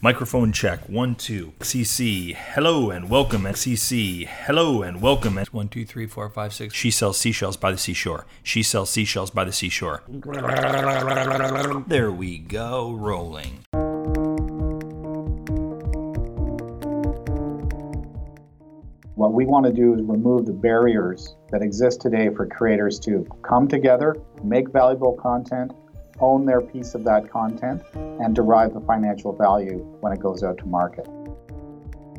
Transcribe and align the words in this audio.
Microphone 0.00 0.52
check. 0.52 0.88
One, 0.88 1.16
two. 1.16 1.54
XCC. 1.58 2.32
Hello 2.32 2.90
and 2.90 3.10
welcome. 3.10 3.42
XCC. 3.42 4.28
Hello 4.28 4.82
and 4.82 5.02
welcome. 5.02 5.36
One, 5.50 5.68
two, 5.68 5.84
three, 5.84 6.06
four, 6.06 6.30
five, 6.30 6.54
six. 6.54 6.72
She 6.72 6.92
sells 6.92 7.18
seashells 7.18 7.56
by 7.56 7.72
the 7.72 7.78
seashore. 7.78 8.24
She 8.44 8.62
sells 8.62 8.90
seashells 8.90 9.32
by 9.32 9.42
the 9.42 9.50
seashore. 9.50 10.04
There 11.88 12.12
we 12.12 12.38
go. 12.38 12.92
Rolling. 12.92 13.64
What 19.16 19.32
we 19.32 19.46
want 19.46 19.66
to 19.66 19.72
do 19.72 19.94
is 19.94 20.02
remove 20.02 20.46
the 20.46 20.52
barriers 20.52 21.34
that 21.50 21.60
exist 21.60 22.00
today 22.00 22.28
for 22.36 22.46
creators 22.46 23.00
to 23.00 23.26
come 23.42 23.66
together, 23.66 24.14
make 24.44 24.70
valuable 24.70 25.14
content, 25.14 25.72
own 26.20 26.44
their 26.44 26.60
piece 26.60 26.94
of 26.94 27.04
that 27.04 27.30
content, 27.30 27.82
and 27.94 28.34
derive 28.34 28.74
the 28.74 28.80
financial 28.80 29.32
value 29.32 29.78
when 30.00 30.12
it 30.12 30.20
goes 30.20 30.42
out 30.42 30.58
to 30.58 30.66
market. 30.66 31.06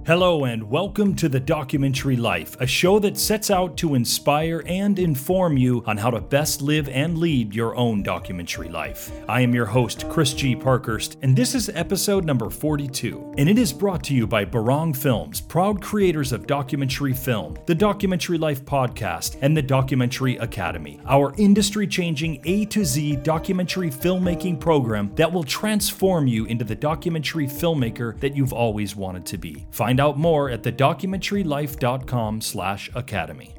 Hello, 0.05 0.45
and 0.45 0.63
welcome 0.63 1.13
to 1.15 1.29
The 1.29 1.39
Documentary 1.39 2.15
Life, 2.15 2.59
a 2.59 2.65
show 2.65 2.97
that 2.97 3.15
sets 3.15 3.51
out 3.51 3.77
to 3.77 3.93
inspire 3.93 4.63
and 4.65 4.97
inform 4.97 5.55
you 5.55 5.83
on 5.85 5.97
how 5.97 6.09
to 6.09 6.19
best 6.19 6.63
live 6.63 6.89
and 6.89 7.19
lead 7.19 7.53
your 7.53 7.75
own 7.75 8.01
documentary 8.01 8.69
life. 8.69 9.11
I 9.27 9.41
am 9.41 9.53
your 9.53 9.67
host, 9.67 10.09
Chris 10.09 10.33
G. 10.33 10.55
Parkhurst, 10.55 11.17
and 11.21 11.35
this 11.35 11.53
is 11.53 11.69
episode 11.69 12.25
number 12.25 12.49
42. 12.49 13.35
And 13.37 13.47
it 13.47 13.59
is 13.59 13.71
brought 13.71 14.03
to 14.05 14.15
you 14.15 14.25
by 14.25 14.45
Barong 14.45 14.93
Films, 14.93 15.41
proud 15.41 15.79
creators 15.79 16.31
of 16.31 16.47
documentary 16.47 17.13
film, 17.13 17.55
the 17.67 17.75
Documentary 17.75 18.39
Life 18.39 18.65
podcast, 18.65 19.37
and 19.41 19.55
the 19.55 19.61
Documentary 19.61 20.37
Academy, 20.37 20.99
our 21.05 21.35
industry 21.37 21.85
changing 21.85 22.41
A 22.45 22.65
to 22.65 22.83
Z 22.83 23.17
documentary 23.17 23.91
filmmaking 23.91 24.59
program 24.59 25.11
that 25.15 25.31
will 25.31 25.43
transform 25.43 26.25
you 26.25 26.45
into 26.45 26.65
the 26.65 26.75
documentary 26.75 27.45
filmmaker 27.45 28.19
that 28.21 28.35
you've 28.35 28.53
always 28.53 28.95
wanted 28.95 29.25
to 29.27 29.37
be. 29.37 29.67
Find 29.69 29.88
out 29.97 30.17
more 30.17 30.49
at 30.49 30.63
thedocumentarylife.com 30.63 32.41
slash 32.41 32.91
academy. 32.93 33.55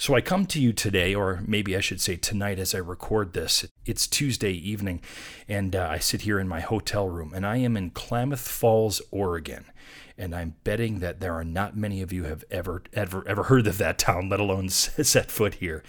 So 0.00 0.14
I 0.14 0.22
come 0.22 0.46
to 0.46 0.58
you 0.58 0.72
today, 0.72 1.14
or 1.14 1.42
maybe 1.46 1.76
I 1.76 1.80
should 1.80 2.00
say 2.00 2.16
tonight 2.16 2.58
as 2.58 2.74
I 2.74 2.78
record 2.78 3.34
this. 3.34 3.66
It's 3.84 4.06
Tuesday 4.06 4.52
evening, 4.52 5.02
and 5.46 5.76
uh, 5.76 5.88
I 5.90 5.98
sit 5.98 6.22
here 6.22 6.40
in 6.40 6.48
my 6.48 6.60
hotel 6.60 7.06
room, 7.06 7.34
and 7.34 7.44
I 7.44 7.58
am 7.58 7.76
in 7.76 7.90
Klamath 7.90 8.40
Falls, 8.40 9.02
Oregon. 9.10 9.66
And 10.16 10.34
I'm 10.34 10.54
betting 10.64 11.00
that 11.00 11.20
there 11.20 11.34
are 11.34 11.44
not 11.44 11.76
many 11.76 12.00
of 12.00 12.14
you 12.14 12.24
have 12.24 12.44
ever 12.50 12.82
ever 12.94 13.22
ever 13.28 13.42
heard 13.42 13.66
of 13.66 13.76
that 13.76 13.98
town, 13.98 14.30
let 14.30 14.40
alone 14.40 14.68
set 14.70 15.30
foot 15.30 15.56
here. 15.56 15.82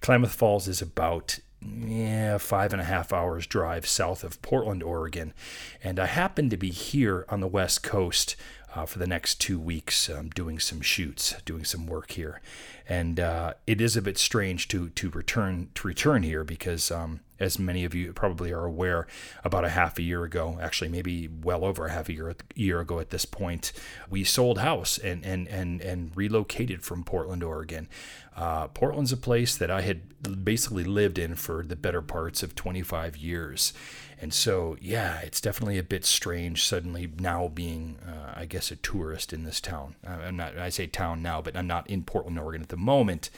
Klamath 0.00 0.32
Falls 0.32 0.66
is 0.66 0.80
about 0.80 1.38
yeah, 1.62 2.38
five 2.38 2.72
and 2.72 2.80
a 2.80 2.86
half 2.86 3.12
hours 3.12 3.46
drive 3.46 3.86
south 3.86 4.24
of 4.24 4.40
Portland, 4.42 4.82
Oregon. 4.82 5.34
And 5.82 6.00
I 6.00 6.06
happen 6.06 6.48
to 6.50 6.56
be 6.56 6.70
here 6.70 7.26
on 7.28 7.40
the 7.40 7.46
West 7.46 7.82
Coast 7.82 8.36
uh, 8.74 8.86
for 8.86 8.98
the 8.98 9.06
next 9.06 9.40
two 9.40 9.58
weeks 9.58 10.08
um, 10.08 10.30
doing 10.30 10.58
some 10.58 10.80
shoots, 10.80 11.34
doing 11.44 11.64
some 11.64 11.86
work 11.86 12.12
here. 12.12 12.40
And 12.88 13.20
uh, 13.20 13.54
it 13.66 13.80
is 13.80 13.96
a 13.96 14.02
bit 14.02 14.18
strange 14.18 14.68
to 14.68 14.88
to 14.90 15.10
return 15.10 15.68
to 15.74 15.86
return 15.86 16.22
here 16.22 16.44
because 16.44 16.90
um, 16.90 17.20
as 17.40 17.58
many 17.58 17.84
of 17.84 17.94
you 17.94 18.12
probably 18.12 18.52
are 18.52 18.64
aware, 18.64 19.06
about 19.42 19.64
a 19.64 19.70
half 19.70 19.98
a 19.98 20.02
year 20.02 20.22
ago, 20.24 20.58
actually 20.60 20.90
maybe 20.90 21.28
well 21.28 21.64
over 21.64 21.86
a 21.86 21.90
half 21.90 22.08
a 22.08 22.12
year, 22.12 22.36
year 22.54 22.80
ago 22.80 23.00
at 23.00 23.10
this 23.10 23.24
point, 23.24 23.72
we 24.08 24.22
sold 24.22 24.58
house 24.58 24.98
and 24.98 25.24
and 25.24 25.48
and 25.48 25.80
and 25.80 26.12
relocated 26.14 26.82
from 26.82 27.02
Portland, 27.02 27.42
Oregon. 27.42 27.88
Uh, 28.36 28.68
Portland's 28.68 29.12
a 29.12 29.16
place 29.16 29.56
that 29.56 29.70
I 29.70 29.80
had 29.82 30.44
basically 30.44 30.84
lived 30.84 31.18
in 31.18 31.34
for 31.34 31.62
the 31.62 31.76
better 31.76 32.00
parts 32.00 32.42
of 32.42 32.54
25 32.54 33.16
years. 33.16 33.72
And 34.20 34.32
so, 34.32 34.76
yeah, 34.80 35.20
it's 35.20 35.40
definitely 35.40 35.78
a 35.78 35.82
bit 35.82 36.04
strange 36.04 36.64
suddenly 36.64 37.10
now 37.18 37.48
being, 37.48 37.98
uh, 38.06 38.34
I 38.36 38.44
guess, 38.44 38.70
a 38.70 38.76
tourist 38.76 39.32
in 39.32 39.44
this 39.44 39.60
town. 39.60 39.96
Uh, 40.06 40.18
I'm 40.26 40.36
not, 40.36 40.58
I 40.58 40.68
say 40.68 40.86
town 40.86 41.22
now, 41.22 41.40
but 41.40 41.56
I'm 41.56 41.66
not 41.66 41.88
in 41.88 42.04
Portland, 42.04 42.38
Oregon 42.38 42.62
at 42.62 42.68
the 42.68 42.76
moment, 42.76 43.30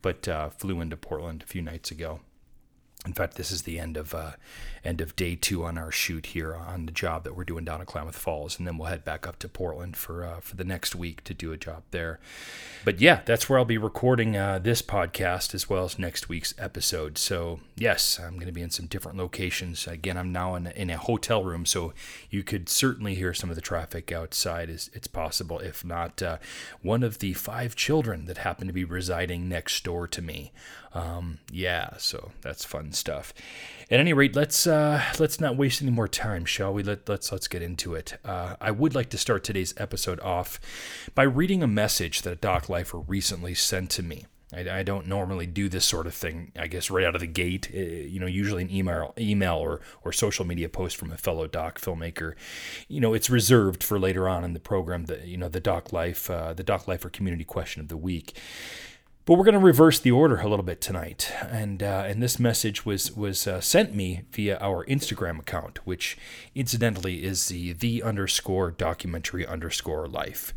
but 0.00 0.28
uh, 0.28 0.50
flew 0.50 0.80
into 0.80 0.96
Portland 0.96 1.42
a 1.42 1.46
few 1.46 1.62
nights 1.62 1.90
ago. 1.90 2.20
In 3.08 3.14
fact, 3.14 3.36
this 3.36 3.50
is 3.50 3.62
the 3.62 3.78
end 3.78 3.96
of 3.96 4.14
uh, 4.14 4.32
end 4.84 5.00
of 5.00 5.16
day 5.16 5.34
two 5.34 5.64
on 5.64 5.78
our 5.78 5.90
shoot 5.90 6.26
here 6.26 6.54
on 6.54 6.84
the 6.84 6.92
job 6.92 7.24
that 7.24 7.34
we're 7.34 7.44
doing 7.44 7.64
down 7.64 7.80
at 7.80 7.86
Klamath 7.86 8.18
Falls, 8.18 8.58
and 8.58 8.66
then 8.66 8.76
we'll 8.76 8.88
head 8.88 9.02
back 9.02 9.26
up 9.26 9.38
to 9.38 9.48
Portland 9.48 9.96
for 9.96 10.24
uh, 10.24 10.40
for 10.40 10.56
the 10.56 10.64
next 10.64 10.94
week 10.94 11.24
to 11.24 11.32
do 11.32 11.50
a 11.50 11.56
job 11.56 11.84
there. 11.90 12.20
But 12.84 13.00
yeah, 13.00 13.22
that's 13.24 13.48
where 13.48 13.58
I'll 13.58 13.64
be 13.64 13.78
recording 13.78 14.36
uh, 14.36 14.58
this 14.58 14.82
podcast 14.82 15.54
as 15.54 15.70
well 15.70 15.84
as 15.84 15.98
next 15.98 16.28
week's 16.28 16.52
episode. 16.58 17.16
So 17.16 17.60
yes, 17.76 18.20
I'm 18.22 18.34
going 18.34 18.46
to 18.46 18.52
be 18.52 18.62
in 18.62 18.70
some 18.70 18.86
different 18.86 19.16
locations. 19.16 19.86
Again, 19.86 20.18
I'm 20.18 20.30
now 20.30 20.54
in 20.54 20.66
a, 20.66 20.70
in 20.70 20.90
a 20.90 20.98
hotel 20.98 21.42
room, 21.42 21.64
so 21.64 21.94
you 22.28 22.42
could 22.42 22.68
certainly 22.68 23.14
hear 23.14 23.32
some 23.32 23.48
of 23.48 23.56
the 23.56 23.62
traffic 23.62 24.12
outside. 24.12 24.68
Is 24.68 24.90
it's 24.92 25.08
possible, 25.08 25.60
if 25.60 25.82
not 25.82 26.20
uh, 26.22 26.36
one 26.82 27.02
of 27.02 27.20
the 27.20 27.32
five 27.32 27.74
children 27.74 28.26
that 28.26 28.38
happen 28.38 28.66
to 28.66 28.72
be 28.74 28.84
residing 28.84 29.48
next 29.48 29.82
door 29.82 30.06
to 30.06 30.20
me. 30.20 30.52
Um, 30.92 31.38
yeah, 31.52 31.90
so 31.98 32.32
that's 32.40 32.64
fun 32.64 32.92
stuff. 32.92 33.34
At 33.90 34.00
any 34.00 34.12
rate, 34.12 34.34
let's 34.34 34.66
uh, 34.66 35.02
let's 35.18 35.40
not 35.40 35.56
waste 35.56 35.82
any 35.82 35.90
more 35.90 36.08
time, 36.08 36.44
shall 36.44 36.72
we? 36.72 36.82
Let, 36.82 37.08
let's 37.08 37.30
let's 37.32 37.48
get 37.48 37.62
into 37.62 37.94
it. 37.94 38.18
Uh, 38.24 38.56
I 38.60 38.70
would 38.70 38.94
like 38.94 39.10
to 39.10 39.18
start 39.18 39.44
today's 39.44 39.74
episode 39.76 40.20
off 40.20 40.60
by 41.14 41.22
reading 41.22 41.62
a 41.62 41.66
message 41.68 42.22
that 42.22 42.32
a 42.32 42.36
doc 42.36 42.68
lifer 42.68 42.98
recently 42.98 43.54
sent 43.54 43.90
to 43.90 44.02
me. 44.02 44.26
I, 44.52 44.78
I, 44.78 44.82
don't 44.82 45.06
normally 45.06 45.46
do 45.46 45.68
this 45.68 45.84
sort 45.84 46.06
of 46.06 46.14
thing. 46.14 46.52
I 46.58 46.68
guess 46.68 46.90
right 46.90 47.04
out 47.04 47.14
of 47.14 47.20
the 47.20 47.26
gate, 47.26 47.70
uh, 47.74 47.78
you 47.78 48.18
know, 48.18 48.26
usually 48.26 48.62
an 48.62 48.70
email, 48.70 49.12
email 49.18 49.56
or 49.56 49.80
or 50.04 50.12
social 50.12 50.46
media 50.46 50.68
post 50.68 50.96
from 50.96 51.12
a 51.12 51.18
fellow 51.18 51.46
doc 51.46 51.78
filmmaker. 51.78 52.34
You 52.88 53.00
know, 53.00 53.12
it's 53.12 53.28
reserved 53.28 53.84
for 53.84 53.98
later 53.98 54.28
on 54.28 54.44
in 54.44 54.54
the 54.54 54.60
program. 54.60 55.04
The 55.04 55.26
you 55.26 55.36
know 55.36 55.48
the 55.48 55.60
doc 55.60 55.92
life, 55.92 56.30
uh, 56.30 56.54
the 56.54 56.62
doc 56.62 56.88
lifer 56.88 57.10
community 57.10 57.44
question 57.44 57.82
of 57.82 57.88
the 57.88 57.96
week. 57.96 58.38
But 59.28 59.36
we're 59.36 59.44
going 59.44 59.52
to 59.52 59.60
reverse 59.60 60.00
the 60.00 60.10
order 60.10 60.38
a 60.40 60.48
little 60.48 60.64
bit 60.64 60.80
tonight, 60.80 61.30
and 61.50 61.82
uh, 61.82 62.04
and 62.06 62.22
this 62.22 62.38
message 62.38 62.86
was 62.86 63.14
was 63.14 63.46
uh, 63.46 63.60
sent 63.60 63.94
me 63.94 64.22
via 64.32 64.56
our 64.58 64.86
Instagram 64.86 65.38
account, 65.38 65.86
which 65.86 66.16
incidentally 66.54 67.22
is 67.22 67.48
the 67.48 67.74
the 67.74 68.02
underscore 68.02 68.70
documentary 68.70 69.46
underscore 69.46 70.08
life. 70.08 70.54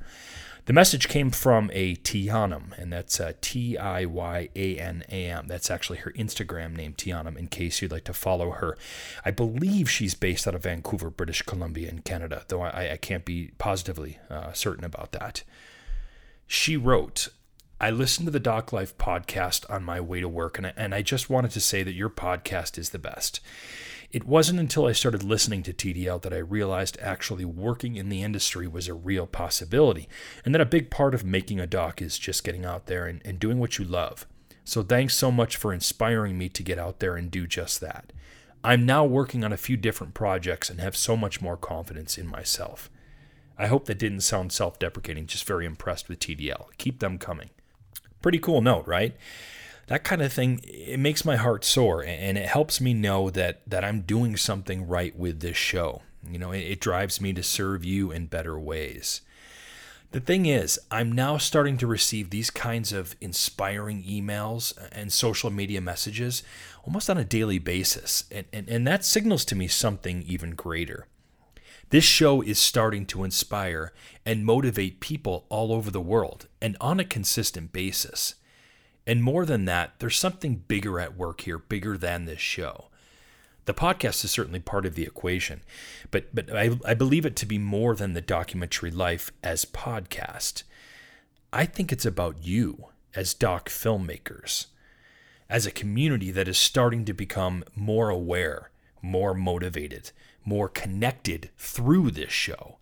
The 0.67 0.71
message 0.71 1.09
came 1.09 1.31
from 1.31 1.69
a 1.73 1.97
Tiyanam, 1.97 2.71
and 2.77 2.93
that's 2.93 3.19
uh, 3.19 3.33
T 3.41 3.77
I 3.77 4.05
Y 4.05 4.47
A 4.55 4.77
N 4.77 5.03
A 5.09 5.25
M. 5.25 5.47
That's 5.47 5.69
actually 5.69 5.97
her 5.97 6.11
Instagram 6.11 6.73
name, 6.73 6.93
Tiyanam, 6.93 7.35
in 7.35 7.47
case 7.47 7.81
you'd 7.81 7.91
like 7.91 8.05
to 8.05 8.13
follow 8.13 8.51
her. 8.51 8.77
I 9.25 9.31
believe 9.31 9.89
she's 9.89 10.15
based 10.15 10.47
out 10.47 10.55
of 10.55 10.63
Vancouver, 10.63 11.09
British 11.09 11.41
Columbia, 11.41 11.89
in 11.89 12.03
Canada, 12.03 12.45
though 12.47 12.61
I, 12.61 12.93
I 12.93 12.95
can't 12.95 13.25
be 13.25 13.51
positively 13.57 14.19
uh, 14.29 14.53
certain 14.53 14.85
about 14.85 15.11
that. 15.11 15.43
She 16.47 16.77
wrote, 16.77 17.27
I 17.83 17.89
listened 17.89 18.27
to 18.27 18.31
the 18.31 18.39
Doc 18.39 18.71
Life 18.71 18.95
podcast 18.99 19.67
on 19.67 19.83
my 19.83 19.99
way 19.99 20.21
to 20.21 20.29
work, 20.29 20.59
and 20.59 20.67
I, 20.67 20.73
and 20.77 20.93
I 20.93 21.01
just 21.01 21.31
wanted 21.31 21.49
to 21.49 21.59
say 21.59 21.81
that 21.81 21.95
your 21.95 22.11
podcast 22.11 22.77
is 22.77 22.91
the 22.91 22.99
best. 22.99 23.39
It 24.11 24.23
wasn't 24.23 24.59
until 24.59 24.85
I 24.85 24.91
started 24.91 25.23
listening 25.23 25.63
to 25.63 25.73
TDL 25.73 26.21
that 26.21 26.31
I 26.31 26.37
realized 26.37 26.99
actually 27.01 27.43
working 27.43 27.95
in 27.95 28.09
the 28.09 28.21
industry 28.21 28.67
was 28.67 28.87
a 28.87 28.93
real 28.93 29.25
possibility, 29.25 30.07
and 30.45 30.53
that 30.53 30.61
a 30.61 30.65
big 30.65 30.91
part 30.91 31.15
of 31.15 31.25
making 31.25 31.59
a 31.59 31.65
doc 31.65 32.03
is 32.03 32.19
just 32.19 32.43
getting 32.43 32.65
out 32.65 32.85
there 32.85 33.07
and, 33.07 33.19
and 33.25 33.39
doing 33.39 33.57
what 33.57 33.79
you 33.79 33.83
love. 33.83 34.27
So 34.63 34.83
thanks 34.83 35.15
so 35.15 35.31
much 35.31 35.57
for 35.57 35.73
inspiring 35.73 36.37
me 36.37 36.49
to 36.49 36.61
get 36.61 36.77
out 36.77 36.99
there 36.99 37.15
and 37.15 37.31
do 37.31 37.47
just 37.47 37.81
that. 37.81 38.13
I'm 38.63 38.85
now 38.85 39.05
working 39.05 39.43
on 39.43 39.51
a 39.51 39.57
few 39.57 39.75
different 39.75 40.13
projects 40.13 40.69
and 40.69 40.79
have 40.79 40.95
so 40.95 41.17
much 41.17 41.41
more 41.41 41.57
confidence 41.57 42.19
in 42.19 42.27
myself. 42.27 42.91
I 43.57 43.65
hope 43.65 43.85
that 43.85 43.97
didn't 43.97 44.21
sound 44.21 44.51
self 44.51 44.77
deprecating, 44.77 45.25
just 45.25 45.47
very 45.47 45.65
impressed 45.65 46.09
with 46.09 46.19
TDL. 46.19 46.67
Keep 46.77 46.99
them 46.99 47.17
coming. 47.17 47.49
Pretty 48.21 48.39
cool 48.39 48.61
note, 48.61 48.87
right? 48.87 49.15
That 49.87 50.03
kind 50.03 50.21
of 50.21 50.31
thing, 50.31 50.61
it 50.63 50.99
makes 50.99 51.25
my 51.25 51.35
heart 51.35 51.65
soar 51.65 52.03
and 52.03 52.37
it 52.37 52.45
helps 52.45 52.79
me 52.79 52.93
know 52.93 53.29
that, 53.31 53.61
that 53.67 53.83
I'm 53.83 54.01
doing 54.01 54.37
something 54.37 54.87
right 54.87 55.15
with 55.17 55.39
this 55.41 55.57
show. 55.57 56.01
You 56.29 56.39
know, 56.39 56.51
it, 56.51 56.59
it 56.59 56.79
drives 56.79 57.19
me 57.19 57.33
to 57.33 57.43
serve 57.43 57.83
you 57.83 58.11
in 58.11 58.27
better 58.27 58.59
ways. 58.59 59.21
The 60.11 60.19
thing 60.19 60.45
is, 60.45 60.77
I'm 60.91 61.11
now 61.11 61.37
starting 61.37 61.77
to 61.77 61.87
receive 61.87 62.29
these 62.29 62.49
kinds 62.49 62.91
of 62.91 63.15
inspiring 63.21 64.03
emails 64.03 64.73
and 64.91 65.11
social 65.11 65.49
media 65.49 65.79
messages 65.79 66.43
almost 66.85 67.09
on 67.09 67.17
a 67.17 67.23
daily 67.23 67.59
basis. 67.59 68.25
And, 68.29 68.45
and, 68.51 68.69
and 68.69 68.87
that 68.87 69.05
signals 69.05 69.45
to 69.45 69.55
me 69.55 69.67
something 69.67 70.23
even 70.27 70.51
greater. 70.51 71.07
This 71.91 72.05
show 72.05 72.41
is 72.41 72.57
starting 72.57 73.05
to 73.07 73.25
inspire 73.25 73.91
and 74.25 74.45
motivate 74.45 75.01
people 75.01 75.45
all 75.49 75.73
over 75.73 75.91
the 75.91 75.99
world 75.99 76.47
and 76.61 76.77
on 76.79 77.01
a 77.01 77.05
consistent 77.05 77.73
basis. 77.73 78.35
And 79.05 79.21
more 79.21 79.45
than 79.45 79.65
that, 79.65 79.99
there's 79.99 80.17
something 80.17 80.63
bigger 80.69 81.01
at 81.01 81.17
work 81.17 81.41
here, 81.41 81.57
bigger 81.57 81.97
than 81.97 82.23
this 82.23 82.39
show. 82.39 82.85
The 83.65 83.73
podcast 83.73 84.23
is 84.23 84.31
certainly 84.31 84.61
part 84.61 84.85
of 84.85 84.95
the 84.95 85.03
equation, 85.03 85.63
but, 86.11 86.33
but 86.33 86.55
I, 86.55 86.79
I 86.85 86.93
believe 86.93 87.25
it 87.25 87.35
to 87.35 87.45
be 87.45 87.57
more 87.57 87.93
than 87.93 88.13
the 88.13 88.21
documentary 88.21 88.89
life 88.89 89.33
as 89.43 89.65
podcast. 89.65 90.63
I 91.51 91.65
think 91.65 91.91
it's 91.91 92.05
about 92.05 92.41
you 92.41 92.85
as 93.15 93.33
doc 93.33 93.67
filmmakers, 93.67 94.67
as 95.49 95.65
a 95.65 95.71
community 95.71 96.31
that 96.31 96.47
is 96.47 96.57
starting 96.57 97.03
to 97.03 97.13
become 97.13 97.65
more 97.75 98.09
aware 98.09 98.71
more 99.01 99.33
motivated, 99.33 100.11
more 100.45 100.69
connected 100.69 101.49
through 101.57 102.11
this 102.11 102.31
show. 102.31 102.77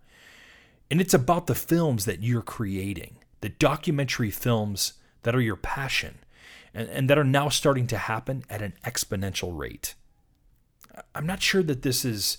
And 0.90 1.00
it's 1.00 1.14
about 1.14 1.46
the 1.46 1.54
films 1.54 2.04
that 2.04 2.22
you're 2.22 2.42
creating, 2.42 3.16
the 3.40 3.48
documentary 3.48 4.30
films 4.30 4.94
that 5.22 5.34
are 5.34 5.40
your 5.40 5.56
passion, 5.56 6.18
and, 6.74 6.88
and 6.88 7.10
that 7.10 7.18
are 7.18 7.24
now 7.24 7.48
starting 7.48 7.86
to 7.88 7.96
happen 7.96 8.44
at 8.50 8.62
an 8.62 8.74
exponential 8.84 9.56
rate. 9.56 9.94
I'm 11.14 11.26
not 11.26 11.42
sure 11.42 11.62
that 11.62 11.82
this 11.82 12.04
is 12.04 12.38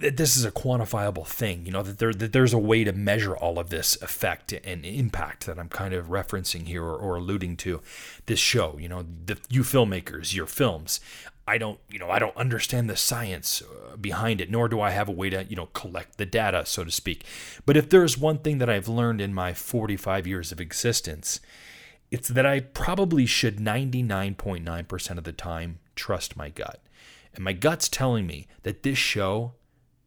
that 0.00 0.16
this 0.16 0.36
is 0.36 0.44
a 0.44 0.52
quantifiable 0.52 1.26
thing, 1.26 1.66
you 1.66 1.72
know, 1.72 1.82
that 1.82 1.98
there 1.98 2.12
that 2.12 2.32
there's 2.32 2.52
a 2.52 2.58
way 2.58 2.84
to 2.84 2.92
measure 2.92 3.36
all 3.36 3.58
of 3.58 3.70
this 3.70 4.00
effect 4.00 4.52
and 4.52 4.86
impact 4.86 5.46
that 5.46 5.58
I'm 5.58 5.68
kind 5.68 5.92
of 5.92 6.06
referencing 6.06 6.66
here 6.66 6.84
or, 6.84 6.96
or 6.96 7.16
alluding 7.16 7.56
to 7.58 7.80
this 8.26 8.38
show, 8.38 8.78
you 8.78 8.88
know, 8.88 9.04
the 9.26 9.38
you 9.48 9.62
filmmakers, 9.62 10.34
your 10.34 10.46
films. 10.46 11.00
I 11.46 11.58
don't, 11.58 11.80
you 11.90 11.98
know, 11.98 12.08
I 12.08 12.18
don't 12.18 12.36
understand 12.36 12.88
the 12.88 12.96
science 12.96 13.62
uh, 13.62 13.96
behind 13.96 14.40
it, 14.40 14.50
nor 14.50 14.68
do 14.68 14.80
I 14.80 14.90
have 14.90 15.08
a 15.08 15.12
way 15.12 15.28
to, 15.30 15.44
you 15.44 15.56
know, 15.56 15.66
collect 15.66 16.16
the 16.16 16.26
data, 16.26 16.64
so 16.64 16.84
to 16.84 16.90
speak. 16.90 17.24
But 17.66 17.76
if 17.76 17.88
there's 17.88 18.16
one 18.16 18.38
thing 18.38 18.58
that 18.58 18.70
I've 18.70 18.88
learned 18.88 19.20
in 19.20 19.34
my 19.34 19.52
45 19.52 20.26
years 20.26 20.52
of 20.52 20.60
existence, 20.60 21.40
it's 22.12 22.28
that 22.28 22.46
I 22.46 22.60
probably 22.60 23.26
should 23.26 23.56
99.9% 23.56 25.18
of 25.18 25.24
the 25.24 25.32
time 25.32 25.78
trust 25.96 26.36
my 26.36 26.48
gut. 26.48 26.80
And 27.34 27.44
my 27.44 27.54
gut's 27.54 27.88
telling 27.88 28.26
me 28.26 28.46
that 28.62 28.82
this 28.82 28.98
show, 28.98 29.54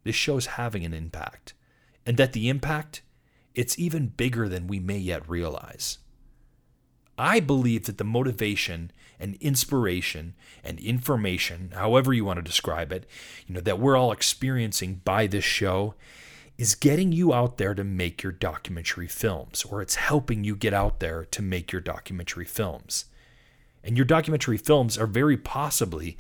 this 0.04 0.16
show's 0.16 0.46
having 0.46 0.86
an 0.86 0.94
impact. 0.94 1.54
And 2.06 2.16
that 2.18 2.34
the 2.34 2.48
impact, 2.48 3.02
it's 3.56 3.80
even 3.80 4.08
bigger 4.08 4.48
than 4.48 4.68
we 4.68 4.80
may 4.80 5.00
yet 5.00 5.28
realize. 5.28 5.98
I 7.18 7.40
believe 7.40 7.86
that 7.86 7.98
the 7.98 8.04
motivation 8.04 8.92
and 9.20 9.36
inspiration 9.36 10.34
and 10.64 10.80
information, 10.80 11.72
however 11.74 12.14
you 12.14 12.26
want 12.26 12.38
to 12.38 12.44
describe 12.44 12.92
it, 12.92 13.06
you 13.48 13.56
know, 13.56 13.62
that 13.62 13.80
we're 13.80 13.98
all 13.98 14.12
experiencing 14.12 15.02
by 15.04 15.28
this 15.28 15.44
show 15.44 15.96
is 16.58 16.76
getting 16.76 17.12
you 17.12 17.34
out 17.34 17.58
there 17.58 17.76
to 17.76 17.84
make 17.84 18.24
your 18.24 18.32
documentary 18.32 19.08
films, 19.08 19.64
or 19.66 19.82
it's 19.82 19.96
helping 19.96 20.44
you 20.44 20.56
get 20.56 20.74
out 20.74 21.00
there 21.00 21.26
to 21.26 21.42
make 21.42 21.72
your 21.72 21.82
documentary 21.82 22.46
films. 22.46 23.06
And 23.84 23.98
your 23.98 24.06
documentary 24.06 24.58
films 24.58 24.98
are 24.98 25.08
very 25.08 25.38
possibly, 25.38 26.18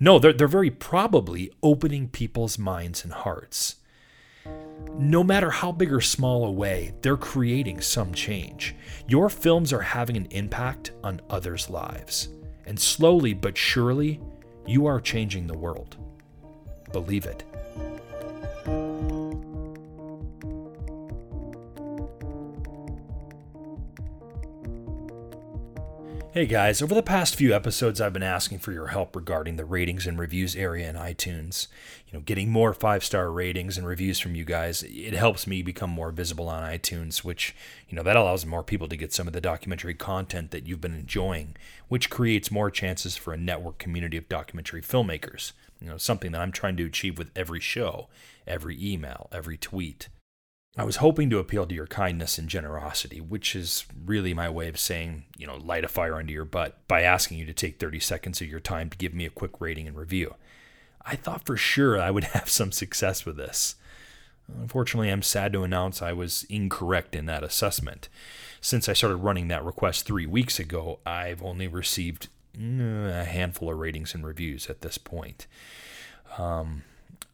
no, 0.00 0.18
they're, 0.18 0.32
they're 0.32 0.48
very 0.48 0.70
probably 0.70 1.50
opening 1.62 2.08
people's 2.08 2.58
minds 2.58 3.04
and 3.04 3.12
hearts. 3.12 3.76
No 4.98 5.22
matter 5.22 5.50
how 5.50 5.70
big 5.70 5.92
or 5.92 6.00
small 6.00 6.46
a 6.46 6.50
way, 6.50 6.92
they're 7.02 7.16
creating 7.16 7.80
some 7.80 8.12
change. 8.12 8.74
Your 9.06 9.28
films 9.28 9.72
are 9.72 9.80
having 9.80 10.16
an 10.16 10.26
impact 10.30 10.92
on 11.04 11.20
others' 11.30 11.70
lives. 11.70 12.30
And 12.66 12.78
slowly 12.78 13.32
but 13.32 13.56
surely, 13.56 14.20
you 14.66 14.86
are 14.86 15.00
changing 15.00 15.46
the 15.46 15.56
world. 15.56 15.96
Believe 16.92 17.26
it. 17.26 17.44
Hey 26.38 26.46
guys, 26.46 26.80
over 26.80 26.94
the 26.94 27.02
past 27.02 27.34
few 27.34 27.52
episodes, 27.52 28.00
I've 28.00 28.12
been 28.12 28.22
asking 28.22 28.60
for 28.60 28.70
your 28.70 28.86
help 28.86 29.16
regarding 29.16 29.56
the 29.56 29.64
ratings 29.64 30.06
and 30.06 30.16
reviews 30.16 30.54
area 30.54 30.88
in 30.88 30.94
iTunes. 30.94 31.66
You 32.06 32.16
know, 32.16 32.22
getting 32.22 32.48
more 32.48 32.72
five 32.72 33.02
star 33.02 33.32
ratings 33.32 33.76
and 33.76 33.84
reviews 33.84 34.20
from 34.20 34.36
you 34.36 34.44
guys, 34.44 34.84
it 34.84 35.14
helps 35.14 35.48
me 35.48 35.62
become 35.62 35.90
more 35.90 36.12
visible 36.12 36.48
on 36.48 36.62
iTunes, 36.62 37.24
which, 37.24 37.56
you 37.88 37.96
know, 37.96 38.04
that 38.04 38.14
allows 38.14 38.46
more 38.46 38.62
people 38.62 38.86
to 38.86 38.96
get 38.96 39.12
some 39.12 39.26
of 39.26 39.32
the 39.32 39.40
documentary 39.40 39.94
content 39.94 40.52
that 40.52 40.64
you've 40.64 40.80
been 40.80 40.94
enjoying, 40.94 41.56
which 41.88 42.08
creates 42.08 42.52
more 42.52 42.70
chances 42.70 43.16
for 43.16 43.32
a 43.32 43.36
network 43.36 43.78
community 43.78 44.16
of 44.16 44.28
documentary 44.28 44.80
filmmakers. 44.80 45.50
You 45.80 45.88
know, 45.88 45.96
something 45.96 46.30
that 46.30 46.40
I'm 46.40 46.52
trying 46.52 46.76
to 46.76 46.86
achieve 46.86 47.18
with 47.18 47.32
every 47.34 47.58
show, 47.58 48.06
every 48.46 48.80
email, 48.80 49.28
every 49.32 49.58
tweet. 49.58 50.08
I 50.78 50.84
was 50.84 50.96
hoping 50.96 51.28
to 51.30 51.40
appeal 51.40 51.66
to 51.66 51.74
your 51.74 51.88
kindness 51.88 52.38
and 52.38 52.48
generosity, 52.48 53.20
which 53.20 53.56
is 53.56 53.84
really 54.06 54.32
my 54.32 54.48
way 54.48 54.68
of 54.68 54.78
saying, 54.78 55.24
you 55.36 55.44
know, 55.44 55.56
light 55.56 55.84
a 55.84 55.88
fire 55.88 56.14
under 56.14 56.32
your 56.32 56.44
butt 56.44 56.78
by 56.86 57.02
asking 57.02 57.38
you 57.38 57.44
to 57.46 57.52
take 57.52 57.80
30 57.80 57.98
seconds 57.98 58.40
of 58.40 58.46
your 58.46 58.60
time 58.60 58.88
to 58.90 58.96
give 58.96 59.12
me 59.12 59.26
a 59.26 59.30
quick 59.30 59.60
rating 59.60 59.88
and 59.88 59.96
review. 59.96 60.36
I 61.04 61.16
thought 61.16 61.44
for 61.44 61.56
sure 61.56 62.00
I 62.00 62.12
would 62.12 62.24
have 62.34 62.48
some 62.48 62.70
success 62.70 63.26
with 63.26 63.36
this. 63.36 63.74
Unfortunately, 64.46 65.10
I'm 65.10 65.22
sad 65.22 65.52
to 65.52 65.64
announce 65.64 66.00
I 66.00 66.12
was 66.12 66.46
incorrect 66.48 67.16
in 67.16 67.26
that 67.26 67.42
assessment. 67.42 68.08
Since 68.60 68.88
I 68.88 68.92
started 68.92 69.16
running 69.16 69.48
that 69.48 69.64
request 69.64 70.06
three 70.06 70.26
weeks 70.26 70.60
ago, 70.60 71.00
I've 71.04 71.42
only 71.42 71.66
received 71.66 72.28
mm, 72.56 73.20
a 73.20 73.24
handful 73.24 73.70
of 73.70 73.78
ratings 73.78 74.14
and 74.14 74.24
reviews 74.24 74.70
at 74.70 74.82
this 74.82 74.96
point. 74.96 75.48
Um, 76.38 76.84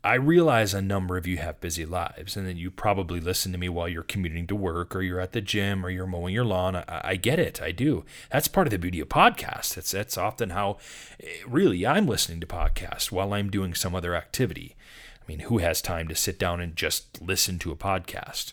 I 0.04 0.14
realize 0.14 0.74
a 0.74 0.82
number 0.82 1.16
of 1.16 1.26
you 1.26 1.38
have 1.38 1.62
busy 1.62 1.86
lives 1.86 2.36
and 2.36 2.46
that 2.46 2.56
you 2.56 2.70
probably 2.70 3.20
listen 3.20 3.52
to 3.52 3.58
me 3.58 3.70
while 3.70 3.88
you're 3.88 4.02
commuting 4.02 4.46
to 4.48 4.54
work 4.54 4.94
or 4.94 5.00
you're 5.00 5.18
at 5.18 5.32
the 5.32 5.40
gym 5.40 5.84
or 5.84 5.88
you're 5.88 6.06
mowing 6.06 6.34
your 6.34 6.44
lawn. 6.44 6.76
I, 6.76 7.00
I 7.02 7.16
get 7.16 7.38
it. 7.38 7.62
I 7.62 7.72
do. 7.72 8.04
That's 8.30 8.46
part 8.46 8.66
of 8.66 8.70
the 8.70 8.78
beauty 8.78 9.00
of 9.00 9.08
podcasts. 9.08 9.78
It's, 9.78 9.92
that's 9.92 10.18
often 10.18 10.50
how 10.50 10.76
eh, 11.22 11.28
really 11.48 11.86
I'm 11.86 12.06
listening 12.06 12.40
to 12.40 12.46
podcasts 12.46 13.10
while 13.10 13.32
I'm 13.32 13.48
doing 13.48 13.72
some 13.72 13.94
other 13.94 14.14
activity. 14.14 14.76
I 15.22 15.24
mean, 15.26 15.38
who 15.40 15.56
has 15.58 15.80
time 15.80 16.06
to 16.08 16.14
sit 16.14 16.38
down 16.38 16.60
and 16.60 16.76
just 16.76 17.22
listen 17.22 17.58
to 17.60 17.72
a 17.72 17.76
podcast? 17.76 18.52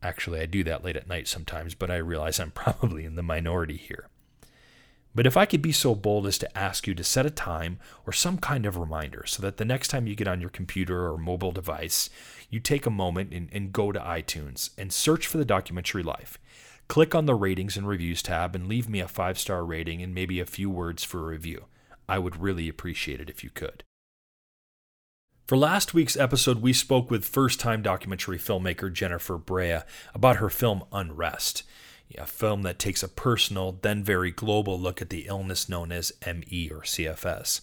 Actually, 0.00 0.38
I 0.38 0.46
do 0.46 0.62
that 0.62 0.84
late 0.84 0.96
at 0.96 1.08
night 1.08 1.26
sometimes, 1.26 1.74
but 1.74 1.90
I 1.90 1.96
realize 1.96 2.38
I'm 2.38 2.50
probably 2.52 3.04
in 3.04 3.16
the 3.16 3.22
minority 3.24 3.76
here. 3.76 4.06
But 5.14 5.26
if 5.26 5.36
I 5.36 5.44
could 5.44 5.60
be 5.60 5.72
so 5.72 5.94
bold 5.94 6.26
as 6.26 6.38
to 6.38 6.58
ask 6.58 6.86
you 6.86 6.94
to 6.94 7.04
set 7.04 7.26
a 7.26 7.30
time 7.30 7.78
or 8.06 8.12
some 8.12 8.38
kind 8.38 8.64
of 8.64 8.78
reminder 8.78 9.24
so 9.26 9.42
that 9.42 9.58
the 9.58 9.64
next 9.64 9.88
time 9.88 10.06
you 10.06 10.14
get 10.14 10.28
on 10.28 10.40
your 10.40 10.50
computer 10.50 11.06
or 11.06 11.18
mobile 11.18 11.52
device, 11.52 12.08
you 12.48 12.60
take 12.60 12.86
a 12.86 12.90
moment 12.90 13.32
and, 13.32 13.48
and, 13.52 13.72
go 13.72 13.92
to 13.92 14.00
iTunes 14.00 14.70
and 14.78 14.92
search 14.92 15.26
for 15.26 15.36
the 15.36 15.44
documentary 15.44 16.02
life. 16.02 16.38
Click 16.88 17.14
on 17.14 17.26
the 17.26 17.34
ratings 17.34 17.76
and 17.76 17.86
reviews 17.86 18.22
tab 18.22 18.54
and 18.54 18.68
leave 18.68 18.88
me 18.88 19.00
a 19.00 19.08
five 19.08 19.38
star 19.38 19.64
rating 19.64 20.02
and 20.02 20.14
maybe 20.14 20.40
a 20.40 20.46
few 20.46 20.70
words 20.70 21.04
for 21.04 21.20
a 21.20 21.30
review. 21.30 21.66
I 22.08 22.18
would 22.18 22.40
really 22.40 22.68
appreciate 22.68 23.20
it 23.20 23.30
if 23.30 23.44
you 23.44 23.50
could. 23.50 23.84
For 25.46 25.56
last 25.56 25.92
week's 25.92 26.16
episode, 26.16 26.62
we 26.62 26.72
spoke 26.72 27.10
with 27.10 27.24
first 27.24 27.60
time 27.60 27.82
documentary 27.82 28.38
filmmaker 28.38 28.92
Jennifer 28.92 29.36
Brea 29.36 29.80
about 30.14 30.36
her 30.36 30.48
film 30.48 30.84
Unrest 30.92 31.62
a 32.18 32.26
film 32.26 32.62
that 32.62 32.78
takes 32.78 33.02
a 33.02 33.08
personal, 33.08 33.78
then 33.82 34.02
very 34.02 34.30
global 34.30 34.78
look 34.78 35.02
at 35.02 35.10
the 35.10 35.26
illness 35.26 35.68
known 35.68 35.92
as 35.92 36.12
ME 36.26 36.70
or 36.70 36.82
CFS, 36.82 37.60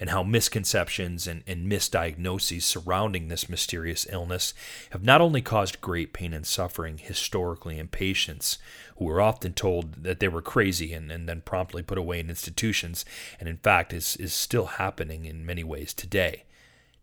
and 0.00 0.10
how 0.10 0.22
misconceptions 0.22 1.26
and, 1.26 1.42
and 1.46 1.70
misdiagnoses 1.70 2.62
surrounding 2.62 3.28
this 3.28 3.48
mysterious 3.48 4.06
illness 4.10 4.54
have 4.90 5.02
not 5.02 5.20
only 5.20 5.42
caused 5.42 5.80
great 5.80 6.12
pain 6.12 6.32
and 6.32 6.46
suffering 6.46 6.98
historically 6.98 7.78
in 7.78 7.88
patients 7.88 8.58
who 8.96 9.04
were 9.04 9.20
often 9.20 9.52
told 9.52 10.04
that 10.04 10.20
they 10.20 10.28
were 10.28 10.42
crazy 10.42 10.92
and, 10.92 11.10
and 11.10 11.28
then 11.28 11.40
promptly 11.40 11.82
put 11.82 11.98
away 11.98 12.20
in 12.20 12.28
institutions, 12.28 13.04
and 13.40 13.48
in 13.48 13.56
fact 13.56 13.92
is, 13.92 14.16
is 14.16 14.32
still 14.32 14.66
happening 14.66 15.24
in 15.24 15.46
many 15.46 15.64
ways 15.64 15.92
today. 15.92 16.44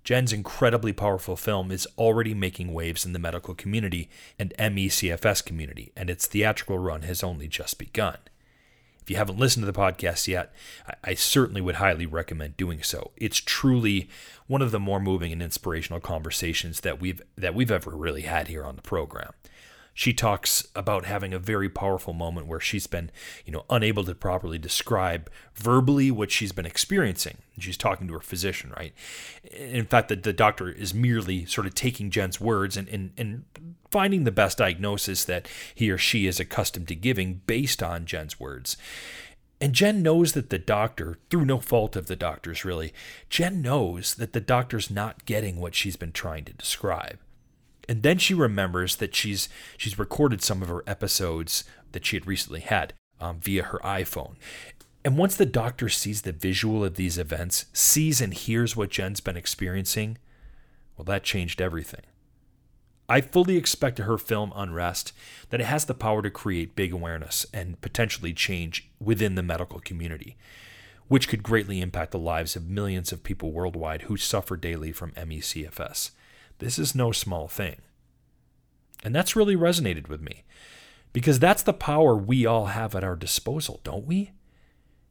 Jen's 0.06 0.32
incredibly 0.32 0.94
powerful 0.94 1.36
film 1.36 1.72
is 1.72 1.88
already 1.98 2.36
making 2.36 2.72
waves 2.72 3.08
in 3.08 3.14
the 3.14 3.20
medical 3.20 3.56
community 3.56 4.08
and 4.38 4.54
MECFS 4.60 5.44
community, 5.44 5.92
and 5.98 6.12
its 6.12 6.28
theatrical 6.28 6.78
run 6.78 7.02
has 7.02 7.24
only 7.24 7.48
just 7.48 7.80
begun. 7.80 8.20
If 9.02 9.10
you 9.10 9.16
haven't 9.18 9.40
listened 9.40 9.66
to 9.66 9.72
the 9.72 9.78
podcast 9.78 10.28
yet, 10.28 10.54
I 11.04 11.16
certainly 11.16 11.60
would 11.60 11.76
highly 11.76 12.06
recommend 12.06 12.56
doing 12.56 12.84
so. 12.84 13.12
It's 13.18 13.40
truly 13.40 14.08
one 14.46 14.62
of 14.62 14.70
the 14.70 14.80
more 14.80 15.00
moving 15.00 15.32
and 15.32 15.42
inspirational 15.42 16.00
conversations 16.00 16.82
that 16.82 17.02
we've 17.02 17.22
that 17.36 17.56
we've 17.56 17.72
ever 17.72 17.92
really 17.92 18.24
had 18.24 18.48
here 18.48 18.64
on 18.64 18.76
the 18.76 18.82
program 18.84 19.34
she 19.98 20.14
talks 20.14 20.68
about 20.76 21.06
having 21.06 21.34
a 21.34 21.40
very 21.40 21.70
powerful 21.70 22.14
moment 22.14 22.48
where 22.48 22.60
she's 22.60 22.86
been, 22.86 23.10
you 23.46 23.54
know, 23.54 23.64
unable 23.70 24.04
to 24.04 24.14
properly 24.14 24.58
describe 24.58 25.32
verbally 25.56 26.12
what 26.12 26.30
she's 26.30 26.52
been 26.52 26.66
experiencing. 26.66 27.38
She's 27.58 27.78
talking 27.78 28.06
to 28.08 28.14
her 28.14 28.20
physician, 28.20 28.74
right? 28.76 28.94
In 29.50 29.86
fact, 29.86 30.10
the, 30.10 30.18
the 30.18 30.34
doctor 30.34 30.70
is 30.70 30.94
merely 30.94 31.46
sort 31.46 31.66
of 31.66 31.76
taking 31.76 32.12
Jen's 32.12 32.42
words 32.42 32.76
and, 32.76 32.90
and, 32.90 33.12
and 33.18 33.46
finding 33.90 34.26
the 34.26 34.32
best 34.32 34.58
diagnosis 34.58 35.24
that 35.24 35.48
he 35.74 35.90
or 35.90 35.98
she 35.98 36.28
is 36.28 36.42
accustomed 36.42 36.90
to 36.90 36.96
giving 36.96 37.42
based 37.48 37.82
on 37.82 38.06
Jen's 38.06 38.38
words. 38.38 38.76
And 39.62 39.72
Jen 39.72 40.04
knows 40.04 40.34
that 40.34 40.50
the 40.50 40.60
doctor, 40.60 41.20
through 41.30 41.46
no 41.46 41.60
fault 41.60 41.96
of 41.96 42.08
the 42.08 42.18
doctor's 42.18 42.66
really, 42.66 42.94
Jen 43.30 43.62
knows 43.62 44.16
that 44.16 44.34
the 44.34 44.42
doctor's 44.42 44.92
not 44.92 45.24
getting 45.24 45.62
what 45.62 45.74
she's 45.74 45.96
been 45.96 46.12
trying 46.12 46.44
to 46.44 46.52
describe. 46.52 47.18
And 47.88 48.04
then 48.04 48.18
she 48.18 48.34
remembers 48.34 48.98
that 48.98 49.16
she's 49.16 49.50
she's 49.78 50.00
recorded 50.00 50.42
some 50.42 50.62
of 50.62 50.68
her 50.70 50.84
episodes 50.88 51.64
that 51.92 52.06
she 52.06 52.16
had 52.16 52.28
recently 52.28 52.62
had 52.62 52.94
um, 53.20 53.40
via 53.40 53.64
her 53.64 53.80
iPhone. 53.84 54.36
And 55.04 55.18
once 55.18 55.36
the 55.36 55.46
doctor 55.46 55.88
sees 55.90 56.24
the 56.24 56.32
visual 56.32 56.84
of 56.84 56.96
these 56.96 57.18
events, 57.18 57.66
sees 57.74 58.22
and 58.22 58.34
hears 58.34 58.76
what 58.76 58.90
Jen's 58.90 59.20
been 59.22 59.38
experiencing, 59.38 60.18
well, 60.98 61.06
that 61.06 61.24
changed 61.24 61.62
everything. 61.62 62.02
I 63.08 63.22
fully 63.22 63.56
expect 63.56 64.00
her 64.00 64.18
film 64.18 64.52
Unrest 64.56 65.14
that 65.52 65.62
it 65.62 65.66
has 65.66 65.86
the 65.86 65.94
power 65.94 66.24
to 66.24 66.32
create 66.32 66.76
big 66.76 66.92
awareness 66.92 67.46
and 67.54 67.80
potentially 67.82 68.34
change 68.34 68.90
within 69.00 69.36
the 69.36 69.44
medical 69.44 69.80
community. 69.80 70.38
which 71.08 71.28
could 71.28 71.44
greatly 71.44 71.82
impact 71.82 72.12
the 72.12 72.20
lives 72.20 72.56
of 72.56 72.68
millions 72.70 73.12
of 73.12 73.24
people 73.24 73.52
worldwide 73.52 74.04
who 74.04 74.18
suffer 74.18 74.58
daily 74.58 74.92
from 74.92 75.14
ME/CFS. 75.16 76.12
This 76.60 76.80
is 76.80 76.96
no 76.96 77.12
small 77.12 77.48
thing. 77.48 77.82
And 79.04 79.14
that's 79.14 79.36
really 79.36 79.56
resonated 79.56 80.08
with 80.08 80.22
me 80.22 80.44
because 81.14 81.40
that's 81.40 81.64
the 81.64 81.74
power 81.74 82.16
we 82.16 82.46
all 82.46 82.68
have 82.68 82.96
at 82.96 83.04
our 83.04 83.16
disposal, 83.16 83.80
don't 83.84 84.06
we? 84.06 84.32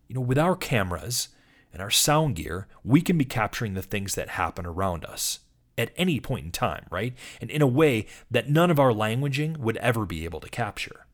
You 0.09 0.17
know, 0.17 0.21
with 0.21 0.39
our 0.39 0.57
cameras 0.57 1.29
and 1.73 1.81
our 1.81 1.91
sound 1.91 2.37
gear, 2.37 2.67
we 2.85 3.01
can 3.01 3.17
be 3.17 3.25
capturing 3.25 3.75
the 3.75 3.83
things 3.83 4.15
that 4.15 4.31
happen 4.31 4.67
around 4.67 5.05
us 5.05 5.41
at 5.77 5.93
any 5.97 6.21
point 6.21 6.45
in 6.45 6.51
time, 6.51 6.87
right? 6.91 7.15
And 7.41 7.51
in 7.51 7.63
a 7.63 7.67
way 7.67 8.07
that 8.31 8.51
none 8.51 8.71
of 8.71 8.79
our 8.79 8.93
languaging 8.93 9.57
would 9.57 9.77
ever 9.79 10.05
be 10.05 10.25
able 10.25 10.41
to 10.41 10.49
capture. 10.49 11.07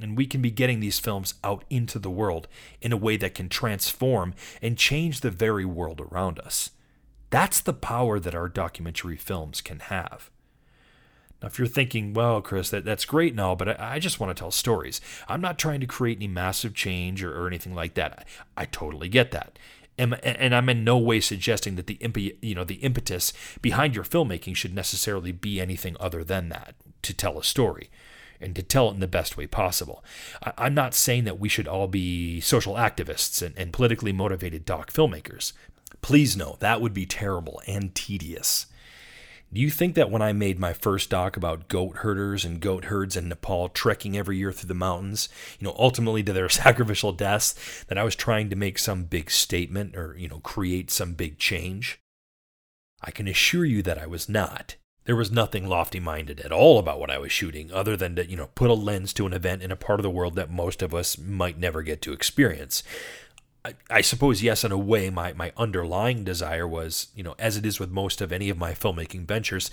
And 0.00 0.16
we 0.16 0.26
can 0.26 0.42
be 0.42 0.50
getting 0.50 0.80
these 0.80 0.98
films 0.98 1.34
out 1.44 1.64
into 1.70 1.98
the 1.98 2.10
world 2.10 2.48
in 2.80 2.92
a 2.92 2.96
way 2.96 3.16
that 3.16 3.34
can 3.34 3.48
transform 3.48 4.34
and 4.60 4.76
change 4.76 5.20
the 5.20 5.30
very 5.30 5.64
world 5.64 6.00
around 6.00 6.38
us. 6.38 6.70
That's 7.32 7.60
the 7.60 7.72
power 7.72 8.20
that 8.20 8.34
our 8.34 8.46
documentary 8.46 9.16
films 9.16 9.62
can 9.62 9.80
have. 9.80 10.30
Now, 11.40 11.48
if 11.48 11.58
you're 11.58 11.66
thinking, 11.66 12.12
well, 12.12 12.42
Chris, 12.42 12.68
that, 12.68 12.84
that's 12.84 13.06
great 13.06 13.32
and 13.32 13.40
all, 13.40 13.56
but 13.56 13.80
I, 13.80 13.94
I 13.94 13.98
just 13.98 14.20
want 14.20 14.36
to 14.36 14.38
tell 14.38 14.50
stories. 14.50 15.00
I'm 15.28 15.40
not 15.40 15.58
trying 15.58 15.80
to 15.80 15.86
create 15.86 16.18
any 16.18 16.28
massive 16.28 16.74
change 16.74 17.24
or, 17.24 17.34
or 17.34 17.46
anything 17.46 17.74
like 17.74 17.94
that. 17.94 18.26
I, 18.56 18.62
I 18.62 18.64
totally 18.66 19.08
get 19.08 19.30
that. 19.30 19.58
And, 19.96 20.22
and, 20.22 20.54
I'm 20.54 20.68
in 20.68 20.84
no 20.84 20.98
way 20.98 21.20
suggesting 21.20 21.76
that 21.76 21.86
the 21.86 21.98
imp- 22.00 22.16
you 22.16 22.54
know 22.54 22.64
the 22.64 22.76
impetus 22.76 23.32
behind 23.60 23.94
your 23.94 24.04
filmmaking 24.04 24.56
should 24.56 24.74
necessarily 24.74 25.32
be 25.32 25.60
anything 25.60 25.96
other 26.00 26.24
than 26.24 26.48
that 26.48 26.74
to 27.02 27.14
tell 27.14 27.38
a 27.38 27.44
story 27.44 27.90
and 28.40 28.56
to 28.56 28.62
tell 28.62 28.88
it 28.88 28.94
in 28.94 29.00
the 29.00 29.06
best 29.06 29.36
way 29.36 29.46
possible. 29.46 30.02
I, 30.42 30.66
am 30.66 30.74
not 30.74 30.94
saying 30.94 31.24
that 31.24 31.38
we 31.38 31.50
should 31.50 31.68
all 31.68 31.88
be 31.88 32.40
social 32.40 32.74
activists 32.74 33.42
and, 33.42 33.56
and 33.56 33.72
politically 33.72 34.12
motivated 34.12 34.64
doc 34.64 34.90
filmmakers. 34.90 35.52
Please 36.02 36.36
know 36.36 36.56
that 36.58 36.80
would 36.80 36.92
be 36.92 37.06
terrible 37.06 37.62
and 37.66 37.94
tedious. 37.94 38.66
Do 39.52 39.60
you 39.60 39.70
think 39.70 39.94
that 39.96 40.10
when 40.10 40.22
I 40.22 40.32
made 40.32 40.58
my 40.58 40.72
first 40.72 41.10
doc 41.10 41.36
about 41.36 41.68
goat 41.68 41.98
herders 41.98 42.42
and 42.42 42.58
goat 42.58 42.86
herds 42.86 43.16
in 43.16 43.28
Nepal 43.28 43.68
trekking 43.68 44.16
every 44.16 44.38
year 44.38 44.50
through 44.50 44.68
the 44.68 44.74
mountains, 44.74 45.28
you 45.60 45.66
know, 45.66 45.76
ultimately 45.78 46.22
to 46.22 46.32
their 46.32 46.48
sacrificial 46.48 47.12
deaths, 47.12 47.84
that 47.88 47.98
I 47.98 48.02
was 48.02 48.16
trying 48.16 48.48
to 48.48 48.56
make 48.56 48.78
some 48.78 49.04
big 49.04 49.30
statement 49.30 49.94
or, 49.94 50.16
you 50.18 50.26
know, 50.26 50.40
create 50.40 50.90
some 50.90 51.12
big 51.12 51.38
change? 51.38 52.00
I 53.02 53.10
can 53.10 53.28
assure 53.28 53.66
you 53.66 53.82
that 53.82 53.98
I 53.98 54.06
was 54.06 54.28
not. 54.28 54.76
There 55.04 55.16
was 55.16 55.32
nothing 55.32 55.66
lofty 55.66 55.98
minded 56.00 56.40
at 56.40 56.52
all 56.52 56.78
about 56.78 57.00
what 57.00 57.10
I 57.10 57.18
was 57.18 57.32
shooting, 57.32 57.72
other 57.72 57.96
than 57.96 58.16
to, 58.16 58.28
you 58.28 58.36
know, 58.36 58.50
put 58.54 58.70
a 58.70 58.74
lens 58.74 59.12
to 59.14 59.26
an 59.26 59.32
event 59.32 59.60
in 59.60 59.72
a 59.72 59.76
part 59.76 59.98
of 59.98 60.04
the 60.04 60.10
world 60.10 60.36
that 60.36 60.50
most 60.50 60.80
of 60.80 60.94
us 60.94 61.18
might 61.18 61.58
never 61.58 61.82
get 61.82 62.00
to 62.02 62.12
experience. 62.12 62.82
I, 63.64 63.74
I 63.88 64.00
suppose 64.00 64.42
yes, 64.42 64.64
in 64.64 64.72
a 64.72 64.78
way, 64.78 65.08
my 65.08 65.32
my 65.34 65.52
underlying 65.56 66.24
desire 66.24 66.66
was, 66.66 67.08
you 67.14 67.22
know, 67.22 67.36
as 67.38 67.56
it 67.56 67.64
is 67.64 67.78
with 67.78 67.90
most 67.90 68.20
of 68.20 68.32
any 68.32 68.50
of 68.50 68.58
my 68.58 68.72
filmmaking 68.72 69.26
ventures, 69.26 69.70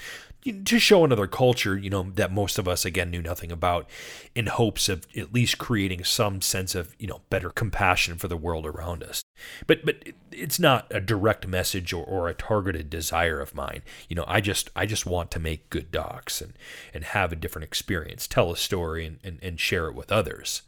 to 0.65 0.77
show 0.79 1.03
another 1.03 1.25
culture, 1.25 1.75
you 1.75 1.89
know, 1.89 2.03
that 2.13 2.31
most 2.31 2.59
of 2.59 2.67
us 2.67 2.85
again 2.85 3.09
knew 3.09 3.21
nothing 3.21 3.51
about, 3.51 3.89
in 4.35 4.45
hopes 4.45 4.89
of 4.89 5.07
at 5.17 5.33
least 5.33 5.57
creating 5.57 6.03
some 6.03 6.39
sense 6.39 6.75
of, 6.75 6.95
you 6.99 7.07
know, 7.07 7.21
better 7.31 7.49
compassion 7.49 8.17
for 8.17 8.27
the 8.27 8.37
world 8.37 8.67
around 8.67 9.03
us. 9.03 9.23
But 9.65 9.83
but 9.83 10.03
it's 10.31 10.59
not 10.59 10.85
a 10.91 11.01
direct 11.01 11.47
message 11.47 11.91
or, 11.91 12.05
or 12.05 12.27
a 12.27 12.35
targeted 12.35 12.91
desire 12.91 13.39
of 13.39 13.55
mine. 13.55 13.81
You 14.07 14.15
know, 14.15 14.25
I 14.27 14.39
just 14.39 14.69
I 14.75 14.85
just 14.85 15.07
want 15.07 15.31
to 15.31 15.39
make 15.39 15.71
good 15.71 15.91
docs 15.91 16.41
and 16.41 16.53
and 16.93 17.03
have 17.05 17.31
a 17.31 17.35
different 17.35 17.65
experience, 17.65 18.27
tell 18.27 18.51
a 18.51 18.57
story 18.57 19.07
and, 19.07 19.17
and, 19.23 19.39
and 19.41 19.59
share 19.59 19.87
it 19.87 19.95
with 19.95 20.11
others. 20.11 20.61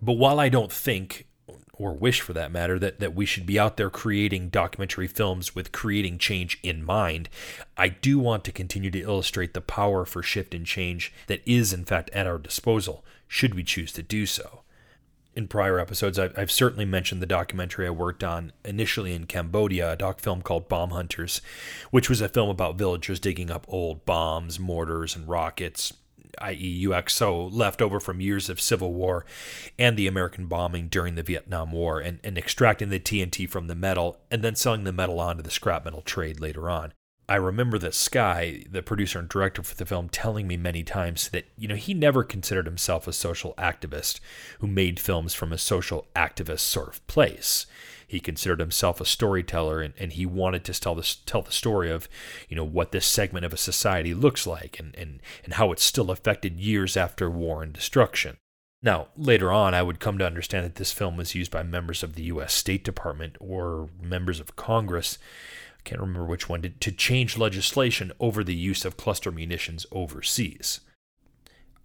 But 0.00 0.12
while 0.12 0.38
I 0.38 0.48
don't 0.48 0.72
think 0.72 1.26
or 1.78 1.92
wish 1.92 2.20
for 2.20 2.32
that 2.32 2.52
matter, 2.52 2.78
that, 2.78 3.00
that 3.00 3.14
we 3.14 3.26
should 3.26 3.46
be 3.46 3.58
out 3.58 3.76
there 3.76 3.90
creating 3.90 4.48
documentary 4.48 5.06
films 5.06 5.54
with 5.54 5.72
creating 5.72 6.18
change 6.18 6.58
in 6.62 6.82
mind, 6.82 7.28
I 7.76 7.88
do 7.88 8.18
want 8.18 8.44
to 8.44 8.52
continue 8.52 8.90
to 8.90 9.02
illustrate 9.02 9.54
the 9.54 9.60
power 9.60 10.04
for 10.04 10.22
shift 10.22 10.54
and 10.54 10.64
change 10.64 11.12
that 11.26 11.42
is, 11.46 11.72
in 11.72 11.84
fact, 11.84 12.10
at 12.10 12.26
our 12.26 12.38
disposal, 12.38 13.04
should 13.28 13.54
we 13.54 13.64
choose 13.64 13.92
to 13.92 14.02
do 14.02 14.26
so. 14.26 14.62
In 15.34 15.48
prior 15.48 15.78
episodes, 15.78 16.18
I've, 16.18 16.32
I've 16.38 16.50
certainly 16.50 16.86
mentioned 16.86 17.20
the 17.20 17.26
documentary 17.26 17.86
I 17.86 17.90
worked 17.90 18.24
on 18.24 18.52
initially 18.64 19.12
in 19.12 19.26
Cambodia, 19.26 19.92
a 19.92 19.96
doc 19.96 20.20
film 20.20 20.40
called 20.40 20.66
Bomb 20.66 20.90
Hunters, 20.90 21.42
which 21.90 22.08
was 22.08 22.22
a 22.22 22.28
film 22.28 22.48
about 22.48 22.78
villagers 22.78 23.20
digging 23.20 23.50
up 23.50 23.66
old 23.68 24.06
bombs, 24.06 24.58
mortars, 24.58 25.14
and 25.14 25.28
rockets, 25.28 25.92
i.e., 26.38 26.84
UXO, 26.86 27.52
left 27.52 27.82
over 27.82 28.00
from 28.00 28.20
years 28.20 28.48
of 28.48 28.60
civil 28.60 28.92
war 28.92 29.24
and 29.78 29.96
the 29.96 30.06
American 30.06 30.46
bombing 30.46 30.88
during 30.88 31.14
the 31.14 31.22
Vietnam 31.22 31.72
War, 31.72 32.00
and, 32.00 32.20
and 32.22 32.36
extracting 32.38 32.90
the 32.90 33.00
TNT 33.00 33.48
from 33.48 33.66
the 33.66 33.74
metal 33.74 34.18
and 34.30 34.42
then 34.42 34.54
selling 34.54 34.84
the 34.84 34.92
metal 34.92 35.20
on 35.20 35.36
to 35.36 35.42
the 35.42 35.50
scrap 35.50 35.84
metal 35.84 36.02
trade 36.02 36.40
later 36.40 36.70
on. 36.70 36.92
I 37.28 37.36
remember 37.36 37.76
that 37.78 37.94
Skye, 37.94 38.64
the 38.70 38.82
producer 38.82 39.18
and 39.18 39.28
director 39.28 39.62
for 39.62 39.74
the 39.74 39.86
film, 39.86 40.08
telling 40.08 40.46
me 40.46 40.56
many 40.56 40.84
times 40.84 41.28
that, 41.30 41.46
you 41.58 41.66
know, 41.66 41.74
he 41.74 41.92
never 41.92 42.22
considered 42.22 42.66
himself 42.66 43.08
a 43.08 43.12
social 43.12 43.52
activist 43.58 44.20
who 44.60 44.68
made 44.68 45.00
films 45.00 45.34
from 45.34 45.52
a 45.52 45.58
social 45.58 46.06
activist 46.14 46.60
sort 46.60 46.88
of 46.88 47.06
place 47.08 47.66
he 48.06 48.20
considered 48.20 48.60
himself 48.60 49.00
a 49.00 49.04
storyteller 49.04 49.80
and, 49.80 49.94
and 49.98 50.12
he 50.12 50.24
wanted 50.24 50.64
to 50.64 50.80
tell 50.80 50.94
the, 50.94 51.16
tell 51.26 51.42
the 51.42 51.52
story 51.52 51.90
of 51.90 52.08
you 52.48 52.56
know 52.56 52.64
what 52.64 52.92
this 52.92 53.06
segment 53.06 53.44
of 53.44 53.52
a 53.52 53.58
society 53.58 54.14
looks 54.14 54.46
like 54.46 54.78
and, 54.78 54.94
and, 54.96 55.20
and 55.44 55.54
how 55.54 55.72
it's 55.72 55.82
still 55.82 56.10
affected 56.10 56.60
years 56.60 56.96
after 56.96 57.30
war 57.30 57.62
and 57.62 57.72
destruction. 57.72 58.36
Now, 58.82 59.08
later 59.16 59.50
on, 59.50 59.74
I 59.74 59.82
would 59.82 60.00
come 60.00 60.18
to 60.18 60.26
understand 60.26 60.64
that 60.64 60.76
this 60.76 60.92
film 60.92 61.16
was 61.16 61.34
used 61.34 61.50
by 61.50 61.62
members 61.62 62.02
of 62.02 62.14
the 62.14 62.24
U.S. 62.24 62.52
State 62.52 62.84
Department 62.84 63.36
or 63.40 63.88
members 64.00 64.38
of 64.38 64.54
Congress, 64.54 65.18
I 65.78 65.82
can't 65.82 66.00
remember 66.00 66.26
which 66.26 66.48
one, 66.48 66.62
to, 66.62 66.68
to 66.68 66.92
change 66.92 67.38
legislation 67.38 68.12
over 68.20 68.44
the 68.44 68.54
use 68.54 68.84
of 68.84 68.96
cluster 68.96 69.32
munitions 69.32 69.86
overseas. 69.90 70.80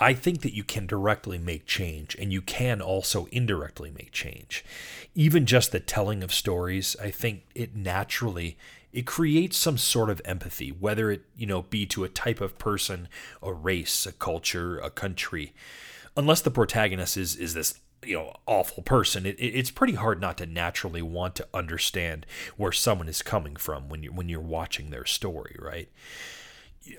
I 0.01 0.15
think 0.15 0.41
that 0.41 0.55
you 0.55 0.63
can 0.63 0.87
directly 0.87 1.37
make 1.37 1.67
change 1.67 2.15
and 2.19 2.33
you 2.33 2.41
can 2.41 2.81
also 2.81 3.27
indirectly 3.31 3.91
make 3.91 4.11
change. 4.11 4.65
Even 5.13 5.45
just 5.45 5.71
the 5.71 5.79
telling 5.79 6.23
of 6.23 6.33
stories, 6.33 6.95
I 6.99 7.11
think 7.11 7.43
it 7.53 7.75
naturally 7.75 8.57
it 8.91 9.05
creates 9.05 9.55
some 9.55 9.77
sort 9.77 10.09
of 10.09 10.21
empathy, 10.25 10.69
whether 10.69 11.11
it, 11.11 11.21
you 11.37 11.45
know, 11.45 11.61
be 11.61 11.85
to 11.85 12.03
a 12.03 12.09
type 12.09 12.41
of 12.41 12.57
person, 12.57 13.07
a 13.41 13.53
race, 13.53 14.05
a 14.05 14.11
culture, 14.11 14.79
a 14.79 14.89
country. 14.89 15.53
Unless 16.17 16.41
the 16.41 16.51
protagonist 16.51 17.15
is 17.15 17.35
is 17.35 17.53
this 17.53 17.79
you 18.03 18.15
know 18.15 18.33
awful 18.47 18.81
person 18.81 19.27
it, 19.27 19.35
it's 19.37 19.69
pretty 19.69 19.93
hard 19.93 20.19
not 20.19 20.35
to 20.39 20.45
naturally 20.47 21.03
want 21.03 21.35
to 21.35 21.47
understand 21.53 22.25
where 22.57 22.71
someone 22.71 23.07
is 23.07 23.21
coming 23.21 23.55
from 23.55 23.89
when 23.89 24.01
you 24.01 24.11
when 24.11 24.27
you're 24.27 24.39
watching 24.39 24.89
their 24.89 25.05
story 25.05 25.55
right 25.59 25.87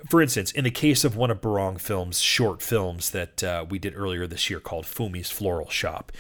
for 0.09 0.23
instance, 0.23 0.53
in 0.53 0.63
the 0.63 0.71
case 0.71 1.03
of 1.03 1.17
one 1.17 1.31
of 1.31 1.41
Barong 1.41 1.77
Films' 1.77 2.21
short 2.21 2.63
films 2.63 3.11
that 3.11 3.43
uh, 3.43 3.65
we 3.69 3.81
did 3.81 3.97
earlier 3.97 4.29
this 4.29 4.49
year 4.49 4.61
called 4.61 4.87
Fumi's 4.87 5.31
Floral 5.31 5.69
Shop, 5.71 6.13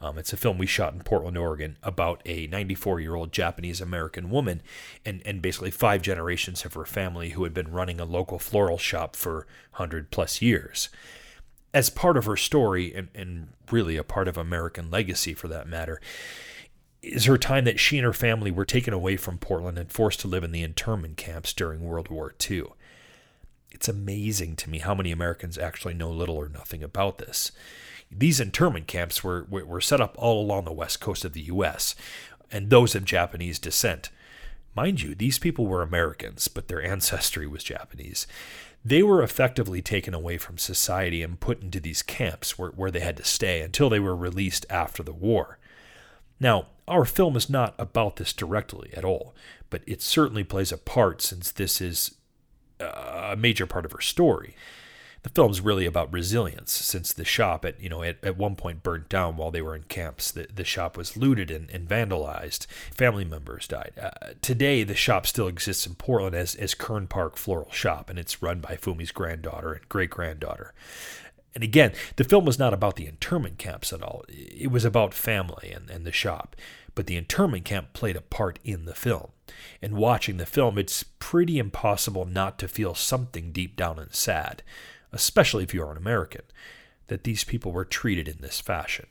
um, 0.00 0.16
it's 0.16 0.32
a 0.32 0.38
film 0.38 0.56
we 0.56 0.66
shot 0.66 0.94
in 0.94 1.00
Portland, 1.00 1.36
Oregon, 1.36 1.76
about 1.82 2.22
a 2.24 2.46
94 2.46 3.00
year 3.00 3.14
old 3.14 3.32
Japanese 3.32 3.80
American 3.80 4.30
woman 4.30 4.62
and, 5.04 5.20
and 5.26 5.42
basically 5.42 5.70
five 5.70 6.00
generations 6.00 6.64
of 6.64 6.72
her 6.74 6.86
family 6.86 7.30
who 7.30 7.44
had 7.44 7.52
been 7.52 7.70
running 7.70 8.00
a 8.00 8.06
local 8.06 8.38
floral 8.38 8.78
shop 8.78 9.14
for 9.14 9.46
100 9.72 10.10
plus 10.10 10.40
years. 10.40 10.88
As 11.74 11.90
part 11.90 12.16
of 12.16 12.24
her 12.24 12.36
story, 12.36 12.92
and, 12.94 13.08
and 13.14 13.48
really 13.70 13.96
a 13.96 14.02
part 14.02 14.28
of 14.28 14.38
American 14.38 14.90
legacy 14.90 15.34
for 15.34 15.46
that 15.48 15.68
matter, 15.68 16.00
is 17.02 17.26
her 17.26 17.38
time 17.38 17.64
that 17.64 17.78
she 17.78 17.98
and 17.98 18.04
her 18.04 18.12
family 18.12 18.50
were 18.50 18.64
taken 18.64 18.92
away 18.92 19.16
from 19.16 19.38
Portland 19.38 19.78
and 19.78 19.92
forced 19.92 20.20
to 20.20 20.28
live 20.28 20.42
in 20.42 20.52
the 20.52 20.62
internment 20.62 21.16
camps 21.16 21.52
during 21.52 21.82
World 21.82 22.08
War 22.08 22.34
II. 22.50 22.64
It's 23.70 23.88
amazing 23.88 24.56
to 24.56 24.70
me 24.70 24.78
how 24.78 24.94
many 24.94 25.12
Americans 25.12 25.58
actually 25.58 25.94
know 25.94 26.10
little 26.10 26.36
or 26.36 26.48
nothing 26.48 26.82
about 26.82 27.18
this. 27.18 27.52
These 28.10 28.40
internment 28.40 28.86
camps 28.86 29.22
were, 29.22 29.46
were 29.48 29.80
set 29.80 30.00
up 30.00 30.14
all 30.18 30.42
along 30.42 30.64
the 30.64 30.72
west 30.72 31.00
coast 31.00 31.24
of 31.24 31.32
the 31.32 31.42
U.S., 31.42 31.94
and 32.50 32.68
those 32.68 32.96
of 32.96 33.04
Japanese 33.04 33.60
descent. 33.60 34.10
Mind 34.74 35.02
you, 35.02 35.14
these 35.14 35.38
people 35.38 35.66
were 35.66 35.82
Americans, 35.82 36.48
but 36.48 36.68
their 36.68 36.82
ancestry 36.82 37.46
was 37.46 37.62
Japanese. 37.62 38.26
They 38.84 39.02
were 39.02 39.22
effectively 39.22 39.82
taken 39.82 40.14
away 40.14 40.38
from 40.38 40.58
society 40.58 41.22
and 41.22 41.38
put 41.38 41.62
into 41.62 41.80
these 41.80 42.02
camps 42.02 42.58
where, 42.58 42.70
where 42.70 42.90
they 42.90 43.00
had 43.00 43.16
to 43.18 43.24
stay 43.24 43.60
until 43.60 43.88
they 43.88 44.00
were 44.00 44.16
released 44.16 44.66
after 44.70 45.02
the 45.02 45.12
war. 45.12 45.58
Now, 46.40 46.66
our 46.88 47.04
film 47.04 47.36
is 47.36 47.50
not 47.50 47.74
about 47.78 48.16
this 48.16 48.32
directly 48.32 48.90
at 48.94 49.04
all, 49.04 49.34
but 49.68 49.82
it 49.86 50.02
certainly 50.02 50.44
plays 50.44 50.72
a 50.72 50.78
part 50.78 51.20
since 51.22 51.50
this 51.52 51.80
is 51.80 52.16
a 52.80 53.36
major 53.36 53.66
part 53.66 53.84
of 53.84 53.92
her 53.92 54.00
story. 54.00 54.54
The 55.22 55.28
film's 55.28 55.60
really 55.60 55.84
about 55.84 56.10
resilience, 56.10 56.72
since 56.72 57.12
the 57.12 57.26
shop 57.26 57.66
at 57.66 57.78
you 57.78 57.90
know 57.90 58.02
at, 58.02 58.24
at 58.24 58.38
one 58.38 58.56
point 58.56 58.82
burnt 58.82 59.10
down 59.10 59.36
while 59.36 59.50
they 59.50 59.60
were 59.60 59.76
in 59.76 59.82
camps. 59.82 60.30
The, 60.30 60.46
the 60.54 60.64
shop 60.64 60.96
was 60.96 61.14
looted 61.14 61.50
and, 61.50 61.70
and 61.70 61.86
vandalized. 61.86 62.66
Family 62.90 63.26
members 63.26 63.68
died. 63.68 63.92
Uh, 64.00 64.10
today, 64.40 64.82
the 64.82 64.94
shop 64.94 65.26
still 65.26 65.46
exists 65.46 65.86
in 65.86 65.94
Portland 65.94 66.34
as 66.34 66.54
as 66.54 66.74
Kern 66.74 67.06
Park 67.06 67.36
Floral 67.36 67.70
Shop, 67.70 68.08
and 68.08 68.18
it's 68.18 68.42
run 68.42 68.60
by 68.60 68.76
Fumi's 68.76 69.12
granddaughter 69.12 69.74
and 69.74 69.86
great 69.90 70.08
granddaughter. 70.08 70.72
And 71.54 71.62
again, 71.64 71.92
the 72.16 72.24
film 72.24 72.44
was 72.46 72.58
not 72.58 72.72
about 72.72 72.96
the 72.96 73.06
internment 73.06 73.58
camps 73.58 73.92
at 73.92 74.02
all. 74.02 74.24
It 74.28 74.70
was 74.70 74.84
about 74.86 75.12
family 75.12 75.70
and, 75.74 75.90
and 75.90 76.06
the 76.06 76.12
shop. 76.12 76.56
but 76.94 77.06
the 77.06 77.16
internment 77.16 77.64
camp 77.64 77.92
played 77.92 78.16
a 78.16 78.20
part 78.20 78.58
in 78.64 78.84
the 78.84 78.94
film. 78.94 79.30
And 79.82 79.94
watching 79.94 80.36
the 80.36 80.46
film, 80.46 80.78
it's 80.78 81.02
pretty 81.02 81.58
impossible 81.58 82.24
not 82.24 82.58
to 82.58 82.68
feel 82.68 82.94
something 82.94 83.52
deep 83.52 83.76
down 83.76 83.98
and 83.98 84.14
sad, 84.14 84.62
especially 85.12 85.64
if 85.64 85.74
you 85.74 85.82
are 85.82 85.90
an 85.90 85.96
American, 85.96 86.42
that 87.08 87.24
these 87.24 87.44
people 87.44 87.72
were 87.72 87.84
treated 87.84 88.28
in 88.28 88.38
this 88.40 88.60
fashion. 88.60 89.06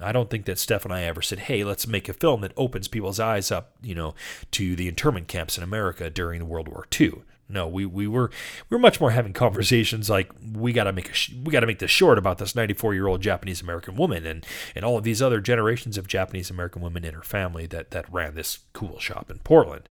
I 0.00 0.12
don't 0.12 0.28
think 0.28 0.46
that 0.46 0.58
Steph 0.58 0.84
and 0.84 0.92
I 0.92 1.02
ever 1.02 1.22
said, 1.22 1.40
"Hey, 1.40 1.62
let's 1.62 1.86
make 1.86 2.08
a 2.08 2.12
film 2.12 2.40
that 2.40 2.52
opens 2.56 2.88
people's 2.88 3.20
eyes 3.20 3.52
up, 3.52 3.76
you 3.80 3.94
know, 3.94 4.14
to 4.50 4.74
the 4.74 4.88
internment 4.88 5.28
camps 5.28 5.56
in 5.56 5.62
America 5.62 6.10
during 6.10 6.48
World 6.48 6.66
War 6.66 6.86
II." 7.00 7.22
No, 7.48 7.68
we, 7.68 7.84
we 7.84 8.06
were 8.06 8.30
we 8.70 8.74
were 8.74 8.80
much 8.80 9.00
more 9.00 9.10
having 9.10 9.34
conversations 9.34 10.08
like 10.08 10.30
we 10.54 10.72
got 10.72 10.84
to 10.84 10.92
make 10.92 11.10
a 11.10 11.12
we 11.44 11.52
got 11.52 11.60
to 11.60 11.66
make 11.66 11.78
this 11.78 11.90
short 11.90 12.16
about 12.16 12.38
this 12.38 12.54
94 12.54 12.94
year 12.94 13.06
old 13.06 13.20
Japanese 13.20 13.60
American 13.60 13.96
woman 13.96 14.24
and 14.24 14.46
and 14.74 14.84
all 14.84 14.96
of 14.96 15.04
these 15.04 15.20
other 15.20 15.40
generations 15.40 15.98
of 15.98 16.06
Japanese 16.06 16.50
American 16.50 16.80
women 16.80 17.04
in 17.04 17.14
her 17.14 17.22
family 17.22 17.66
that 17.66 17.90
that 17.90 18.10
ran 18.12 18.34
this 18.34 18.60
cool 18.72 18.98
shop 18.98 19.30
in 19.30 19.38
Portland. 19.40 19.88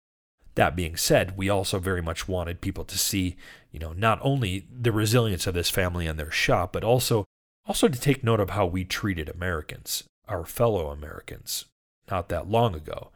That 0.56 0.75
being 0.75 0.98
said, 0.98 1.38
we 1.38 1.50
also 1.50 1.80
very 1.80 2.01
much 2.01 2.27
wanted 2.27 2.62
people 2.62 2.84
to 2.84 2.98
see, 2.98 3.38
you 3.72 3.80
know, 3.80 3.94
not 3.94 4.20
only 4.22 4.68
the 4.72 4.92
resilience 4.92 5.46
of 5.48 5.54
this 5.54 5.70
family 5.70 6.08
and 6.08 6.20
their 6.20 6.32
shop, 6.32 6.74
but 6.74 6.84
also 6.84 7.25
also 7.66 7.88
to 7.88 8.00
take 8.00 8.24
note 8.24 8.39
of 8.39 8.50
how 8.50 8.66
we 8.66 8.84
treated 8.84 9.30
Americans, 9.30 10.04
our 10.27 10.44
fellow 10.46 10.89
Americans, 10.89 11.66
not 12.10 12.27
that 12.30 12.50
long 12.50 12.75
ago 12.75 13.12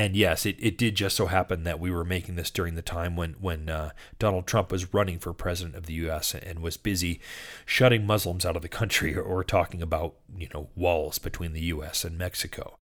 and 0.00 0.16
yes, 0.16 0.46
it, 0.46 0.56
it 0.58 0.78
did 0.78 0.94
just 0.94 1.14
so 1.14 1.26
happen 1.26 1.64
that 1.64 1.78
we 1.78 1.90
were 1.90 2.06
making 2.06 2.34
this 2.34 2.50
during 2.50 2.74
the 2.74 2.80
time 2.80 3.16
when 3.16 3.34
when 3.34 3.68
uh, 3.68 3.90
Donald 4.18 4.46
Trump 4.46 4.72
was 4.72 4.94
running 4.94 5.18
for 5.18 5.34
president 5.34 5.76
of 5.76 5.84
the 5.84 5.92
U.S. 5.92 6.34
and 6.34 6.60
was 6.60 6.78
busy 6.78 7.20
shutting 7.66 8.06
Muslims 8.06 8.46
out 8.46 8.56
of 8.56 8.62
the 8.62 8.68
country 8.68 9.14
or, 9.14 9.20
or 9.30 9.44
talking 9.44 9.82
about 9.82 10.14
you 10.34 10.48
know 10.54 10.70
walls 10.74 11.18
between 11.18 11.52
the 11.52 11.64
U.S. 11.64 12.02
and 12.02 12.16
Mexico. 12.16 12.76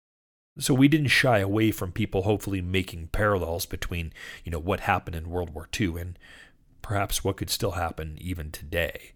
So 0.60 0.74
we 0.74 0.86
didn't 0.86 1.08
shy 1.08 1.40
away 1.40 1.72
from 1.72 1.90
people 1.90 2.22
hopefully 2.22 2.62
making 2.62 3.08
parallels 3.08 3.66
between 3.66 4.12
you 4.44 4.52
know 4.52 4.60
what 4.60 4.80
happened 4.80 5.16
in 5.16 5.28
World 5.28 5.50
War 5.50 5.68
II 5.78 6.00
and 6.00 6.16
perhaps 6.82 7.24
what 7.24 7.36
could 7.36 7.50
still 7.50 7.72
happen 7.72 8.16
even 8.20 8.52
today. 8.52 9.14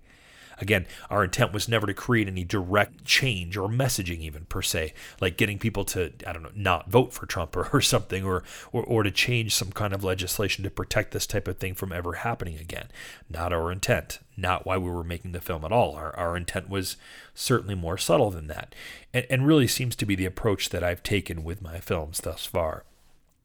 Again, 0.60 0.86
our 1.10 1.24
intent 1.24 1.52
was 1.52 1.68
never 1.68 1.86
to 1.86 1.94
create 1.94 2.28
any 2.28 2.44
direct 2.44 3.04
change 3.04 3.56
or 3.56 3.68
messaging, 3.68 4.20
even 4.20 4.44
per 4.44 4.62
se, 4.62 4.94
like 5.20 5.36
getting 5.36 5.58
people 5.58 5.84
to, 5.86 6.12
I 6.26 6.32
don't 6.32 6.42
know, 6.42 6.50
not 6.54 6.90
vote 6.90 7.12
for 7.12 7.26
Trump 7.26 7.56
or, 7.56 7.68
or 7.72 7.80
something, 7.80 8.24
or, 8.24 8.42
or, 8.72 8.84
or 8.84 9.02
to 9.02 9.10
change 9.10 9.54
some 9.54 9.72
kind 9.72 9.92
of 9.92 10.04
legislation 10.04 10.64
to 10.64 10.70
protect 10.70 11.12
this 11.12 11.26
type 11.26 11.48
of 11.48 11.58
thing 11.58 11.74
from 11.74 11.92
ever 11.92 12.14
happening 12.14 12.58
again. 12.58 12.88
Not 13.28 13.52
our 13.52 13.72
intent, 13.72 14.18
not 14.36 14.66
why 14.66 14.76
we 14.78 14.90
were 14.90 15.04
making 15.04 15.32
the 15.32 15.40
film 15.40 15.64
at 15.64 15.72
all. 15.72 15.94
Our, 15.94 16.14
our 16.16 16.36
intent 16.36 16.68
was 16.68 16.96
certainly 17.34 17.74
more 17.74 17.98
subtle 17.98 18.30
than 18.30 18.46
that, 18.48 18.74
and, 19.12 19.26
and 19.30 19.46
really 19.46 19.66
seems 19.66 19.96
to 19.96 20.06
be 20.06 20.14
the 20.14 20.26
approach 20.26 20.70
that 20.70 20.84
I've 20.84 21.02
taken 21.02 21.44
with 21.44 21.62
my 21.62 21.80
films 21.80 22.20
thus 22.20 22.46
far. 22.46 22.84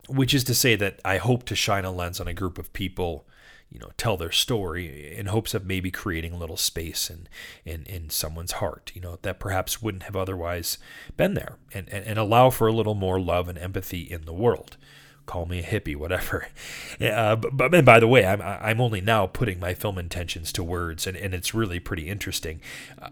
Which 0.09 0.33
is 0.33 0.45
to 0.45 0.55
say 0.55 0.77
that 0.77 1.01
I 1.03 1.17
hope 1.17 1.43
to 1.45 1.55
shine 1.55 1.83
a 1.83 1.91
lens 1.91 2.21
on 2.21 2.29
a 2.29 2.33
group 2.33 2.57
of 2.57 2.71
people 2.71 3.26
you 3.71 3.79
know 3.79 3.91
tell 3.97 4.17
their 4.17 4.31
story 4.31 5.15
in 5.15 5.25
hopes 5.27 5.53
of 5.53 5.65
maybe 5.65 5.91
creating 5.91 6.33
a 6.33 6.37
little 6.37 6.57
space 6.57 7.09
in 7.09 7.27
in, 7.65 7.83
in 7.85 8.09
someone's 8.09 8.53
heart 8.53 8.91
you 8.95 9.01
know 9.01 9.19
that 9.21 9.39
perhaps 9.39 9.81
wouldn't 9.81 10.03
have 10.03 10.15
otherwise 10.15 10.77
been 11.15 11.33
there 11.33 11.57
and, 11.73 11.87
and, 11.89 12.05
and 12.05 12.19
allow 12.19 12.49
for 12.49 12.67
a 12.67 12.73
little 12.73 12.95
more 12.95 13.19
love 13.19 13.47
and 13.47 13.57
empathy 13.57 14.01
in 14.01 14.25
the 14.25 14.33
world. 14.33 14.77
Call 15.25 15.45
me 15.45 15.59
a 15.59 15.63
hippie 15.63 15.95
whatever. 15.95 16.47
Uh, 16.99 17.35
but, 17.35 17.55
but 17.55 17.75
and 17.75 17.85
by 17.85 17.99
the 17.99 18.07
way 18.07 18.25
I'm, 18.25 18.41
I'm 18.41 18.81
only 18.81 19.01
now 19.01 19.27
putting 19.27 19.59
my 19.59 19.75
film 19.75 19.99
intentions 19.99 20.51
to 20.53 20.63
words 20.63 21.05
and, 21.05 21.15
and 21.15 21.35
it's 21.35 21.53
really 21.53 21.79
pretty 21.79 22.09
interesting. 22.09 22.59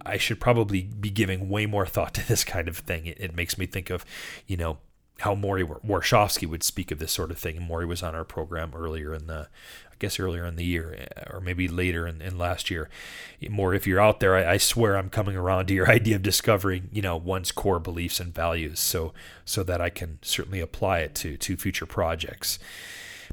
I 0.03 0.17
should 0.17 0.39
probably 0.39 0.81
be 0.81 1.11
giving 1.11 1.49
way 1.49 1.67
more 1.67 1.85
thought 1.85 2.13
to 2.15 2.27
this 2.27 2.43
kind 2.43 2.67
of 2.67 2.77
thing. 2.77 3.05
It, 3.05 3.17
it 3.19 3.35
makes 3.35 3.59
me 3.59 3.67
think 3.67 3.91
of 3.91 4.03
you 4.47 4.57
know 4.57 4.79
how 5.19 5.33
Morrie 5.33 5.63
Warshawski 5.85 6.47
would 6.47 6.63
speak 6.63 6.91
of 6.91 6.99
this 6.99 7.11
sort 7.11 7.31
of 7.31 7.37
thing. 7.37 7.57
And 7.57 7.69
Morrie 7.69 7.87
was 7.87 8.03
on 8.03 8.15
our 8.15 8.25
program 8.25 8.73
earlier 8.75 9.13
in 9.13 9.27
the 9.27 9.47
I 9.95 9.95
guess 9.97 10.19
earlier 10.19 10.45
in 10.45 10.57
the 10.57 10.65
year 10.65 11.07
eh, 11.15 11.23
or 11.29 11.39
maybe 11.39 11.69
later 11.69 12.05
in, 12.05 12.21
in 12.21 12.37
last 12.37 12.69
year. 12.69 12.89
Morrie 13.43 13.77
if 13.77 13.87
you're 13.87 14.01
out 14.01 14.19
there, 14.19 14.35
I, 14.35 14.53
I, 14.53 14.57
swear 14.57 14.97
I'm 14.97 15.09
coming 15.09 15.37
around 15.37 15.67
to 15.67 15.73
your 15.73 15.89
idea 15.89 16.17
of 16.17 16.21
discovering, 16.21 16.89
you 16.91 17.01
know, 17.01 17.15
one's 17.15 17.53
core 17.53 17.79
beliefs 17.79 18.19
and 18.19 18.33
values, 18.33 18.79
so 18.79 19.13
so 19.45 19.63
that 19.63 19.79
I 19.79 19.89
can 19.89 20.19
certainly 20.21 20.59
apply 20.59 20.99
it 20.99 21.15
to 21.15 21.37
to 21.37 21.55
future 21.55 21.85
projects. 21.85 22.59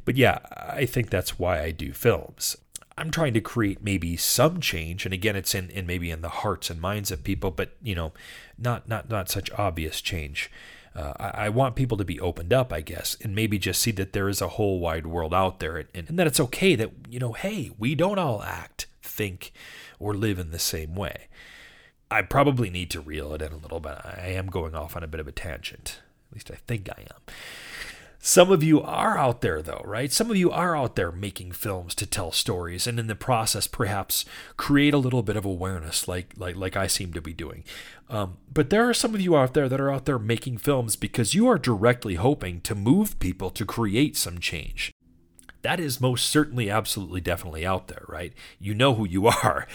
But 0.04 0.16
yeah, 0.16 0.38
I 0.56 0.86
think 0.86 1.10
that's 1.10 1.38
why 1.38 1.62
I 1.62 1.72
do 1.72 1.92
films. 1.92 2.56
I'm 2.96 3.10
trying 3.10 3.34
to 3.34 3.40
create 3.40 3.82
maybe 3.82 4.16
some 4.16 4.60
change, 4.60 5.04
and 5.04 5.14
again, 5.14 5.34
it's 5.34 5.54
in, 5.54 5.70
in 5.70 5.86
maybe 5.86 6.10
in 6.10 6.20
the 6.20 6.28
hearts 6.28 6.70
and 6.70 6.80
minds 6.80 7.10
of 7.10 7.24
people, 7.24 7.50
but 7.50 7.72
you 7.82 7.96
know, 7.96 8.12
not 8.56 8.88
not 8.88 9.10
not 9.10 9.28
such 9.28 9.50
obvious 9.52 10.00
change 10.00 10.48
uh, 10.94 11.12
I, 11.18 11.46
I, 11.46 11.48
want 11.48 11.74
people 11.74 11.96
to 11.96 12.04
be 12.04 12.20
opened 12.20 12.52
up, 12.52 12.72
I 12.72 12.82
guess, 12.82 13.16
and 13.22 13.34
maybe 13.34 13.58
just 13.58 13.80
see 13.80 13.92
that 13.92 14.12
there 14.12 14.28
is 14.28 14.42
a 14.42 14.48
whole 14.48 14.78
wide 14.78 15.06
world 15.06 15.32
out 15.32 15.58
there 15.58 15.76
and, 15.94 16.08
and 16.08 16.18
that 16.18 16.26
it's 16.26 16.40
okay 16.40 16.74
that, 16.74 16.90
you 17.08 17.18
know, 17.18 17.32
hey, 17.32 17.70
we 17.78 17.94
don't 17.94 18.18
all 18.18 18.42
act, 18.42 18.86
think, 19.02 19.52
or 19.98 20.14
live 20.14 20.38
in 20.38 20.50
the 20.50 20.58
same 20.58 20.94
way. 20.94 21.28
I 22.10 22.20
probably 22.20 22.68
need 22.68 22.90
to 22.90 23.00
reel 23.00 23.32
it 23.32 23.40
in 23.40 23.52
a 23.52 23.56
little 23.56 23.80
bit. 23.80 23.96
I 24.04 24.32
am 24.34 24.48
going 24.48 24.74
off 24.74 24.94
on 24.94 25.02
a 25.02 25.06
bit 25.06 25.20
of 25.20 25.26
a 25.26 25.32
tangent. 25.32 26.00
At 26.30 26.34
least 26.34 26.50
I 26.50 26.56
think 26.66 26.90
I 26.90 27.02
am. 27.02 27.34
Some 28.24 28.52
of 28.52 28.62
you 28.62 28.80
are 28.80 29.18
out 29.18 29.40
there, 29.40 29.60
though, 29.60 29.82
right? 29.84 30.12
Some 30.12 30.30
of 30.30 30.36
you 30.36 30.52
are 30.52 30.76
out 30.76 30.94
there 30.94 31.10
making 31.10 31.50
films 31.50 31.92
to 31.96 32.06
tell 32.06 32.30
stories, 32.30 32.86
and 32.86 33.00
in 33.00 33.08
the 33.08 33.16
process, 33.16 33.66
perhaps 33.66 34.24
create 34.56 34.94
a 34.94 34.98
little 34.98 35.24
bit 35.24 35.34
of 35.36 35.44
awareness, 35.44 36.06
like 36.06 36.32
like 36.36 36.54
like 36.54 36.76
I 36.76 36.86
seem 36.86 37.12
to 37.14 37.20
be 37.20 37.32
doing. 37.32 37.64
Um, 38.08 38.36
but 38.54 38.70
there 38.70 38.88
are 38.88 38.94
some 38.94 39.16
of 39.16 39.20
you 39.20 39.34
out 39.34 39.54
there 39.54 39.68
that 39.68 39.80
are 39.80 39.90
out 39.90 40.04
there 40.04 40.20
making 40.20 40.58
films 40.58 40.94
because 40.94 41.34
you 41.34 41.48
are 41.48 41.58
directly 41.58 42.14
hoping 42.14 42.60
to 42.60 42.76
move 42.76 43.18
people 43.18 43.50
to 43.50 43.66
create 43.66 44.16
some 44.16 44.38
change 44.38 44.92
that 45.62 45.80
is 45.80 46.00
most 46.00 46.26
certainly, 46.26 46.68
absolutely, 46.68 47.20
definitely 47.20 47.64
out 47.64 47.88
there, 47.88 48.04
right? 48.08 48.32
You 48.58 48.74
know 48.74 48.94
who 48.94 49.06
you 49.06 49.26
are. 49.44 49.66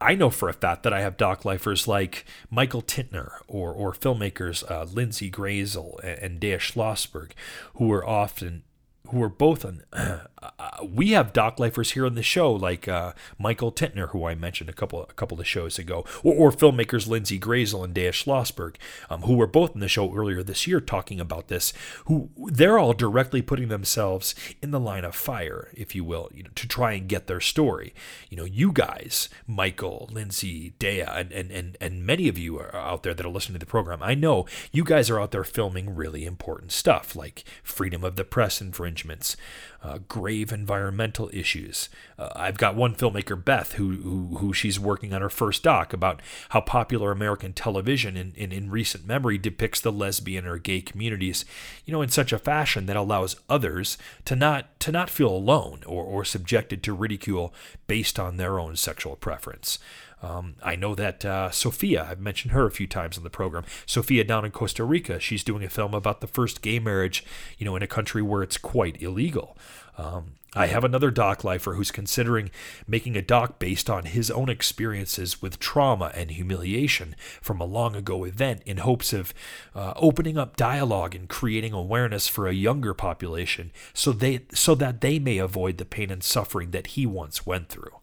I 0.00 0.14
know 0.14 0.30
for 0.30 0.48
a 0.48 0.54
fact 0.54 0.82
that 0.84 0.92
I 0.92 1.00
have 1.00 1.16
doc 1.16 1.44
lifers 1.44 1.86
like 1.86 2.24
Michael 2.50 2.82
Tintner 2.82 3.32
or, 3.46 3.72
or 3.72 3.92
filmmakers 3.92 4.68
uh, 4.70 4.84
Lindsay 4.84 5.30
Grazel 5.30 5.98
and, 6.02 6.18
and 6.18 6.40
Dea 6.40 6.56
Schlossberg, 6.56 7.32
who 7.74 7.92
are 7.92 8.06
often 8.06 8.62
who 9.08 9.22
are 9.22 9.28
both 9.28 9.64
on. 9.64 9.82
Uh, 10.40 10.84
we 10.84 11.10
have 11.10 11.32
doc 11.32 11.58
lifers 11.58 11.92
here 11.92 12.06
on 12.06 12.14
the 12.14 12.22
show, 12.22 12.52
like 12.52 12.86
uh, 12.86 13.12
Michael 13.38 13.72
Tintner, 13.72 14.10
who 14.10 14.24
I 14.24 14.34
mentioned 14.36 14.70
a 14.70 14.72
couple 14.72 15.02
a 15.02 15.12
couple 15.14 15.40
of 15.40 15.46
shows 15.46 15.78
ago, 15.80 16.04
or, 16.22 16.34
or 16.34 16.52
filmmakers 16.52 17.08
Lindsay 17.08 17.40
Grazel 17.40 17.84
and 17.84 17.92
Dea 17.92 18.10
Schlossberg, 18.10 18.76
um, 19.10 19.22
who 19.22 19.34
were 19.34 19.48
both 19.48 19.74
in 19.74 19.80
the 19.80 19.88
show 19.88 20.14
earlier 20.14 20.42
this 20.42 20.66
year 20.66 20.80
talking 20.80 21.20
about 21.20 21.48
this. 21.48 21.72
Who 22.04 22.30
they're 22.36 22.78
all 22.78 22.92
directly 22.92 23.42
putting 23.42 23.68
themselves 23.68 24.34
in 24.62 24.70
the 24.70 24.80
line 24.80 25.04
of 25.04 25.14
fire, 25.14 25.70
if 25.74 25.94
you 25.94 26.04
will, 26.04 26.30
you 26.32 26.44
know, 26.44 26.50
to 26.54 26.68
try 26.68 26.92
and 26.92 27.08
get 27.08 27.26
their 27.26 27.40
story. 27.40 27.92
You 28.30 28.36
know, 28.36 28.44
you 28.44 28.72
guys, 28.72 29.28
Michael, 29.46 30.08
Lindsay, 30.12 30.74
Dea, 30.78 31.00
and 31.00 31.32
and 31.32 31.50
and, 31.50 31.76
and 31.80 32.06
many 32.06 32.28
of 32.28 32.38
you 32.38 32.58
are 32.58 32.74
out 32.76 33.02
there 33.02 33.14
that 33.14 33.26
are 33.26 33.30
listening 33.30 33.58
to 33.58 33.66
the 33.66 33.70
program. 33.70 34.02
I 34.02 34.14
know 34.14 34.46
you 34.70 34.84
guys 34.84 35.10
are 35.10 35.20
out 35.20 35.32
there 35.32 35.44
filming 35.44 35.96
really 35.96 36.24
important 36.24 36.70
stuff 36.70 37.16
like 37.16 37.44
freedom 37.64 38.04
of 38.04 38.16
the 38.16 38.24
press 38.24 38.60
infringements, 38.98 39.36
uh, 39.82 39.98
grave 40.08 40.52
environmental 40.52 41.30
issues. 41.32 41.88
Uh, 42.18 42.30
I've 42.34 42.58
got 42.58 42.74
one 42.74 42.94
filmmaker, 42.96 43.42
Beth, 43.42 43.74
who, 43.74 43.92
who, 43.92 44.38
who 44.38 44.52
she's 44.52 44.80
working 44.80 45.12
on 45.12 45.22
her 45.22 45.28
first 45.28 45.62
doc 45.62 45.92
about 45.92 46.20
how 46.48 46.60
popular 46.60 47.12
American 47.12 47.52
television 47.52 48.16
in, 48.16 48.32
in, 48.36 48.50
in 48.50 48.70
recent 48.70 49.06
memory 49.06 49.38
depicts 49.38 49.80
the 49.80 49.92
lesbian 49.92 50.46
or 50.46 50.58
gay 50.58 50.80
communities, 50.80 51.44
you 51.84 51.92
know, 51.92 52.02
in 52.02 52.08
such 52.08 52.32
a 52.32 52.38
fashion 52.38 52.86
that 52.86 52.96
allows 52.96 53.36
others 53.48 53.98
to 54.24 54.34
not 54.34 54.78
to 54.80 54.92
not 54.92 55.10
feel 55.10 55.30
alone 55.30 55.80
or, 55.86 56.04
or 56.04 56.24
subjected 56.24 56.82
to 56.82 56.92
ridicule 56.92 57.52
based 57.86 58.18
on 58.18 58.36
their 58.36 58.58
own 58.58 58.74
sexual 58.76 59.16
preference. 59.16 59.78
Um, 60.22 60.56
I 60.62 60.76
know 60.76 60.94
that 60.94 61.24
uh, 61.24 61.50
Sophia, 61.50 62.06
I've 62.10 62.20
mentioned 62.20 62.52
her 62.52 62.66
a 62.66 62.70
few 62.70 62.86
times 62.86 63.16
on 63.16 63.24
the 63.24 63.30
program. 63.30 63.64
Sophia 63.86 64.24
down 64.24 64.44
in 64.44 64.50
Costa 64.50 64.84
Rica, 64.84 65.20
she's 65.20 65.44
doing 65.44 65.62
a 65.62 65.68
film 65.68 65.94
about 65.94 66.20
the 66.20 66.26
first 66.26 66.60
gay 66.60 66.78
marriage, 66.78 67.24
you 67.56 67.64
know, 67.64 67.76
in 67.76 67.82
a 67.82 67.86
country 67.86 68.22
where 68.22 68.42
it's 68.42 68.58
quite 68.58 69.00
illegal. 69.00 69.56
Um, 69.96 70.32
I 70.54 70.66
have 70.66 70.82
another 70.82 71.10
doc 71.10 71.44
lifer 71.44 71.74
who's 71.74 71.90
considering 71.90 72.50
making 72.86 73.16
a 73.16 73.22
doc 73.22 73.58
based 73.58 73.90
on 73.90 74.06
his 74.06 74.30
own 74.30 74.48
experiences 74.48 75.42
with 75.42 75.58
trauma 75.58 76.10
and 76.14 76.30
humiliation 76.30 77.14
from 77.42 77.60
a 77.60 77.66
long 77.66 77.94
ago 77.94 78.24
event 78.24 78.62
in 78.64 78.78
hopes 78.78 79.12
of 79.12 79.34
uh, 79.74 79.92
opening 79.96 80.38
up 80.38 80.56
dialogue 80.56 81.14
and 81.14 81.28
creating 81.28 81.74
awareness 81.74 82.28
for 82.28 82.48
a 82.48 82.54
younger 82.54 82.94
population 82.94 83.70
so 83.92 84.10
they 84.10 84.46
so 84.54 84.74
that 84.74 85.02
they 85.02 85.18
may 85.18 85.36
avoid 85.36 85.76
the 85.76 85.84
pain 85.84 86.10
and 86.10 86.24
suffering 86.24 86.70
that 86.70 86.88
he 86.88 87.04
once 87.04 87.44
went 87.44 87.68
through. 87.68 87.98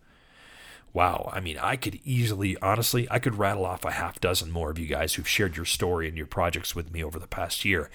Wow, 0.95 1.29
I 1.33 1.41
mean, 1.41 1.57
I 1.57 1.75
could 1.75 1.99
easily, 2.05 2.55
honestly, 2.61 3.05
I 3.11 3.19
could 3.19 3.37
rattle 3.37 3.65
off 3.65 3.83
a 3.83 3.91
half 3.91 4.21
dozen 4.21 4.49
more 4.49 4.71
of 4.71 4.79
you 4.79 4.87
guys 4.87 5.13
who've 5.13 5.27
shared 5.27 5.57
your 5.57 5.65
story 5.65 6.07
and 6.07 6.15
your 6.15 6.25
projects 6.25 6.73
with 6.73 6.93
me 6.93 7.03
over 7.03 7.19
the 7.19 7.27
past 7.27 7.65
year. 7.65 7.89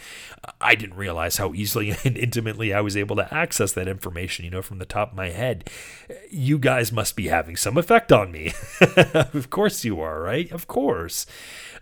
I 0.60 0.74
didn't 0.74 0.98
realize 0.98 1.38
how 1.38 1.54
easily 1.54 1.94
and 2.04 2.18
intimately 2.18 2.74
I 2.74 2.82
was 2.82 2.98
able 2.98 3.16
to 3.16 3.32
access 3.34 3.72
that 3.72 3.88
information, 3.88 4.44
you 4.44 4.50
know, 4.50 4.60
from 4.60 4.78
the 4.78 4.84
top 4.84 5.12
of 5.12 5.16
my 5.16 5.30
head. 5.30 5.70
You 6.30 6.58
guys 6.58 6.92
must 6.92 7.16
be 7.16 7.28
having 7.28 7.56
some 7.56 7.78
effect 7.78 8.12
on 8.12 8.30
me. 8.30 8.52
of 9.14 9.48
course 9.48 9.82
you 9.82 9.98
are, 10.02 10.20
right? 10.20 10.52
Of 10.52 10.66
course. 10.66 11.24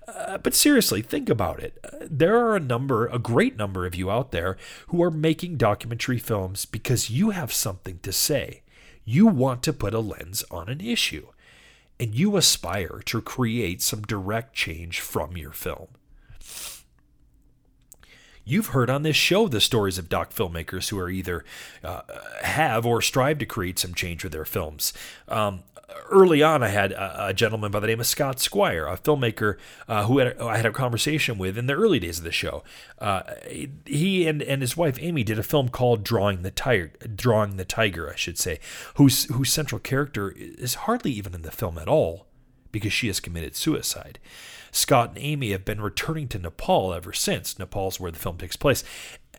Uh, 0.06 0.38
but 0.38 0.54
seriously, 0.54 1.02
think 1.02 1.28
about 1.28 1.60
it. 1.60 1.78
Uh, 1.82 2.06
there 2.08 2.38
are 2.38 2.54
a 2.54 2.60
number, 2.60 3.08
a 3.08 3.18
great 3.18 3.56
number 3.56 3.86
of 3.86 3.96
you 3.96 4.08
out 4.08 4.30
there 4.30 4.56
who 4.86 5.02
are 5.02 5.10
making 5.10 5.56
documentary 5.56 6.18
films 6.18 6.64
because 6.64 7.10
you 7.10 7.30
have 7.30 7.52
something 7.52 7.98
to 8.04 8.12
say. 8.12 8.62
You 9.10 9.26
want 9.26 9.62
to 9.62 9.72
put 9.72 9.94
a 9.94 10.00
lens 10.00 10.44
on 10.50 10.68
an 10.68 10.82
issue, 10.82 11.28
and 11.98 12.14
you 12.14 12.36
aspire 12.36 13.00
to 13.06 13.22
create 13.22 13.80
some 13.80 14.02
direct 14.02 14.54
change 14.54 15.00
from 15.00 15.34
your 15.34 15.52
film. 15.52 15.88
You've 18.48 18.68
heard 18.68 18.88
on 18.88 19.02
this 19.02 19.14
show 19.14 19.46
the 19.46 19.60
stories 19.60 19.98
of 19.98 20.08
doc 20.08 20.32
filmmakers 20.32 20.88
who 20.88 20.98
are 20.98 21.10
either 21.10 21.44
uh, 21.84 22.00
have 22.42 22.86
or 22.86 23.02
strive 23.02 23.36
to 23.40 23.46
create 23.46 23.78
some 23.78 23.92
change 23.92 24.24
with 24.24 24.32
their 24.32 24.46
films. 24.46 24.94
Um, 25.28 25.64
early 26.10 26.42
on, 26.42 26.62
I 26.62 26.68
had 26.68 26.92
a, 26.92 27.26
a, 27.26 27.34
gentleman 27.34 27.70
by 27.70 27.80
the 27.80 27.86
name 27.86 28.00
of 28.00 28.06
Scott 28.06 28.40
Squire, 28.40 28.86
a 28.86 28.96
filmmaker 28.96 29.58
uh, 29.86 30.06
who, 30.06 30.16
had, 30.16 30.38
I 30.40 30.56
had 30.56 30.64
a 30.64 30.72
conversation 30.72 31.36
with 31.36 31.58
in 31.58 31.66
the 31.66 31.74
early 31.74 31.98
days 31.98 32.16
of 32.16 32.24
the 32.24 32.32
show. 32.32 32.64
Uh, 32.98 33.22
he 33.84 34.26
and, 34.26 34.40
and 34.42 34.62
his 34.62 34.78
wife 34.78 34.96
Amy 35.02 35.24
did 35.24 35.38
a 35.38 35.42
film 35.42 35.68
called 35.68 36.02
Drawing 36.02 36.40
the 36.40 36.50
Tiger, 36.50 36.90
Drawing 37.14 37.58
the 37.58 37.66
Tiger, 37.66 38.10
I 38.10 38.16
should 38.16 38.38
say, 38.38 38.60
whose 38.94 39.24
whose 39.24 39.52
central 39.52 39.78
character 39.78 40.30
is 40.34 40.74
hardly 40.74 41.10
even 41.12 41.34
in 41.34 41.42
the 41.42 41.50
film 41.50 41.76
at 41.76 41.88
all 41.88 42.26
because 42.72 42.94
she 42.94 43.08
has 43.08 43.20
committed 43.20 43.56
suicide. 43.56 44.18
Scott 44.70 45.10
and 45.10 45.18
Amy 45.18 45.52
have 45.52 45.64
been 45.64 45.80
returning 45.80 46.28
to 46.28 46.38
Nepal 46.38 46.92
ever 46.92 47.12
since. 47.12 47.58
Nepal's 47.58 47.98
where 47.98 48.10
the 48.10 48.18
film 48.18 48.38
takes 48.38 48.56
place. 48.56 48.84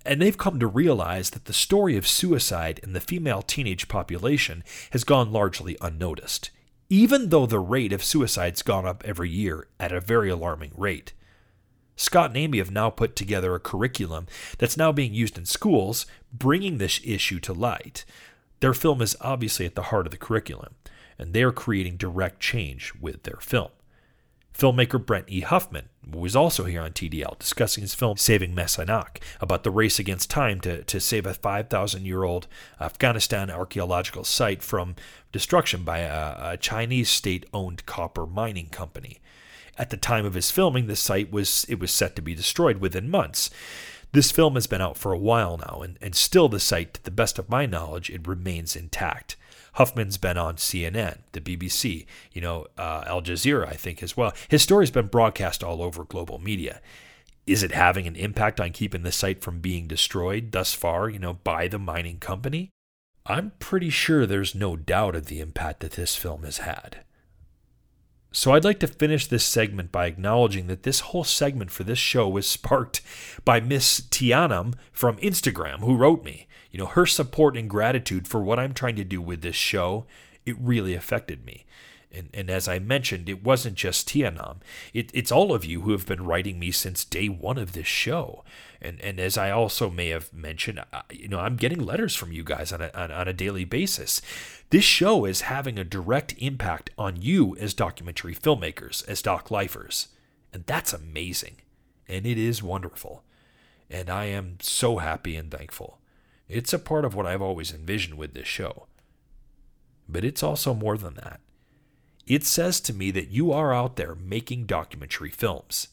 And 0.05 0.21
they've 0.21 0.37
come 0.37 0.59
to 0.59 0.67
realize 0.67 1.31
that 1.31 1.45
the 1.45 1.53
story 1.53 1.97
of 1.97 2.07
suicide 2.07 2.79
in 2.83 2.93
the 2.93 3.01
female 3.01 3.41
teenage 3.41 3.87
population 3.87 4.63
has 4.91 5.03
gone 5.03 5.31
largely 5.31 5.77
unnoticed, 5.81 6.51
even 6.89 7.29
though 7.29 7.45
the 7.45 7.59
rate 7.59 7.93
of 7.93 8.03
suicide's 8.03 8.61
gone 8.61 8.85
up 8.85 9.03
every 9.05 9.29
year 9.29 9.67
at 9.79 9.91
a 9.91 9.99
very 9.99 10.29
alarming 10.29 10.71
rate. 10.77 11.13
Scott 11.95 12.29
and 12.29 12.37
Amy 12.37 12.59
have 12.59 12.71
now 12.71 12.89
put 12.89 13.13
together 13.13 13.53
a 13.53 13.59
curriculum 13.59 14.25
that's 14.57 14.77
now 14.77 14.93
being 14.93 15.13
used 15.13 15.37
in 15.37 15.45
schools, 15.45 16.05
bringing 16.31 16.77
this 16.77 17.01
issue 17.03 17.41
to 17.41 17.51
light. 17.51 18.05
Their 18.61 18.73
film 18.73 19.01
is 19.01 19.17
obviously 19.19 19.65
at 19.65 19.75
the 19.75 19.83
heart 19.83 20.07
of 20.07 20.11
the 20.11 20.17
curriculum, 20.17 20.75
and 21.17 21.33
they're 21.33 21.51
creating 21.51 21.97
direct 21.97 22.39
change 22.39 22.93
with 23.01 23.23
their 23.23 23.39
film. 23.41 23.71
Filmmaker 24.59 25.03
Brent 25.03 25.29
E. 25.29 25.39
Huffman 25.39 25.87
was 26.05 26.35
also 26.35 26.65
here 26.65 26.81
on 26.81 26.91
TDL 26.91 27.39
discussing 27.39 27.81
his 27.81 27.95
film 27.95 28.17
Saving 28.17 28.53
Mes 28.53 28.75
Aynak 28.75 29.19
about 29.39 29.63
the 29.63 29.71
race 29.71 29.99
against 29.99 30.29
time 30.29 30.59
to, 30.59 30.83
to 30.83 30.99
save 30.99 31.25
a 31.25 31.33
5,000 31.33 32.05
year 32.05 32.25
old 32.25 32.45
Afghanistan 32.81 33.49
archaeological 33.49 34.25
site 34.25 34.61
from 34.61 34.97
destruction 35.31 35.83
by 35.83 35.99
a, 35.99 36.51
a 36.51 36.57
Chinese 36.57 37.09
state 37.09 37.45
owned 37.53 37.85
copper 37.85 38.25
mining 38.25 38.67
company. 38.67 39.21
At 39.77 39.91
the 39.91 39.97
time 39.97 40.25
of 40.25 40.33
his 40.33 40.51
filming, 40.51 40.87
the 40.87 40.97
site 40.97 41.31
was 41.31 41.65
it 41.69 41.79
was 41.79 41.91
set 41.91 42.17
to 42.17 42.21
be 42.21 42.35
destroyed 42.35 42.79
within 42.79 43.09
months. 43.09 43.49
This 44.11 44.29
film 44.29 44.55
has 44.55 44.67
been 44.67 44.81
out 44.81 44.97
for 44.97 45.13
a 45.13 45.17
while 45.17 45.57
now, 45.57 45.81
and, 45.83 45.97
and 46.01 46.13
still 46.13 46.49
the 46.49 46.59
site, 46.59 46.95
to 46.95 47.03
the 47.03 47.11
best 47.11 47.39
of 47.39 47.49
my 47.49 47.65
knowledge, 47.65 48.09
it 48.09 48.27
remains 48.27 48.75
intact. 48.75 49.37
Huffman's 49.79 50.17
been 50.17 50.37
on 50.37 50.57
CNN, 50.57 51.19
the 51.31 51.39
BBC, 51.39 52.05
you 52.33 52.41
know, 52.41 52.67
uh, 52.77 53.05
Al 53.07 53.21
Jazeera, 53.21 53.65
I 53.65 53.75
think, 53.75 54.03
as 54.03 54.17
well. 54.17 54.33
His 54.49 54.61
story's 54.61 54.91
been 54.91 55.07
broadcast 55.07 55.63
all 55.63 55.81
over 55.81 56.03
global 56.03 56.37
media. 56.37 56.81
Is 57.47 57.63
it 57.63 57.71
having 57.71 58.05
an 58.05 58.17
impact 58.17 58.59
on 58.59 58.73
keeping 58.73 59.03
the 59.03 59.11
site 59.13 59.41
from 59.41 59.61
being 59.61 59.87
destroyed 59.87 60.51
thus 60.51 60.73
far, 60.73 61.07
you 61.07 61.17
know, 61.17 61.35
by 61.45 61.69
the 61.69 61.79
mining 61.79 62.19
company? 62.19 62.71
I'm 63.25 63.53
pretty 63.59 63.89
sure 63.89 64.25
there's 64.25 64.53
no 64.53 64.75
doubt 64.75 65.15
of 65.15 65.27
the 65.27 65.39
impact 65.39 65.79
that 65.79 65.93
this 65.93 66.13
film 66.13 66.43
has 66.43 66.57
had. 66.57 67.05
So 68.31 68.51
I'd 68.53 68.63
like 68.63 68.79
to 68.79 68.87
finish 68.87 69.25
this 69.25 69.43
segment 69.43 69.91
by 69.91 70.05
acknowledging 70.05 70.67
that 70.67 70.83
this 70.83 70.99
whole 70.99 71.23
segment 71.23 71.71
for 71.71 71.83
this 71.83 71.97
show 71.97 72.27
was 72.27 72.47
sparked 72.49 73.01
by 73.43 73.59
Miss 73.59 74.01
Tiyanam 74.01 74.75
from 74.91 75.17
Instagram, 75.17 75.79
who 75.79 75.95
wrote 75.95 76.23
me. 76.23 76.47
You 76.71 76.77
know, 76.79 76.85
her 76.85 77.07
support 77.07 77.57
and 77.57 77.69
gratitude 77.69 78.27
for 78.27 78.41
what 78.41 78.59
I'm 78.59 78.73
trying 78.73 78.95
to 78.97 79.03
do 79.03 79.21
with 79.21 79.41
this 79.41 79.55
show, 79.55 80.05
it 80.45 80.55
really 80.59 80.93
affected 80.93 81.43
me. 81.43 81.65
And, 82.11 82.29
and 82.33 82.49
as 82.49 82.67
I 82.67 82.79
mentioned, 82.79 83.29
it 83.29 83.43
wasn't 83.43 83.75
just 83.75 84.09
Tiyanam. 84.09 84.57
It, 84.93 85.11
it's 85.13 85.31
all 85.31 85.53
of 85.53 85.63
you 85.63 85.81
who 85.81 85.91
have 85.91 86.07
been 86.07 86.25
writing 86.25 86.57
me 86.57 86.71
since 86.71 87.05
day 87.05 87.29
one 87.29 87.59
of 87.59 87.73
this 87.73 87.87
show. 87.87 88.43
And, 88.81 88.99
and 89.01 89.19
as 89.19 89.37
I 89.37 89.51
also 89.51 89.89
may 89.91 90.09
have 90.09 90.33
mentioned, 90.33 90.79
I, 90.91 91.03
you 91.11 91.27
know, 91.27 91.39
I'm 91.39 91.55
getting 91.55 91.85
letters 91.85 92.15
from 92.15 92.31
you 92.31 92.43
guys 92.43 92.73
on 92.73 92.81
a, 92.81 92.89
on, 92.95 93.11
on 93.11 93.27
a 93.27 93.33
daily 93.33 93.63
basis. 93.63 94.21
This 94.71 94.83
show 94.83 95.25
is 95.25 95.41
having 95.41 95.77
a 95.77 95.83
direct 95.83 96.33
impact 96.39 96.89
on 96.97 97.21
you 97.21 97.55
as 97.57 97.73
documentary 97.75 98.33
filmmakers, 98.33 99.07
as 99.07 99.21
doc 99.21 99.51
lifers. 99.51 100.07
And 100.51 100.65
that's 100.65 100.93
amazing. 100.93 101.57
And 102.07 102.25
it 102.25 102.39
is 102.39 102.63
wonderful. 102.63 103.23
And 103.87 104.09
I 104.09 104.25
am 104.25 104.57
so 104.61 104.97
happy 104.97 105.35
and 105.35 105.51
thankful. 105.51 105.99
It's 106.47 106.73
a 106.73 106.79
part 106.79 107.05
of 107.05 107.13
what 107.13 107.27
I've 107.27 107.41
always 107.41 107.71
envisioned 107.71 108.17
with 108.17 108.33
this 108.33 108.47
show. 108.47 108.87
But 110.07 110.25
it's 110.25 110.41
also 110.41 110.73
more 110.73 110.97
than 110.97 111.13
that. 111.15 111.39
It 112.29 112.45
says 112.45 112.79
to 112.81 112.93
me 112.93 113.09
that 113.11 113.31
you 113.31 113.51
are 113.51 113.73
out 113.73 113.95
there 113.95 114.13
making 114.13 114.67
documentary 114.67 115.31
films. 115.31 115.87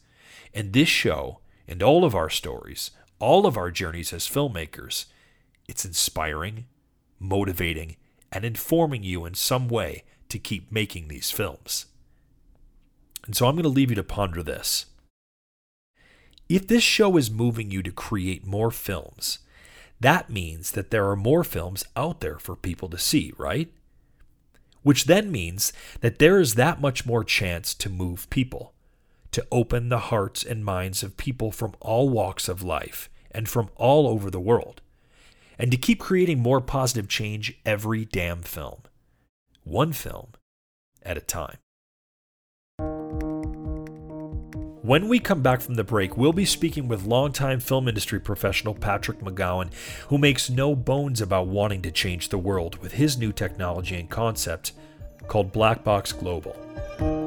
And 0.52 0.72
this 0.72 0.88
show, 0.88 1.40
and 1.66 1.82
all 1.82 2.04
of 2.04 2.14
our 2.14 2.28
stories, 2.28 2.90
all 3.18 3.46
of 3.46 3.56
our 3.56 3.70
journeys 3.70 4.12
as 4.12 4.28
filmmakers, 4.28 5.06
it's 5.66 5.86
inspiring, 5.86 6.66
motivating, 7.18 7.96
and 8.30 8.44
informing 8.44 9.02
you 9.02 9.24
in 9.24 9.32
some 9.32 9.66
way 9.66 10.04
to 10.28 10.38
keep 10.38 10.70
making 10.70 11.08
these 11.08 11.30
films. 11.30 11.86
And 13.24 13.34
so 13.34 13.46
I'm 13.46 13.54
going 13.54 13.62
to 13.62 13.68
leave 13.70 13.90
you 13.90 13.96
to 13.96 14.04
ponder 14.04 14.42
this. 14.42 14.86
If 16.50 16.68
this 16.68 16.82
show 16.82 17.16
is 17.16 17.30
moving 17.30 17.70
you 17.70 17.82
to 17.82 17.90
create 17.90 18.46
more 18.46 18.70
films, 18.70 19.38
that 20.00 20.28
means 20.28 20.72
that 20.72 20.90
there 20.90 21.08
are 21.08 21.16
more 21.16 21.44
films 21.44 21.84
out 21.96 22.20
there 22.20 22.38
for 22.38 22.54
people 22.54 22.90
to 22.90 22.98
see, 22.98 23.32
right? 23.38 23.72
Which 24.86 25.06
then 25.06 25.32
means 25.32 25.72
that 26.00 26.20
there 26.20 26.38
is 26.38 26.54
that 26.54 26.80
much 26.80 27.04
more 27.04 27.24
chance 27.24 27.74
to 27.74 27.90
move 27.90 28.30
people, 28.30 28.72
to 29.32 29.44
open 29.50 29.88
the 29.88 29.98
hearts 29.98 30.44
and 30.44 30.64
minds 30.64 31.02
of 31.02 31.16
people 31.16 31.50
from 31.50 31.74
all 31.80 32.08
walks 32.08 32.48
of 32.48 32.62
life 32.62 33.10
and 33.32 33.48
from 33.48 33.68
all 33.74 34.06
over 34.06 34.30
the 34.30 34.38
world, 34.38 34.82
and 35.58 35.72
to 35.72 35.76
keep 35.76 35.98
creating 35.98 36.38
more 36.38 36.60
positive 36.60 37.08
change 37.08 37.58
every 37.66 38.04
damn 38.04 38.42
film, 38.42 38.82
one 39.64 39.92
film 39.92 40.28
at 41.02 41.18
a 41.18 41.20
time. 41.20 41.58
When 44.86 45.08
we 45.08 45.18
come 45.18 45.42
back 45.42 45.62
from 45.62 45.74
the 45.74 45.82
break, 45.82 46.16
we'll 46.16 46.32
be 46.32 46.44
speaking 46.44 46.86
with 46.86 47.06
longtime 47.06 47.58
film 47.58 47.88
industry 47.88 48.20
professional 48.20 48.72
Patrick 48.72 49.18
McGowan, 49.18 49.72
who 50.06 50.16
makes 50.16 50.48
no 50.48 50.76
bones 50.76 51.20
about 51.20 51.48
wanting 51.48 51.82
to 51.82 51.90
change 51.90 52.28
the 52.28 52.38
world 52.38 52.78
with 52.78 52.92
his 52.92 53.18
new 53.18 53.32
technology 53.32 53.96
and 53.96 54.08
concept 54.08 54.74
called 55.26 55.52
BlackBox 55.52 56.16
Global. 56.16 57.25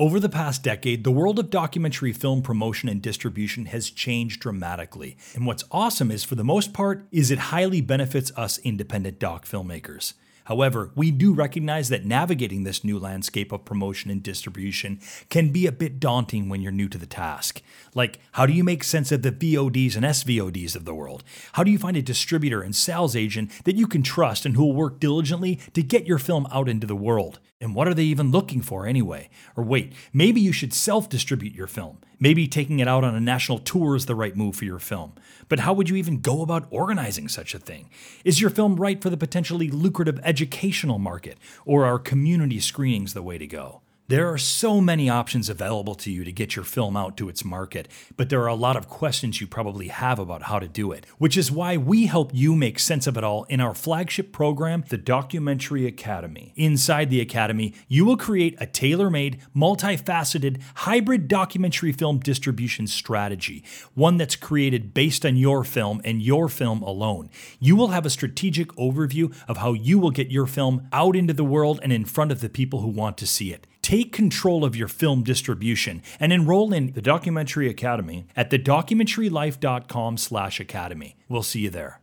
Over 0.00 0.20
the 0.20 0.28
past 0.28 0.62
decade, 0.62 1.02
the 1.02 1.10
world 1.10 1.40
of 1.40 1.50
documentary 1.50 2.12
film 2.12 2.40
promotion 2.40 2.88
and 2.88 3.02
distribution 3.02 3.66
has 3.66 3.90
changed 3.90 4.40
dramatically. 4.40 5.16
And 5.34 5.44
what's 5.44 5.64
awesome 5.72 6.12
is, 6.12 6.22
for 6.22 6.36
the 6.36 6.44
most 6.44 6.72
part, 6.72 7.08
is 7.10 7.32
it 7.32 7.50
highly 7.50 7.80
benefits 7.80 8.30
us 8.36 8.58
independent 8.58 9.18
doc 9.18 9.44
filmmakers. 9.44 10.12
However, 10.48 10.90
we 10.94 11.10
do 11.10 11.34
recognize 11.34 11.90
that 11.90 12.06
navigating 12.06 12.64
this 12.64 12.82
new 12.82 12.98
landscape 12.98 13.52
of 13.52 13.66
promotion 13.66 14.10
and 14.10 14.22
distribution 14.22 14.98
can 15.28 15.50
be 15.50 15.66
a 15.66 15.72
bit 15.72 16.00
daunting 16.00 16.48
when 16.48 16.62
you're 16.62 16.72
new 16.72 16.88
to 16.88 16.96
the 16.96 17.04
task. 17.04 17.60
Like, 17.94 18.18
how 18.32 18.46
do 18.46 18.54
you 18.54 18.64
make 18.64 18.82
sense 18.82 19.12
of 19.12 19.20
the 19.20 19.30
VODs 19.30 19.94
and 19.94 20.06
SVODs 20.06 20.74
of 20.74 20.86
the 20.86 20.94
world? 20.94 21.22
How 21.52 21.64
do 21.64 21.70
you 21.70 21.78
find 21.78 21.98
a 21.98 22.02
distributor 22.02 22.62
and 22.62 22.74
sales 22.74 23.14
agent 23.14 23.50
that 23.64 23.76
you 23.76 23.86
can 23.86 24.02
trust 24.02 24.46
and 24.46 24.56
who 24.56 24.64
will 24.64 24.72
work 24.72 24.98
diligently 24.98 25.56
to 25.74 25.82
get 25.82 26.06
your 26.06 26.16
film 26.16 26.48
out 26.50 26.66
into 26.66 26.86
the 26.86 26.96
world? 26.96 27.40
And 27.60 27.74
what 27.74 27.86
are 27.86 27.92
they 27.92 28.04
even 28.04 28.30
looking 28.30 28.62
for 28.62 28.86
anyway? 28.86 29.28
Or 29.54 29.62
wait, 29.62 29.92
maybe 30.14 30.40
you 30.40 30.52
should 30.52 30.72
self 30.72 31.10
distribute 31.10 31.54
your 31.54 31.66
film. 31.66 31.98
Maybe 32.20 32.48
taking 32.48 32.80
it 32.80 32.88
out 32.88 33.04
on 33.04 33.14
a 33.14 33.20
national 33.20 33.58
tour 33.58 33.94
is 33.94 34.06
the 34.06 34.14
right 34.14 34.36
move 34.36 34.56
for 34.56 34.64
your 34.64 34.80
film. 34.80 35.12
But 35.48 35.60
how 35.60 35.72
would 35.72 35.88
you 35.88 35.96
even 35.96 36.20
go 36.20 36.42
about 36.42 36.66
organizing 36.70 37.28
such 37.28 37.54
a 37.54 37.58
thing? 37.58 37.88
Is 38.24 38.40
your 38.40 38.50
film 38.50 38.76
right 38.76 39.00
for 39.00 39.08
the 39.08 39.16
potentially 39.16 39.70
lucrative 39.70 40.18
educational 40.24 40.98
market? 40.98 41.38
Or 41.64 41.84
are 41.84 41.98
community 41.98 42.58
screenings 42.58 43.14
the 43.14 43.22
way 43.22 43.38
to 43.38 43.46
go? 43.46 43.82
There 44.08 44.32
are 44.32 44.38
so 44.38 44.80
many 44.80 45.10
options 45.10 45.50
available 45.50 45.94
to 45.96 46.10
you 46.10 46.24
to 46.24 46.32
get 46.32 46.56
your 46.56 46.64
film 46.64 46.96
out 46.96 47.18
to 47.18 47.28
its 47.28 47.44
market, 47.44 47.88
but 48.16 48.30
there 48.30 48.40
are 48.40 48.46
a 48.46 48.54
lot 48.54 48.74
of 48.74 48.88
questions 48.88 49.38
you 49.38 49.46
probably 49.46 49.88
have 49.88 50.18
about 50.18 50.44
how 50.44 50.58
to 50.58 50.66
do 50.66 50.92
it, 50.92 51.04
which 51.18 51.36
is 51.36 51.52
why 51.52 51.76
we 51.76 52.06
help 52.06 52.30
you 52.32 52.56
make 52.56 52.78
sense 52.78 53.06
of 53.06 53.18
it 53.18 53.22
all 53.22 53.44
in 53.50 53.60
our 53.60 53.74
flagship 53.74 54.32
program, 54.32 54.82
the 54.88 54.96
Documentary 54.96 55.86
Academy. 55.86 56.54
Inside 56.56 57.10
the 57.10 57.20
Academy, 57.20 57.74
you 57.86 58.06
will 58.06 58.16
create 58.16 58.56
a 58.58 58.64
tailor 58.64 59.10
made, 59.10 59.42
multifaceted, 59.54 60.62
hybrid 60.76 61.28
documentary 61.28 61.92
film 61.92 62.18
distribution 62.18 62.86
strategy, 62.86 63.62
one 63.92 64.16
that's 64.16 64.36
created 64.36 64.94
based 64.94 65.26
on 65.26 65.36
your 65.36 65.64
film 65.64 66.00
and 66.02 66.22
your 66.22 66.48
film 66.48 66.80
alone. 66.80 67.28
You 67.60 67.76
will 67.76 67.88
have 67.88 68.06
a 68.06 68.10
strategic 68.10 68.68
overview 68.68 69.36
of 69.46 69.58
how 69.58 69.74
you 69.74 69.98
will 69.98 70.12
get 70.12 70.30
your 70.30 70.46
film 70.46 70.88
out 70.94 71.14
into 71.14 71.34
the 71.34 71.44
world 71.44 71.78
and 71.82 71.92
in 71.92 72.06
front 72.06 72.32
of 72.32 72.40
the 72.40 72.48
people 72.48 72.80
who 72.80 72.88
want 72.88 73.18
to 73.18 73.26
see 73.26 73.52
it. 73.52 73.66
Take 73.88 74.12
control 74.12 74.66
of 74.66 74.76
your 74.76 74.86
film 74.86 75.22
distribution 75.22 76.02
and 76.20 76.30
enroll 76.30 76.74
in 76.74 76.92
the 76.92 77.00
Documentary 77.00 77.70
Academy 77.70 78.26
at 78.36 78.50
thedocumentarylife.com 78.50 80.18
slash 80.18 80.60
academy. 80.60 81.16
We'll 81.26 81.42
see 81.42 81.60
you 81.60 81.70
there. 81.70 82.02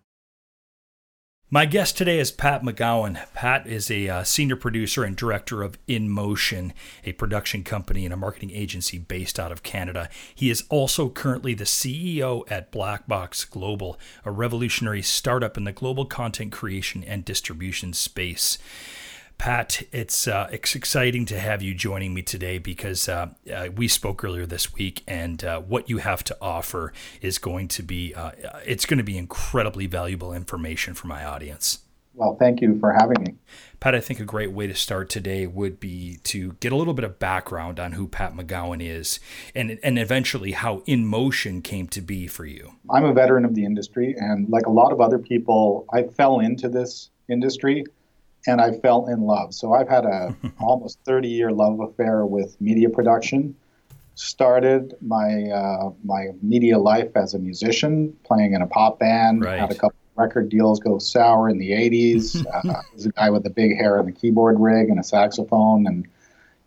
My 1.52 1.68
guest 1.68 1.96
today 1.96 2.18
is 2.18 2.32
Pat 2.32 2.64
McGowan. 2.64 3.24
Pat 3.36 3.68
is 3.68 3.92
a 3.92 4.10
uh, 4.10 4.24
senior 4.24 4.56
producer 4.56 5.04
and 5.04 5.16
director 5.16 5.62
of 5.62 5.78
In 5.86 6.10
Motion, 6.10 6.74
a 7.04 7.12
production 7.12 7.64
company 7.64 8.04
and 8.04 8.14
a 8.16 8.18
marketing 8.18 8.50
agency 8.50 8.98
based 8.98 9.40
out 9.40 9.52
of 9.52 9.62
Canada. 9.62 10.10
He 10.34 10.50
is 10.50 10.64
also 10.70 11.10
currently 11.10 11.54
the 11.54 11.66
CEO 11.66 12.46
at 12.50 12.72
BlackBox 12.72 13.48
Global, 13.48 14.00
a 14.26 14.32
revolutionary 14.32 15.04
startup 15.04 15.56
in 15.56 15.66
the 15.66 15.72
global 15.72 16.06
content 16.06 16.52
creation 16.52 17.04
and 17.04 17.24
distribution 17.24 17.94
space. 17.94 18.58
Pat, 19.38 19.84
it's 19.92 20.28
uh, 20.28 20.48
it's 20.52 20.76
exciting 20.76 21.26
to 21.26 21.40
have 21.40 21.62
you 21.62 21.74
joining 21.74 22.14
me 22.14 22.22
today 22.22 22.58
because 22.58 23.10
uh, 23.10 23.30
uh, 23.54 23.68
we 23.76 23.88
spoke 23.88 24.24
earlier 24.24 24.46
this 24.46 24.74
week, 24.74 25.04
and 25.08 25.44
uh, 25.44 25.60
what 25.60 25.90
you 25.90 25.98
have 25.98 26.24
to 26.26 26.38
offer 26.42 26.94
is 27.22 27.38
going 27.38 27.68
to 27.70 27.84
be 27.84 28.14
uh, 28.16 28.32
it's 28.66 28.86
going 28.86 28.98
to 28.98 29.04
be 29.04 29.18
incredibly 29.18 29.88
valuable 29.88 30.34
information 30.34 30.94
for 30.94 31.08
my 31.08 31.26
audience. 31.26 31.80
Well, 32.16 32.38
thank 32.40 32.62
you 32.62 32.80
for 32.80 32.94
having 32.94 33.22
me. 33.22 33.36
Pat, 33.82 33.94
I 33.94 34.00
think 34.00 34.22
a 34.22 34.26
great 34.26 34.54
way 34.54 34.68
to 34.68 34.74
start 34.74 35.10
today 35.10 35.46
would 35.46 35.82
be 35.82 36.20
to 36.24 36.54
get 36.62 36.72
a 36.72 36.76
little 36.78 36.94
bit 36.94 37.04
of 37.04 37.20
background 37.20 37.78
on 37.78 37.92
who 37.92 38.08
Pat 38.08 38.34
McGowan 38.34 38.82
is 38.82 39.20
and, 39.54 39.78
and 39.84 40.00
eventually 40.00 40.54
how 40.54 40.82
In 40.86 41.06
Motion 41.06 41.62
came 41.62 41.88
to 41.90 42.00
be 42.00 42.26
for 42.28 42.46
you. 42.46 42.76
I'm 42.90 43.04
a 43.04 43.14
veteran 43.14 43.44
of 43.44 43.54
the 43.54 43.66
industry, 43.66 44.16
and 44.18 44.48
like 44.50 44.66
a 44.66 44.72
lot 44.72 44.94
of 44.94 45.02
other 45.02 45.20
people, 45.20 45.86
I 45.92 46.04
fell 46.04 46.40
into 46.40 46.70
this 46.70 47.10
industry 47.28 47.84
and 48.48 48.62
I 48.62 48.72
fell 48.80 49.08
in 49.08 49.22
love. 49.22 49.54
So 49.54 49.74
I've 49.74 49.90
had 49.90 50.06
a 50.06 50.36
almost 50.60 51.00
30 51.06 51.28
year 51.28 51.52
love 51.52 51.80
affair 51.80 52.26
with 52.26 52.60
media 52.62 52.90
production. 52.90 53.56
Started 54.16 54.96
my 55.02 55.50
uh, 55.50 55.92
my 56.06 56.28
media 56.42 56.78
life 56.80 57.12
as 57.16 57.34
a 57.34 57.40
musician, 57.40 58.16
playing 58.24 58.54
in 58.54 58.62
a 58.62 58.68
pop 58.68 59.00
band. 59.00 59.44
Right. 59.44 59.60
Had 59.60 59.72
a 59.72 59.76
couple 59.76 59.98
record 60.16 60.48
deals 60.48 60.80
go 60.80 60.98
sour 60.98 61.50
in 61.50 61.58
the 61.58 61.72
80s. 61.72 62.46
uh, 62.54 62.74
I 62.78 62.82
was 62.94 63.06
a 63.06 63.10
guy 63.10 63.30
with 63.30 63.44
the 63.44 63.50
big 63.50 63.76
hair 63.76 64.00
and 64.00 64.08
the 64.08 64.14
keyboard 64.14 64.58
rig 64.58 64.90
and 64.90 65.00
a 65.00 65.04
saxophone, 65.04 65.86
and 65.86 66.08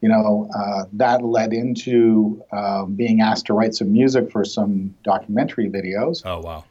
you 0.02 0.10
know 0.10 0.50
uh, 0.54 0.84
that 0.92 1.22
led 1.22 1.54
into 1.54 2.42
uh, 2.52 2.84
being 2.84 3.22
asked 3.22 3.46
to 3.46 3.54
write 3.54 3.74
some 3.74 3.92
music 3.92 4.30
for 4.30 4.44
some 4.44 4.94
documentary 5.02 5.70
videos. 5.70 6.20
Oh 6.26 6.40
wow! 6.40 6.64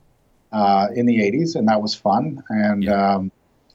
Uh, 0.51 0.89
in 0.95 1.07
the 1.07 1.17
80s, 1.17 1.55
and 1.55 1.67
that 1.67 1.81
was 1.81 1.95
fun. 1.95 2.43
And 2.49 2.83
yeah. 2.83 3.15
um, 3.15 3.31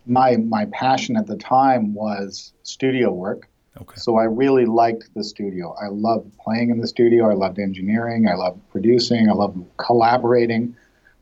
my 0.07 0.37
my 0.37 0.67
passion 0.67 1.17
at 1.17 1.27
the 1.27 1.37
time 1.37 1.95
was 1.95 2.53
studio 2.63 3.13
work. 3.13 3.49
Okay. 3.81 3.97
So 3.97 4.17
I 4.17 4.25
really 4.25 4.67
liked 4.67 5.09
the 5.15 5.25
studio. 5.25 5.75
I 5.83 5.89
loved 5.89 6.37
playing 6.39 6.71
in 6.71 6.79
the 6.81 6.87
studio. 6.87 7.31
I 7.31 7.35
loved 7.35 7.59
engineering. 7.59 8.29
I 8.29 8.35
loved 8.35 8.61
producing. 8.71 9.31
I 9.31 9.33
loved 9.33 9.59
collaborating, 9.79 10.77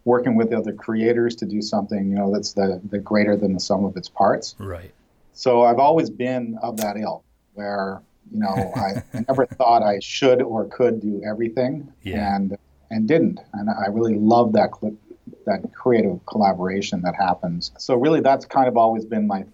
working 0.04 0.34
with 0.34 0.52
other 0.52 0.72
creators 0.72 1.36
to 1.36 1.46
do 1.46 1.62
something 1.62 2.10
you 2.10 2.16
know 2.16 2.32
that's 2.32 2.54
the 2.54 2.80
the 2.90 2.98
greater 2.98 3.36
than 3.36 3.54
the 3.54 3.60
sum 3.60 3.84
of 3.84 3.96
its 3.96 4.08
parts. 4.08 4.54
Right. 4.58 4.92
So 5.32 5.62
I've 5.62 5.78
always 5.78 6.10
been 6.10 6.58
of 6.62 6.78
that 6.78 6.96
ilk, 6.96 7.24
where 7.54 8.02
you 8.32 8.40
know 8.40 8.72
I, 8.76 9.02
I 9.16 9.24
never 9.28 9.46
thought 9.46 9.82
I 9.82 10.00
should 10.00 10.42
or 10.42 10.66
could 10.66 11.00
do 11.00 11.22
everything, 11.24 11.92
yeah. 12.02 12.36
and 12.36 12.56
and 12.90 13.06
didn't. 13.06 13.40
And 13.52 13.70
I 13.70 13.86
really 13.88 14.16
love 14.16 14.52
that 14.54 14.72
clip 14.72 14.94
that 15.46 15.72
creative 15.74 16.24
collaboration 16.26 17.02
that 17.02 17.14
happens. 17.14 17.72
So 17.78 17.94
really, 17.94 18.20
that's 18.20 18.44
kind 18.44 18.68
of 18.68 18.76
always 18.76 19.04
been 19.04 19.26
my 19.26 19.44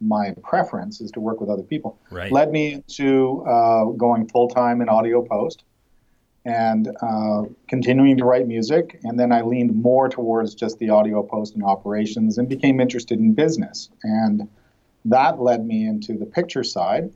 my 0.00 0.34
preference 0.42 1.00
is 1.00 1.10
to 1.12 1.20
work 1.20 1.40
with 1.40 1.48
other 1.48 1.62
people. 1.62 1.98
Right. 2.10 2.32
Led 2.32 2.50
me 2.50 2.82
to 2.88 3.44
uh, 3.46 3.84
going 3.84 4.28
full 4.28 4.48
time 4.48 4.80
in 4.80 4.88
audio 4.88 5.22
post 5.22 5.62
and 6.44 6.88
uh, 7.02 7.42
continuing 7.68 8.16
to 8.16 8.24
write 8.24 8.46
music. 8.46 8.98
And 9.04 9.18
then 9.18 9.30
I 9.30 9.42
leaned 9.42 9.74
more 9.74 10.08
towards 10.08 10.54
just 10.54 10.78
the 10.78 10.90
audio 10.90 11.22
post 11.22 11.54
and 11.54 11.62
operations 11.62 12.38
and 12.38 12.48
became 12.48 12.80
interested 12.80 13.18
in 13.18 13.34
business. 13.34 13.90
And 14.02 14.48
that 15.04 15.40
led 15.40 15.64
me 15.64 15.86
into 15.86 16.14
the 16.14 16.26
picture 16.26 16.64
side. 16.64 17.12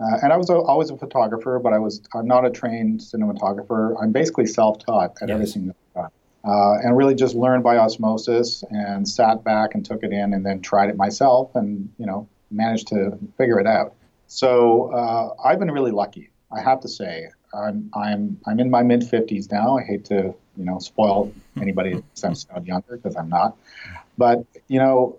Uh, 0.00 0.18
and 0.22 0.32
I 0.32 0.36
was 0.36 0.50
a, 0.50 0.54
always 0.54 0.90
a 0.90 0.96
photographer, 0.96 1.60
but 1.62 1.72
I 1.72 1.78
was 1.78 2.02
I'm 2.14 2.26
not 2.26 2.44
a 2.44 2.50
trained 2.50 3.00
cinematographer. 3.00 3.94
I'm 4.02 4.10
basically 4.10 4.46
self-taught 4.46 5.16
at 5.20 5.28
yes. 5.28 5.34
everything 5.34 5.66
that 5.68 5.76
uh, 6.44 6.74
and 6.82 6.96
really 6.96 7.14
just 7.14 7.34
learned 7.34 7.62
by 7.62 7.76
osmosis 7.76 8.64
and 8.70 9.08
sat 9.08 9.44
back 9.44 9.74
and 9.74 9.84
took 9.84 10.02
it 10.02 10.12
in 10.12 10.34
and 10.34 10.44
then 10.44 10.60
tried 10.60 10.90
it 10.90 10.96
myself 10.96 11.54
and 11.54 11.92
you 11.98 12.06
know 12.06 12.28
managed 12.50 12.88
to 12.88 13.18
figure 13.38 13.58
it 13.58 13.66
out. 13.66 13.94
So 14.26 14.92
uh, 14.92 15.34
i've 15.44 15.58
been 15.58 15.70
really 15.70 15.92
lucky 15.92 16.30
i 16.50 16.60
have 16.60 16.80
to 16.80 16.88
say. 16.88 17.28
I'm 17.54 17.90
i'm 17.94 18.40
i'm 18.46 18.60
in 18.60 18.70
my 18.70 18.82
mid 18.82 19.02
50s 19.02 19.50
now. 19.50 19.78
I 19.78 19.82
hate 19.82 20.04
to 20.06 20.34
you 20.56 20.64
know 20.64 20.78
spoil 20.78 21.32
anybody 21.60 21.94
that 21.94 22.04
sounds 22.14 22.46
younger 22.64 22.96
because 22.96 23.16
i'm 23.16 23.28
not. 23.28 23.56
But 24.18 24.44
you 24.68 24.78
know 24.78 25.18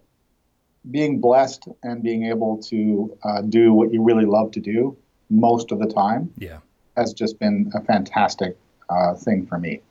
being 0.90 1.22
blessed 1.22 1.68
and 1.82 2.04
being 2.04 2.26
able 2.26 2.58
to 2.62 3.18
uh, 3.24 3.42
do 3.42 3.74
what 3.74 3.94
you 3.94 4.04
really 4.04 4.26
love 4.26 4.52
to 4.52 4.60
do 4.60 4.98
most 5.30 5.72
of 5.72 5.80
the 5.80 5.88
time 5.88 6.32
yeah. 6.38 6.58
has 6.98 7.14
just 7.14 7.40
been 7.40 7.72
a 7.74 7.82
fantastic 7.82 8.58
uh, 8.90 9.14
thing 9.14 9.46
for 9.46 9.58
me 9.58 9.82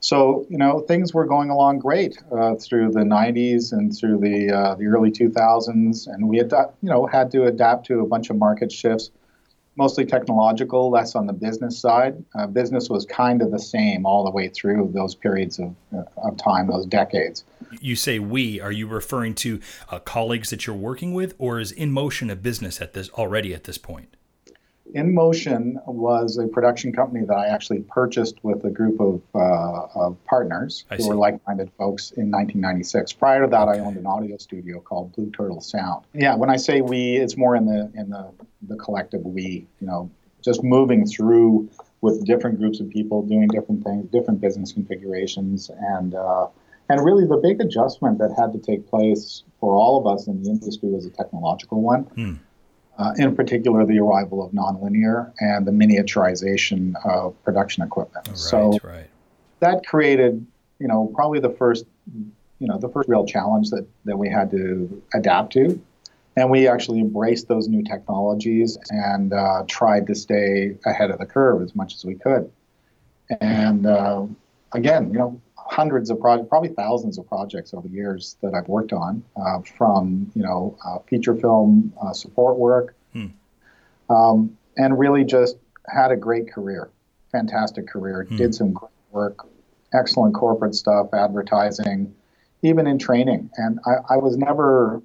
so 0.00 0.46
you 0.48 0.58
know 0.58 0.80
things 0.80 1.12
were 1.12 1.26
going 1.26 1.50
along 1.50 1.80
great 1.80 2.18
uh, 2.32 2.54
through 2.54 2.92
the 2.92 3.00
90s 3.00 3.72
and 3.72 3.96
through 3.96 4.18
the 4.18 4.50
uh, 4.52 4.74
the 4.76 4.86
early 4.86 5.10
2000s, 5.10 6.06
and 6.06 6.28
we 6.28 6.38
had 6.38 6.52
you 6.52 6.90
know 6.90 7.06
had 7.06 7.30
to 7.32 7.44
adapt 7.44 7.86
to 7.86 8.00
a 8.00 8.06
bunch 8.06 8.30
of 8.30 8.36
market 8.36 8.70
shifts, 8.70 9.10
mostly 9.76 10.04
technological, 10.04 10.90
less 10.90 11.14
on 11.14 11.26
the 11.26 11.32
business 11.32 11.78
side. 11.78 12.22
Uh, 12.38 12.46
business 12.46 12.88
was 12.88 13.06
kind 13.06 13.42
of 13.42 13.50
the 13.50 13.58
same 13.58 14.06
all 14.06 14.24
the 14.24 14.30
way 14.30 14.48
through 14.48 14.90
those 14.94 15.14
periods 15.14 15.58
of 15.58 15.74
uh, 15.92 16.04
of 16.18 16.36
time, 16.36 16.68
those 16.68 16.86
decades. 16.86 17.44
You 17.80 17.96
say 17.96 18.20
we. 18.20 18.60
Are 18.60 18.72
you 18.72 18.86
referring 18.86 19.34
to 19.36 19.60
uh, 19.90 19.98
colleagues 19.98 20.50
that 20.50 20.66
you're 20.66 20.76
working 20.76 21.12
with, 21.12 21.34
or 21.38 21.58
is 21.58 21.72
InMotion 21.72 22.30
a 22.30 22.36
business 22.36 22.80
at 22.80 22.92
this 22.92 23.10
already 23.10 23.52
at 23.52 23.64
this 23.64 23.78
point? 23.78 24.16
InMotion 24.94 25.74
was 25.86 26.38
a 26.38 26.46
production 26.46 26.92
company 26.92 27.24
that 27.26 27.34
I 27.36 27.48
actually 27.48 27.80
purchased 27.80 28.42
with 28.42 28.64
a 28.64 28.70
group 28.70 29.00
of, 29.00 29.20
uh, 29.34 29.86
of 29.94 30.16
partners 30.24 30.84
I 30.90 30.96
who 30.96 31.02
see. 31.02 31.08
were 31.08 31.16
like-minded 31.16 31.70
folks 31.78 32.10
in 32.12 32.30
1996. 32.30 33.12
Prior 33.14 33.42
to 33.42 33.50
that, 33.50 33.68
Okay. 33.68 33.78
I 33.80 33.82
owned 33.84 33.96
an 33.96 34.06
audio 34.06 34.36
studio 34.38 34.80
called 34.80 35.12
Blue 35.14 35.30
Turtle 35.30 35.60
Sound. 35.60 36.04
Yeah, 36.14 36.36
when 36.36 36.50
I 36.50 36.56
say 36.56 36.80
we, 36.80 37.16
it's 37.16 37.36
more 37.36 37.56
in 37.56 37.66
the 37.66 37.90
in 37.94 38.10
the 38.10 38.30
the 38.62 38.76
collective 38.76 39.24
we. 39.24 39.66
You 39.80 39.86
know, 39.86 40.10
just 40.42 40.62
moving 40.64 41.06
through 41.06 41.68
with 42.00 42.24
different 42.24 42.58
groups 42.58 42.80
of 42.80 42.88
people 42.90 43.22
doing 43.22 43.48
different 43.48 43.84
things, 43.84 44.06
different 44.10 44.40
business 44.40 44.72
configurations, 44.72 45.70
and 45.96 46.14
uh, 46.14 46.46
and 46.88 47.04
really 47.04 47.26
the 47.26 47.36
big 47.36 47.60
adjustment 47.60 48.18
that 48.18 48.32
had 48.38 48.52
to 48.52 48.58
take 48.58 48.88
place 48.88 49.42
for 49.60 49.74
all 49.74 49.98
of 49.98 50.06
us 50.06 50.26
in 50.26 50.42
the 50.42 50.48
industry 50.50 50.88
was 50.88 51.04
a 51.04 51.10
technological 51.10 51.82
one 51.82 52.02
Hmm. 52.04 52.34
Uh, 52.98 53.12
in 53.16 53.34
particular 53.34 53.86
the 53.86 53.98
arrival 53.98 54.44
of 54.44 54.52
nonlinear 54.52 55.32
and 55.40 55.66
the 55.66 55.70
miniaturization 55.70 56.94
of 57.04 57.40
production 57.44 57.82
equipment. 57.84 58.26
Right, 58.28 58.38
so 58.38 58.78
right. 58.82 59.08
that 59.60 59.86
created, 59.86 60.44
you 60.78 60.88
know, 60.88 61.10
probably 61.14 61.40
the 61.40 61.50
first, 61.50 61.86
you 62.14 62.66
know, 62.66 62.78
the 62.78 62.88
first 62.88 63.08
real 63.08 63.24
challenge 63.24 63.70
that, 63.70 63.86
that 64.04 64.16
we 64.16 64.28
had 64.28 64.50
to 64.50 65.02
adapt 65.14 65.52
to. 65.54 65.80
And 66.36 66.50
we 66.50 66.68
actually 66.68 67.00
embraced 67.00 67.48
those 67.48 67.66
new 67.66 67.82
technologies 67.82 68.78
and 68.90 69.32
uh, 69.32 69.64
tried 69.66 70.06
to 70.06 70.14
stay 70.14 70.76
ahead 70.86 71.10
of 71.10 71.18
the 71.18 71.26
curve 71.26 71.62
as 71.62 71.74
much 71.74 71.94
as 71.94 72.04
we 72.04 72.14
could. 72.14 72.50
And 73.40 73.86
uh, 73.86 74.26
again, 74.72 75.12
you 75.12 75.18
know, 75.18 75.40
hundreds 75.68 76.10
of 76.10 76.18
projects, 76.18 76.48
probably 76.48 76.70
thousands 76.70 77.18
of 77.18 77.28
projects 77.28 77.74
over 77.74 77.86
the 77.86 77.94
years 77.94 78.36
that 78.42 78.54
I've 78.54 78.68
worked 78.68 78.92
on, 78.92 79.22
uh, 79.36 79.60
from 79.76 80.30
you 80.34 80.42
know 80.42 80.76
uh, 80.84 80.98
feature 81.00 81.34
film 81.34 81.92
uh, 82.02 82.12
support 82.12 82.58
work, 82.58 82.94
Hmm. 83.12 83.26
um, 84.10 84.58
and 84.76 84.98
really 84.98 85.24
just 85.24 85.56
had 85.86 86.10
a 86.10 86.16
great 86.16 86.50
career, 86.50 86.90
fantastic 87.32 87.86
career. 87.86 88.24
Hmm. 88.24 88.36
Did 88.36 88.54
some 88.54 88.72
great 88.72 88.90
work, 89.12 89.46
excellent 89.92 90.34
corporate 90.34 90.74
stuff, 90.74 91.12
advertising, 91.12 92.14
even 92.62 92.86
in 92.86 92.98
training. 92.98 93.50
And 93.56 93.78
I, 93.86 94.14
I 94.14 94.16
was 94.16 94.36
never, 94.36 95.02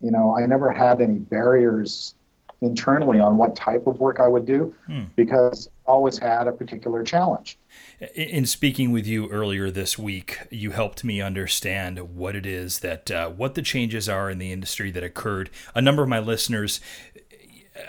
you 0.00 0.10
know, 0.10 0.36
I 0.36 0.46
never 0.46 0.70
had 0.70 1.00
any 1.00 1.18
barriers 1.18 2.14
internally 2.62 3.20
on 3.20 3.36
what 3.36 3.54
type 3.56 3.86
of 3.86 3.98
work 3.98 4.20
I 4.20 4.28
would 4.28 4.46
do 4.46 4.74
hmm. 4.86 5.04
because 5.16 5.68
I 5.86 5.90
always 5.90 6.18
had 6.18 6.46
a 6.46 6.52
particular 6.52 7.02
challenge. 7.02 7.58
In 8.14 8.46
speaking 8.46 8.92
with 8.92 9.06
you 9.06 9.28
earlier 9.30 9.70
this 9.70 9.98
week, 9.98 10.38
you 10.50 10.70
helped 10.70 11.04
me 11.04 11.20
understand 11.20 12.16
what 12.16 12.34
it 12.36 12.46
is 12.46 12.80
that 12.80 13.10
uh, 13.10 13.30
what 13.30 13.54
the 13.54 13.62
changes 13.62 14.08
are 14.08 14.30
in 14.30 14.38
the 14.38 14.52
industry 14.52 14.90
that 14.90 15.04
occurred. 15.04 15.50
A 15.74 15.82
number 15.82 16.02
of 16.02 16.08
my 16.08 16.18
listeners 16.18 16.80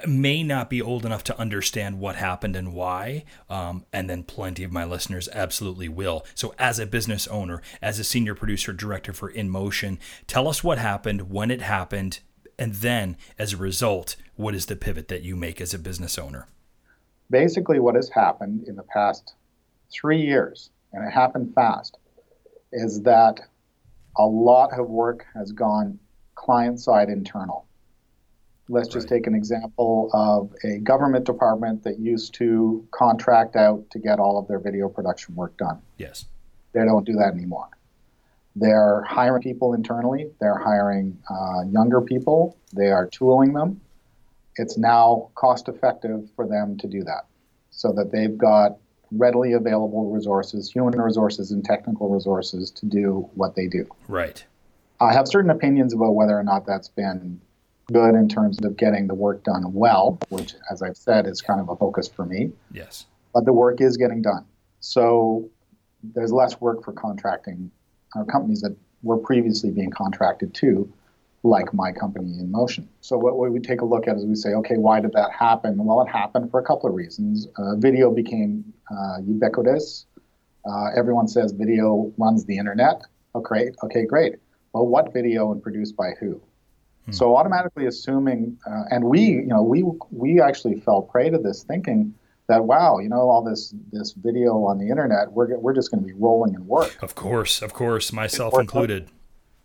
may 0.07 0.43
not 0.43 0.69
be 0.69 0.81
old 0.81 1.05
enough 1.05 1.23
to 1.25 1.39
understand 1.39 1.99
what 1.99 2.15
happened 2.15 2.55
and 2.55 2.73
why, 2.73 3.25
um, 3.49 3.86
and 3.91 4.09
then 4.09 4.23
plenty 4.23 4.63
of 4.63 4.71
my 4.71 4.86
listeners 4.86 5.29
absolutely 5.33 5.89
will. 5.89 6.25
So, 6.36 6.53
as 6.57 6.79
a 6.79 6.86
business 6.86 7.27
owner, 7.27 7.62
as 7.81 7.99
a 7.99 8.03
senior 8.03 8.36
producer 8.36 8.73
director 8.73 9.13
for 9.13 9.29
In 9.29 9.49
Motion, 9.49 9.99
tell 10.27 10.47
us 10.47 10.63
what 10.63 10.77
happened, 10.77 11.29
when 11.29 11.51
it 11.51 11.62
happened, 11.62 12.19
and 12.57 12.75
then 12.75 13.17
as 13.37 13.53
a 13.53 13.57
result, 13.57 14.15
what 14.35 14.55
is 14.55 14.65
the 14.65 14.75
pivot 14.75 15.07
that 15.07 15.23
you 15.23 15.35
make 15.35 15.61
as 15.61 15.73
a 15.73 15.79
business 15.79 16.17
owner? 16.17 16.47
Basically, 17.29 17.79
what 17.79 17.95
has 17.95 18.09
happened 18.09 18.67
in 18.67 18.75
the 18.75 18.83
past 18.83 19.33
three 19.91 20.21
years, 20.21 20.69
and 20.91 21.07
it 21.07 21.11
happened 21.11 21.53
fast, 21.53 21.97
is 22.71 23.01
that 23.03 23.39
a 24.17 24.25
lot 24.25 24.77
of 24.77 24.89
work 24.89 25.25
has 25.33 25.51
gone 25.51 25.99
client 26.35 26.79
side 26.79 27.09
internal. 27.09 27.65
Let's 28.69 28.87
just 28.87 29.09
take 29.09 29.27
an 29.27 29.35
example 29.35 30.09
of 30.13 30.53
a 30.63 30.79
government 30.79 31.25
department 31.25 31.83
that 31.83 31.99
used 31.99 32.33
to 32.35 32.87
contract 32.91 33.55
out 33.55 33.83
to 33.91 33.99
get 33.99 34.19
all 34.19 34.37
of 34.37 34.47
their 34.47 34.59
video 34.59 34.87
production 34.87 35.35
work 35.35 35.57
done. 35.57 35.81
Yes. 35.97 36.25
They 36.71 36.85
don't 36.85 37.05
do 37.05 37.13
that 37.13 37.33
anymore. 37.33 37.67
They're 38.55 39.01
hiring 39.03 39.41
people 39.41 39.73
internally, 39.73 40.29
they're 40.39 40.57
hiring 40.57 41.17
uh, 41.29 41.63
younger 41.69 42.01
people, 42.01 42.57
they 42.73 42.91
are 42.91 43.07
tooling 43.07 43.53
them. 43.53 43.81
It's 44.57 44.77
now 44.77 45.31
cost 45.35 45.67
effective 45.67 46.29
for 46.35 46.47
them 46.47 46.77
to 46.77 46.87
do 46.87 47.03
that 47.03 47.25
so 47.71 47.91
that 47.93 48.11
they've 48.11 48.37
got 48.37 48.77
readily 49.11 49.53
available 49.53 50.11
resources, 50.11 50.71
human 50.71 50.99
resources 50.99 51.51
and 51.51 51.65
technical 51.65 52.09
resources 52.09 52.69
to 52.71 52.85
do 52.85 53.27
what 53.33 53.55
they 53.55 53.67
do. 53.67 53.87
Right. 54.07 54.43
I 54.99 55.13
have 55.13 55.27
certain 55.27 55.49
opinions 55.49 55.93
about 55.93 56.11
whether 56.11 56.37
or 56.37 56.43
not 56.43 56.65
that's 56.65 56.89
been 56.89 57.41
good 57.91 58.15
in 58.15 58.29
terms 58.29 58.63
of 58.63 58.77
getting 58.77 59.07
the 59.07 59.13
work 59.13 59.43
done 59.43 59.73
well, 59.73 60.19
which, 60.29 60.53
as 60.71 60.81
I've 60.81 60.97
said, 60.97 61.27
is 61.27 61.41
kind 61.41 61.59
of 61.59 61.69
a 61.69 61.75
focus 61.75 62.07
for 62.07 62.25
me. 62.25 62.51
Yes. 62.71 63.05
But 63.33 63.45
the 63.45 63.53
work 63.53 63.81
is 63.81 63.97
getting 63.97 64.21
done. 64.21 64.45
So 64.79 65.49
there's 66.03 66.31
less 66.31 66.61
work 66.61 66.83
for 66.83 66.93
contracting 66.93 67.71
companies 68.32 68.62
that 68.62 68.76
were 69.02 69.17
previously 69.17 69.69
being 69.71 69.91
contracted 69.91 70.54
to 70.56 70.91
like 71.43 71.73
my 71.73 71.91
company 71.91 72.39
InMotion. 72.41 72.88
So 73.02 73.17
what 73.17 73.38
we 73.38 73.49
would 73.49 73.65
take 73.65 73.82
a 73.82 73.86
look 73.86 74.08
at 74.08 74.15
is 74.15 74.26
we 74.26 74.36
say, 74.36 74.54
okay, 74.54 74.78
why 74.78 75.02
did 75.02 75.12
that 75.12 75.32
happen? 75.32 75.84
Well, 75.84 76.02
it 76.02 76.10
happened 76.10 76.49
for 76.49 76.60
a 76.60 76.63
couple 76.63 76.89
of 76.89 76.95
reasons. 76.95 77.47
Uh, 77.58 77.76
video 77.76 78.12
became 78.12 78.73
uh, 78.89 79.17
ubiquitous. 79.26 80.06
Uh, 80.65 80.91
everyone 80.95 81.28
says 81.28 81.52
video 81.52 82.13
runs 82.17 82.45
the 82.45 82.58
internet. 82.58 83.02
Okay, 83.36 83.71
okay, 83.84 84.06
great. 84.06 84.36
Well, 84.71 84.88
what 84.88 85.12
video 85.12 85.52
and 85.52 85.62
produced 85.62 85.97
by 85.97 86.12
who? 86.19 86.41
Hmm. 87.06 87.12
So 87.12 87.36
automatically 87.36 87.88
assuming, 87.88 88.58
uh, 88.65 88.84
and 88.89 89.04
we, 89.04 89.19
you 89.19 89.47
know, 89.47 89.63
we 89.63 89.84
we 90.12 90.39
actually 90.39 90.80
fell 90.80 91.02
prey 91.02 91.30
to 91.30 91.38
this 91.38 91.63
thinking 91.63 92.13
that 92.47 92.63
wow, 92.65 92.99
you 92.99 93.10
know, 93.10 93.29
all 93.29 93.43
this 93.43 93.73
this 93.91 94.13
video 94.13 94.63
on 94.65 94.77
the 94.77 94.89
internet, 94.89 95.32
we're 95.32 95.58
we're 95.58 95.73
just 95.73 95.91
going 95.91 96.01
to 96.01 96.08
be 96.08 96.13
rolling 96.13 96.53
in 96.53 96.65
work. 96.67 96.97
Of 97.01 97.15
course, 97.15 97.62
of 97.62 97.73
course, 97.73 98.12
myself 98.12 98.53
included. 98.60 99.10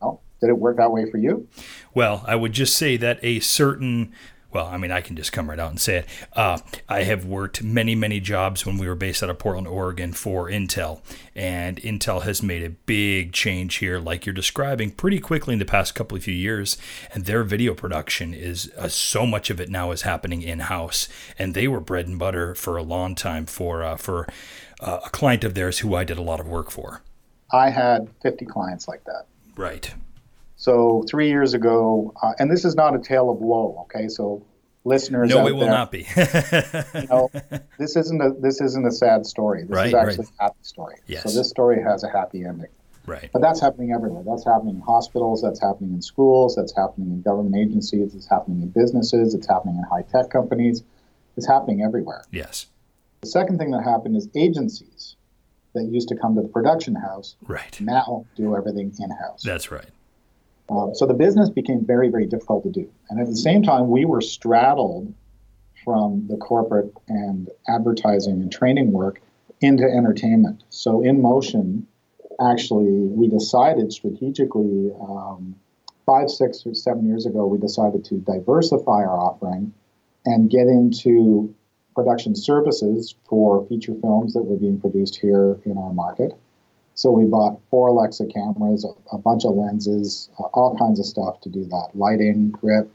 Well, 0.01 0.23
Did 0.41 0.51
it 0.51 0.59
work 0.59 0.77
that 0.77 0.93
way 0.93 1.11
for 1.11 1.19
you? 1.19 1.49
Well, 1.95 2.25
I 2.27 2.37
would 2.37 2.53
just 2.53 2.77
say 2.77 2.97
that 2.99 3.19
a 3.23 3.41
certain 3.41 4.12
well, 4.51 4.67
I 4.67 4.79
mean, 4.79 4.91
I 4.91 5.03
can 5.03 5.15
just 5.15 5.31
come 5.31 5.51
right 5.51 5.59
out 5.59 5.71
and 5.71 5.81
say 5.81 5.99
it. 5.99 6.07
Uh, 6.33 6.59
I 6.89 7.03
have 7.03 7.27
worked 7.27 7.63
many, 7.63 7.95
many 7.95 8.19
jobs 8.19 8.65
when 8.65 8.79
we 8.79 8.89
were 8.89 8.95
based 8.95 9.23
out 9.23 9.29
of 9.29 9.39
Portland, 9.39 9.69
Oregon 9.69 10.13
for 10.15 10.49
Intel. 10.49 11.03
And 11.35 11.77
Intel 11.79 12.23
has 12.23 12.43
made 12.43 12.63
a 12.63 12.71
big 12.71 13.33
change 13.33 13.77
here, 13.77 13.99
like 13.99 14.25
you're 14.25 14.33
describing, 14.33 14.93
pretty 14.93 15.21
quickly 15.21 15.53
in 15.53 15.59
the 15.59 15.67
past 15.67 15.95
couple 15.95 16.17
of 16.17 16.25
few 16.25 16.35
years. 16.35 16.79
And 17.13 17.27
their 17.27 17.45
video 17.45 17.75
production 17.75 18.33
is 18.33 18.73
uh, 18.79 18.89
so 18.89 19.27
much 19.27 19.51
of 19.51 19.61
it 19.61 19.69
now 19.69 19.91
is 19.91 20.03
happening 20.03 20.41
in 20.41 20.61
house. 20.61 21.09
And 21.39 21.55
they 21.55 21.69
were 21.69 21.81
bread 21.81 22.07
and 22.07 22.19
butter 22.19 22.55
for 22.55 22.79
a 22.79 22.83
long 22.83 23.15
time 23.15 23.45
for, 23.45 23.83
uh, 23.83 23.97
for 23.97 24.27
uh, 24.81 25.01
a 25.05 25.11
client 25.11 25.45
of 25.45 25.55
theirs 25.55 25.81
who 25.81 25.95
I 25.95 26.05
did 26.05 26.17
a 26.17 26.23
lot 26.23 26.41
of 26.41 26.49
work 26.49 26.71
for. 26.71 27.03
I 27.53 27.69
had 27.69 28.09
50 28.23 28.47
clients 28.47 28.89
like 28.89 29.05
that. 29.05 29.27
Right. 29.57 29.95
So 30.59 31.05
three 31.09 31.29
years 31.29 31.55
ago, 31.55 32.12
uh, 32.21 32.33
and 32.38 32.51
this 32.51 32.64
is 32.64 32.75
not 32.75 32.94
a 32.94 32.99
tale 32.99 33.31
of 33.31 33.38
woe. 33.38 33.85
Okay, 33.85 34.09
so 34.09 34.44
listeners, 34.85 35.31
no, 35.31 35.47
it 35.47 35.53
will 35.53 35.61
there, 35.61 35.71
not 35.71 35.92
be. 35.92 36.01
you 36.94 37.07
know, 37.07 37.31
this 37.79 37.94
isn't 37.97 38.21
a 38.21 38.33
this 38.40 38.61
isn't 38.61 38.85
a 38.85 38.90
sad 38.90 39.25
story. 39.25 39.62
This 39.62 39.71
right, 39.71 39.87
is 39.87 39.94
actually 39.94 40.25
right. 40.25 40.35
a 40.40 40.42
happy 40.42 40.62
story. 40.62 40.97
Yes. 41.07 41.23
So 41.23 41.31
this 41.31 41.49
story 41.49 41.81
has 41.83 42.03
a 42.03 42.11
happy 42.11 42.44
ending. 42.44 42.71
Right. 43.07 43.31
But 43.33 43.40
that's 43.40 43.61
happening 43.61 43.92
everywhere. 43.92 44.25
That's 44.27 44.44
happening 44.44 44.75
in 44.75 44.81
hospitals. 44.83 45.42
That's 45.42 45.61
happening 45.61 45.94
in 45.94 46.03
schools. 46.03 46.57
That's 46.57 46.75
happening 46.77 47.09
in 47.09 47.23
government 47.23 47.57
agencies. 47.57 48.14
It's 48.16 48.29
happening 48.29 48.61
in 48.61 48.68
businesses. 48.71 49.35
It's 49.35 49.47
happening 49.47 49.77
in 49.77 49.85
high 49.85 50.03
tech 50.03 50.29
companies. 50.29 50.83
It's 51.37 51.47
happening 51.47 51.83
everywhere. 51.83 52.25
Yes. 52.33 52.66
The 53.21 53.29
second 53.29 53.59
thing 53.59 53.71
that 53.71 53.85
happened 53.85 54.16
is 54.16 54.29
agencies 54.35 55.16
that 55.75 55.85
used 55.85 56.09
to 56.09 56.16
come 56.16 56.35
to 56.35 56.42
the 56.42 56.49
production 56.49 56.97
house 56.97 57.37
right. 57.47 57.81
now 57.81 58.27
do 58.37 58.57
everything 58.57 58.92
in 58.99 59.11
house. 59.11 59.42
That's 59.44 59.71
right. 59.71 59.88
Um, 60.71 60.95
so 60.95 61.07
the 61.07 61.15
business 61.15 61.49
became 61.51 61.85
very, 61.85 62.09
very 62.09 62.27
difficult 62.27 62.65
to 62.65 62.71
do. 62.71 62.91
And 63.09 63.21
at 63.21 63.27
the 63.27 63.37
same 63.37 63.63
time, 63.63 63.91
we 63.91 64.05
were 64.05 64.21
straddled 64.21 65.13
from 65.85 66.27
the 66.29 66.37
corporate 66.37 66.93
and 67.09 67.49
advertising 67.69 68.43
and 68.43 68.53
training 68.53 68.93
work 68.93 69.21
into 69.61 69.85
entertainment. 69.85 70.63
So 70.69 71.01
InMotion, 71.01 71.85
actually, 72.41 72.91
we 72.91 73.29
decided 73.29 73.93
strategically 73.93 74.93
um, 75.01 75.57
five, 76.05 76.31
six, 76.31 76.65
or 76.67 76.75
seven 76.75 77.07
years 77.07 77.27
ago, 77.27 77.47
we 77.47 77.59
decided 77.59 78.05
to 78.07 78.17
diversify 78.17 79.05
our 79.05 79.19
offering 79.19 79.73
and 80.25 80.51
get 80.51 80.67
into 80.67 81.55
production 81.95 82.35
services 82.35 83.15
for 83.29 83.67
feature 83.67 83.95
films 84.01 84.35
that 84.35 84.43
were 84.43 84.57
being 84.57 84.81
produced 84.81 85.17
here 85.17 85.59
in 85.65 85.77
our 85.77 85.93
market. 85.93 86.33
So 86.99 87.13
we 87.13 87.27
bought 87.27 87.61
four 87.71 87.87
Alexa 87.87 88.27
cameras, 88.27 88.85
a, 88.85 89.15
a 89.15 89.19
bunch 89.19 89.45
of 89.45 89.55
lenses, 89.55 90.31
uh, 90.41 90.49
all 90.53 90.77
kinds 90.77 90.99
of 90.99 91.07
stuff 91.07 91.41
to 91.43 91.49
do 91.49 91.65
that 91.67 91.91
lighting, 91.95 92.51
grip, 92.51 92.91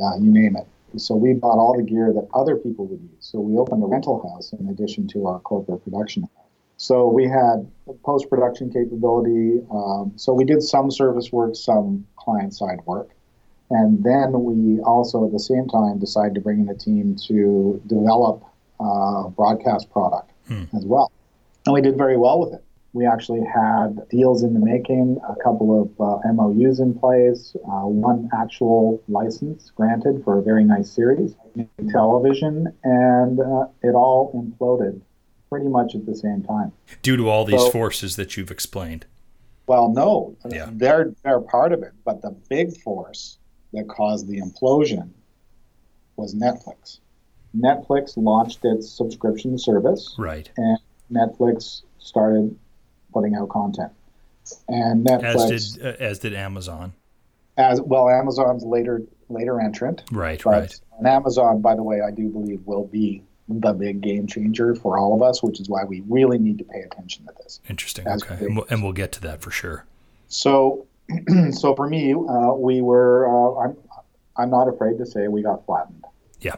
uh, 0.00 0.14
you 0.20 0.30
name 0.30 0.54
it. 0.54 0.68
So 1.00 1.16
we 1.16 1.34
bought 1.34 1.58
all 1.58 1.76
the 1.76 1.82
gear 1.82 2.12
that 2.12 2.28
other 2.32 2.54
people 2.54 2.86
would 2.86 3.00
use. 3.00 3.10
So 3.18 3.40
we 3.40 3.58
opened 3.58 3.82
a 3.82 3.86
rental 3.86 4.22
house 4.22 4.52
in 4.52 4.68
addition 4.68 5.08
to 5.08 5.26
our 5.26 5.40
corporate 5.40 5.82
production 5.82 6.22
house. 6.22 6.46
So 6.76 7.08
we 7.08 7.24
had 7.24 7.68
post 8.04 8.30
production 8.30 8.72
capability. 8.72 9.66
Um, 9.72 10.12
so 10.14 10.32
we 10.32 10.44
did 10.44 10.62
some 10.62 10.88
service 10.88 11.32
work, 11.32 11.56
some 11.56 12.06
client 12.14 12.54
side 12.54 12.78
work. 12.86 13.10
And 13.70 14.04
then 14.04 14.44
we 14.44 14.80
also, 14.82 15.26
at 15.26 15.32
the 15.32 15.40
same 15.40 15.66
time, 15.66 15.98
decided 15.98 16.36
to 16.36 16.40
bring 16.40 16.60
in 16.60 16.68
a 16.68 16.76
team 16.76 17.16
to 17.26 17.82
develop 17.88 18.44
uh, 18.78 19.26
broadcast 19.30 19.90
product 19.90 20.30
hmm. 20.46 20.64
as 20.76 20.86
well. 20.86 21.10
And 21.66 21.74
we 21.74 21.80
did 21.80 21.98
very 21.98 22.16
well 22.16 22.38
with 22.38 22.54
it. 22.54 22.64
We 22.92 23.06
actually 23.06 23.42
had 23.44 24.08
deals 24.08 24.42
in 24.42 24.52
the 24.52 24.60
making, 24.60 25.20
a 25.28 25.36
couple 25.42 25.80
of 25.82 26.00
uh, 26.00 26.32
MOUs 26.32 26.80
in 26.80 26.98
place, 26.98 27.54
uh, 27.64 27.86
one 27.86 28.28
actual 28.36 29.00
license 29.08 29.70
granted 29.76 30.22
for 30.24 30.38
a 30.38 30.42
very 30.42 30.64
nice 30.64 30.90
series 30.90 31.34
in 31.54 31.68
television, 31.88 32.74
and 32.82 33.38
uh, 33.38 33.66
it 33.82 33.94
all 33.94 34.32
imploded 34.34 35.00
pretty 35.48 35.68
much 35.68 35.94
at 35.94 36.04
the 36.04 36.16
same 36.16 36.42
time. 36.42 36.72
Due 37.02 37.16
to 37.16 37.28
all 37.28 37.44
these 37.44 37.60
so, 37.60 37.70
forces 37.70 38.16
that 38.16 38.36
you've 38.36 38.50
explained. 38.50 39.06
Well, 39.66 39.88
no, 39.88 40.36
yeah. 40.48 40.68
they're 40.72 41.14
they're 41.22 41.40
part 41.40 41.72
of 41.72 41.84
it, 41.84 41.92
but 42.04 42.22
the 42.22 42.30
big 42.48 42.76
force 42.76 43.38
that 43.72 43.88
caused 43.88 44.26
the 44.26 44.40
implosion 44.40 45.10
was 46.16 46.34
Netflix. 46.34 46.98
Netflix 47.56 48.16
launched 48.16 48.64
its 48.64 48.90
subscription 48.90 49.58
service, 49.58 50.16
right? 50.18 50.50
And 50.56 50.78
Netflix 51.12 51.82
started 51.98 52.58
putting 53.12 53.34
out 53.34 53.48
content. 53.48 53.92
And 54.68 55.06
Netflix, 55.06 55.52
as 55.52 55.72
did 55.72 55.86
uh, 55.86 55.96
as 56.00 56.18
did 56.18 56.34
Amazon. 56.34 56.92
As 57.56 57.80
well, 57.80 58.08
Amazon's 58.08 58.64
later 58.64 59.02
later 59.28 59.60
entrant. 59.60 60.02
Right, 60.10 60.44
right. 60.44 60.80
And 60.98 61.06
Amazon, 61.06 61.60
by 61.60 61.74
the 61.74 61.82
way, 61.82 62.00
I 62.00 62.10
do 62.10 62.28
believe 62.28 62.62
will 62.66 62.86
be 62.86 63.22
the 63.48 63.72
big 63.72 64.00
game 64.00 64.26
changer 64.26 64.74
for 64.74 64.98
all 64.98 65.14
of 65.14 65.22
us, 65.22 65.42
which 65.42 65.60
is 65.60 65.68
why 65.68 65.84
we 65.84 66.02
really 66.08 66.38
need 66.38 66.58
to 66.58 66.64
pay 66.64 66.80
attention 66.80 67.26
to 67.26 67.32
this. 67.42 67.60
Interesting. 67.68 68.06
Okay, 68.06 68.44
and 68.44 68.56
we'll, 68.56 68.66
and 68.70 68.82
we'll, 68.82 68.92
get 68.92 69.12
to 69.12 69.20
that 69.22 69.40
for 69.40 69.50
sure. 69.50 69.84
So, 70.28 70.86
so 71.50 71.74
for 71.74 71.88
me, 71.88 72.14
uh, 72.14 72.52
we 72.54 72.80
were. 72.80 73.28
Uh, 73.28 73.64
I'm 73.64 73.76
I'm 74.36 74.50
not 74.50 74.68
afraid 74.68 74.98
to 74.98 75.06
say 75.06 75.28
we 75.28 75.42
got 75.42 75.66
flattened. 75.66 76.04
Yeah. 76.40 76.56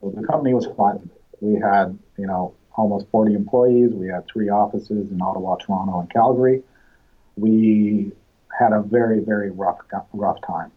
So 0.00 0.10
the 0.10 0.26
company 0.26 0.54
was 0.54 0.66
flattened. 0.74 1.10
We 1.40 1.60
had, 1.60 1.98
you 2.18 2.26
know, 2.26 2.54
almost 2.76 3.06
40 3.10 3.34
employees. 3.34 3.90
We 3.92 4.08
had 4.08 4.26
three 4.26 4.48
offices 4.48 5.10
in 5.10 5.20
Ottawa, 5.20 5.56
Toronto, 5.56 6.00
and 6.00 6.10
Calgary. 6.10 6.62
We 7.36 8.12
had 8.58 8.72
a 8.72 8.80
very, 8.80 9.20
very 9.20 9.50
rough, 9.50 9.78
rough 10.12 10.40
time, 10.46 10.70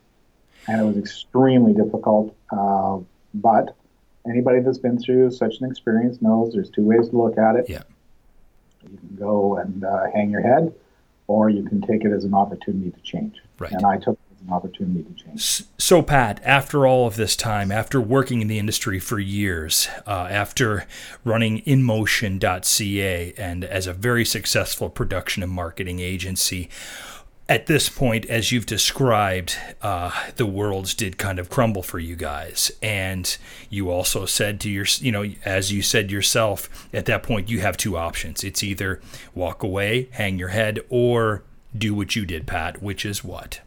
and 0.68 0.82
it 0.82 0.84
was 0.84 0.98
extremely 0.98 1.74
difficult. 1.74 2.36
Uh, 2.52 3.00
But 3.34 3.76
anybody 4.30 4.60
that's 4.62 4.78
been 4.78 5.00
through 5.00 5.32
such 5.32 5.60
an 5.60 5.70
experience 5.70 6.22
knows 6.22 6.54
there's 6.54 6.70
two 6.70 6.84
ways 6.84 7.10
to 7.10 7.18
look 7.18 7.38
at 7.38 7.56
it. 7.56 7.66
Yeah. 7.68 7.84
You 8.84 8.98
can 8.98 9.16
go 9.16 9.58
and 9.58 9.84
uh, 9.84 10.06
hang 10.14 10.30
your 10.30 10.42
head, 10.42 10.74
or 11.28 11.50
you 11.50 11.64
can 11.64 11.82
take 11.82 12.06
it 12.06 12.12
as 12.12 12.24
an 12.26 12.34
opportunity 12.34 12.92
to 12.92 13.02
change. 13.02 13.42
Right. 13.60 13.72
And 13.72 13.86
I 13.86 13.98
took 13.98 14.20
an 14.48 14.54
opportunity 14.54 15.04
to 15.04 15.24
change. 15.24 15.64
So, 15.78 16.02
Pat, 16.02 16.42
after 16.44 16.86
all 16.86 17.08
of 17.08 17.16
this 17.16 17.36
time, 17.36 17.72
after 17.72 18.00
working 18.02 18.42
in 18.42 18.48
the 18.48 18.60
industry 18.60 19.00
for 19.00 19.20
years, 19.20 19.88
uh, 20.06 20.28
after 20.30 20.86
running 21.24 21.62
InMotion.ca 21.62 23.34
and 23.38 23.64
as 23.64 23.88
a 23.88 23.94
very 23.94 24.26
successful 24.26 24.90
production 24.90 25.44
and 25.44 25.52
marketing 25.52 26.00
agency, 26.00 26.70
at 27.50 27.66
this 27.68 27.90
point, 27.90 28.26
as 28.28 28.52
you've 28.52 28.66
described, 28.66 29.58
uh, 29.82 30.12
the 30.38 30.46
worlds 30.46 30.94
did 30.94 31.18
kind 31.18 31.40
of 31.40 31.50
crumble 31.50 31.84
for 31.84 32.00
you 32.00 32.16
guys. 32.16 32.72
And 32.82 33.38
you 33.70 33.90
also 33.90 34.26
said 34.26 34.62
to 34.62 34.70
your, 34.70 34.86
you 35.00 35.12
know, 35.12 35.30
as 35.44 35.72
you 35.72 35.82
said 35.82 36.10
yourself, 36.10 36.88
at 36.94 37.06
that 37.06 37.22
point, 37.22 37.50
you 37.50 37.60
have 37.60 37.76
two 37.76 37.98
options. 37.98 38.44
It's 38.44 38.64
either 38.64 39.02
walk 39.36 39.62
away, 39.62 40.08
hang 40.12 40.40
your 40.40 40.50
head, 40.50 40.80
or 40.90 41.44
do 41.78 41.94
what 41.94 42.16
you 42.16 42.26
did, 42.26 42.48
Pat, 42.48 42.82
which 42.82 43.06
is 43.06 43.24
what? 43.24 43.60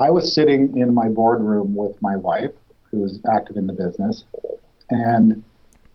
I 0.00 0.10
was 0.10 0.32
sitting 0.32 0.76
in 0.76 0.94
my 0.94 1.08
boardroom 1.08 1.74
with 1.74 2.00
my 2.00 2.16
wife, 2.16 2.52
who 2.90 2.98
was 2.98 3.20
active 3.30 3.56
in 3.56 3.66
the 3.66 3.72
business, 3.72 4.24
and 4.90 5.42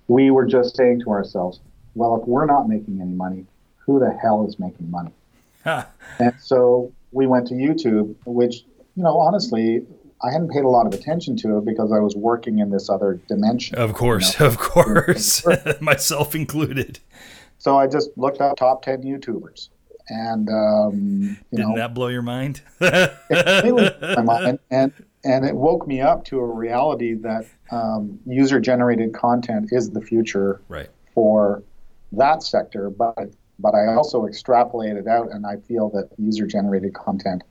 we 0.08 0.32
were 0.32 0.46
just 0.46 0.76
saying 0.76 1.02
to 1.02 1.10
ourselves, 1.12 1.60
well, 1.96 2.20
if 2.22 2.28
we're 2.28 2.46
not 2.46 2.68
making 2.68 3.00
any 3.02 3.12
money, 3.12 3.46
who 3.78 4.00
the 4.00 4.12
hell 4.22 4.46
is 4.48 4.60
making 4.60 4.90
money? 4.92 5.12
and 5.66 6.34
so 6.40 6.92
we 7.12 7.28
went 7.28 7.48
to 7.48 7.54
YouTube, 7.54 8.16
which, 8.26 8.66
you 8.96 9.04
know, 9.04 9.18
honestly, 9.18 9.86
I 10.22 10.32
hadn't 10.32 10.50
paid 10.50 10.64
a 10.64 10.70
lot 10.70 10.88
of 10.88 10.94
attention 10.94 11.36
to 11.38 11.58
it 11.58 11.66
because 11.66 11.92
I 11.92 12.00
was 12.00 12.16
working 12.16 12.60
in 12.60 12.70
this 12.70 12.90
other 12.90 13.20
dimension. 13.28 13.78
Of 13.78 13.94
course, 13.94 14.40
you 14.40 14.46
know? 14.46 14.52
of 14.52 14.58
course, 14.58 15.46
myself 15.82 16.36
included. 16.36 17.00
So 17.58 17.78
I 17.78 17.88
just 17.88 18.10
looked 18.18 18.42
up 18.42 18.58
top 18.58 18.84
10 18.84 19.04
YouTubers. 19.04 19.70
And, 20.10 20.50
um, 20.50 21.38
you 21.52 21.58
Didn't 21.58 21.72
know, 21.72 21.78
that 21.78 21.94
blow 21.94 22.08
your 22.08 22.22
mind? 22.22 22.62
it 22.82 24.18
my 24.18 24.22
mind. 24.22 24.60
And, 24.70 24.92
and 25.24 25.46
it 25.46 25.56
woke 25.56 25.88
me 25.88 26.02
up 26.02 26.26
to 26.26 26.40
a 26.40 26.46
reality 26.46 27.14
that 27.16 27.46
um, 27.72 28.20
user 28.26 28.60
generated 28.60 29.14
content 29.14 29.70
is 29.72 29.90
the 29.92 30.02
future 30.02 30.62
right. 30.68 30.90
for 31.14 31.64
that 32.12 32.44
sector. 32.44 32.90
But 32.90 33.32
but 33.60 33.76
I 33.76 33.94
also 33.94 34.24
extrapolated 34.24 35.08
out 35.08 35.32
and 35.32 35.46
I 35.46 35.58
feel 35.58 35.90
that 35.92 36.10
user 36.18 36.46
generated 36.46 36.94
content 36.94 37.44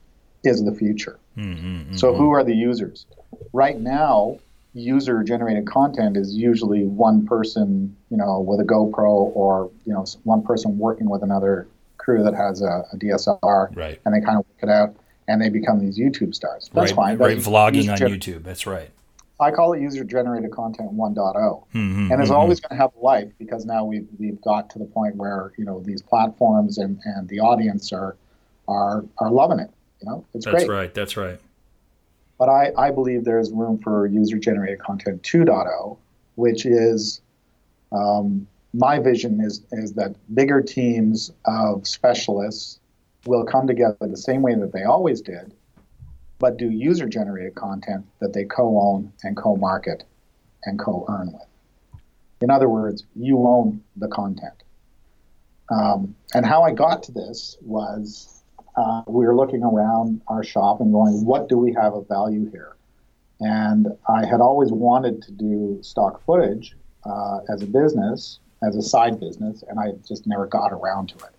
is 0.45 0.65
the 0.65 0.75
future. 0.75 1.19
Mm-hmm, 1.37 1.67
mm-hmm. 1.67 1.97
So, 1.97 2.15
who 2.15 2.33
are 2.33 2.45
the 2.45 2.55
users? 2.55 3.07
Right 3.53 3.79
now, 3.79 4.39
user 4.75 5.23
generated 5.23 5.67
content 5.67 6.17
is 6.17 6.35
usually 6.35 6.85
one 6.85 7.27
person, 7.27 7.97
you 8.11 8.17
know, 8.17 8.41
with 8.41 8.61
a 8.61 8.65
GoPro 8.65 9.31
or, 9.35 9.71
you 9.85 9.93
know, 9.93 10.05
one 10.25 10.43
person 10.43 10.79
working 10.79 11.09
with 11.09 11.23
another 11.23 11.69
crew 12.03 12.23
that 12.23 12.35
has 12.35 12.63
a, 12.63 12.85
a 12.93 12.97
DSLR. 12.97 13.75
Right. 13.77 14.01
And 14.05 14.15
they 14.15 14.21
kind 14.21 14.39
of 14.39 14.47
work 14.47 14.63
it 14.63 14.69
out 14.69 14.97
and 15.29 15.41
they 15.41 15.49
become 15.49 15.79
these 15.79 15.99
YouTube 15.99 16.35
stars. 16.35 16.71
That's 16.73 16.93
right, 16.93 17.17
fine. 17.17 17.19
Right, 17.19 17.39
vlogging 17.39 17.91
on 17.91 17.99
YouTube. 17.99 18.43
That's 18.43 18.67
right. 18.67 18.91
I 19.41 19.51
call 19.51 19.73
it 19.73 19.81
user 19.81 20.05
generated 20.05 20.53
content 20.53 20.93
1.0. 20.93 21.25
Mm-hmm, 21.35 21.75
and 21.75 22.21
it's 22.21 22.31
mm-hmm. 22.31 22.33
always 22.33 22.61
going 22.61 22.77
to 22.77 22.83
have 22.83 22.91
life 23.01 23.29
because 23.39 23.65
now 23.65 23.85
we've, 23.85 24.07
we've 24.19 24.41
got 24.41 24.71
to 24.71 24.79
the 24.79 24.85
point 24.85 25.17
where, 25.17 25.53
you 25.57 25.65
know, 25.65 25.81
these 25.81 26.01
platforms 26.01 26.79
and, 26.79 27.01
and 27.05 27.29
the 27.29 27.41
audience 27.41 27.93
are, 27.93 28.17
are, 28.69 29.05
are 29.19 29.31
loving 29.31 29.59
it. 29.59 29.71
You 30.01 30.11
know, 30.11 30.25
it's 30.35 30.45
That's 30.45 30.65
great. 30.65 30.69
right. 30.69 30.95
That's 30.95 31.17
right. 31.17 31.41
But 32.39 32.49
I, 32.49 32.73
I 32.77 32.91
believe 32.91 33.25
there's 33.25 33.51
room 33.53 33.79
for 33.79 34.07
user 34.07 34.39
generated 34.39 34.81
content 34.81 35.23
2.0, 35.23 35.97
which 36.35 36.67
is 36.67 37.21
um, 37.93 38.47
my 38.75 38.99
vision 38.99 39.41
is, 39.41 39.65
is 39.73 39.93
that 39.95 40.15
bigger 40.35 40.63
teams 40.63 41.31
of 41.45 41.87
specialists 41.87 42.81
will 43.27 43.45
come 43.45 43.67
together 43.67 43.97
the 44.01 44.17
same 44.17 44.43
way 44.43 44.55
that 44.55 44.73
they 44.73 44.85
always 44.85 45.21
did 45.21 45.53
but 46.43 46.57
do 46.57 46.69
user 46.69 47.07
generated 47.09 47.55
content 47.55 48.05
that 48.19 48.33
they 48.33 48.45
co 48.45 48.77
own 48.77 49.13
and 49.23 49.37
co 49.37 49.55
market 49.55 50.03
and 50.65 50.77
co 50.77 51.07
earn 51.09 51.33
with. 51.33 51.47
In 52.41 52.51
other 52.51 52.69
words, 52.69 53.05
you 53.15 53.47
own 53.47 53.81
the 53.97 54.09
content. 54.09 54.65
Um, 55.71 56.17
and 56.35 56.45
how 56.45 56.65
I 56.65 56.73
got 56.73 57.05
to 57.05 57.13
this 57.13 57.57
was 57.63 58.43
uh, 58.77 59.03
we 59.07 59.25
were 59.25 59.37
looking 59.37 59.63
around 59.63 60.21
our 60.27 60.43
shop 60.43 60.81
and 60.81 60.93
going, 60.93 61.25
what 61.25 61.49
do 61.49 61.57
we 61.57 61.73
have 61.75 61.95
of 61.95 62.09
value 62.09 62.51
here? 62.51 62.75
And 63.39 63.87
I 64.09 64.27
had 64.27 64.41
always 64.41 64.73
wanted 64.73 65.23
to 65.23 65.31
do 65.31 65.79
stock 65.83 66.25
footage 66.27 66.77
uh, 67.05 67.39
as 67.49 67.63
a 67.63 67.67
business, 67.67 68.41
as 68.67 68.77
a 68.77 68.83
side 68.83 69.19
business, 69.19 69.63
and 69.69 69.79
I 69.79 69.93
just 70.07 70.27
never 70.27 70.47
got 70.47 70.73
around 70.73 71.09
to 71.11 71.17
it. 71.17 71.33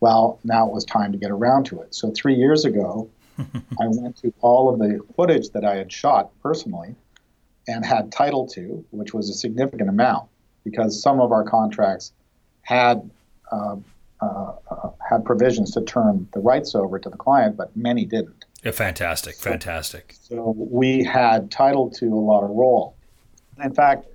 Well, 0.00 0.38
now 0.44 0.66
it 0.66 0.72
was 0.72 0.84
time 0.84 1.12
to 1.12 1.18
get 1.18 1.30
around 1.30 1.64
to 1.66 1.80
it. 1.80 1.94
So 1.94 2.10
three 2.10 2.34
years 2.34 2.64
ago, 2.64 3.08
I 3.38 3.86
went 3.86 4.16
to 4.18 4.32
all 4.40 4.72
of 4.72 4.78
the 4.78 5.00
footage 5.14 5.50
that 5.50 5.64
I 5.64 5.76
had 5.76 5.92
shot 5.92 6.30
personally 6.42 6.94
and 7.68 7.84
had 7.84 8.12
title 8.12 8.46
to, 8.48 8.84
which 8.90 9.14
was 9.14 9.30
a 9.30 9.34
significant 9.34 9.88
amount 9.88 10.28
because 10.64 11.00
some 11.00 11.20
of 11.20 11.32
our 11.32 11.44
contracts 11.44 12.12
had 12.62 13.08
uh, 13.52 13.76
uh, 14.20 14.52
uh, 14.70 14.90
had 15.08 15.24
provisions 15.24 15.72
to 15.72 15.82
turn 15.82 16.26
the 16.32 16.40
rights 16.40 16.74
over 16.74 16.98
to 16.98 17.10
the 17.10 17.16
client, 17.16 17.56
but 17.56 17.74
many 17.76 18.04
didn't. 18.04 18.46
Yeah, 18.64 18.70
fantastic, 18.70 19.34
so, 19.34 19.50
fantastic. 19.50 20.16
So 20.22 20.54
we 20.56 21.04
had 21.04 21.50
title 21.50 21.90
to 21.90 22.06
a 22.06 22.16
lot 22.16 22.42
of 22.42 22.50
role. 22.50 22.96
In 23.62 23.74
fact, 23.74 24.06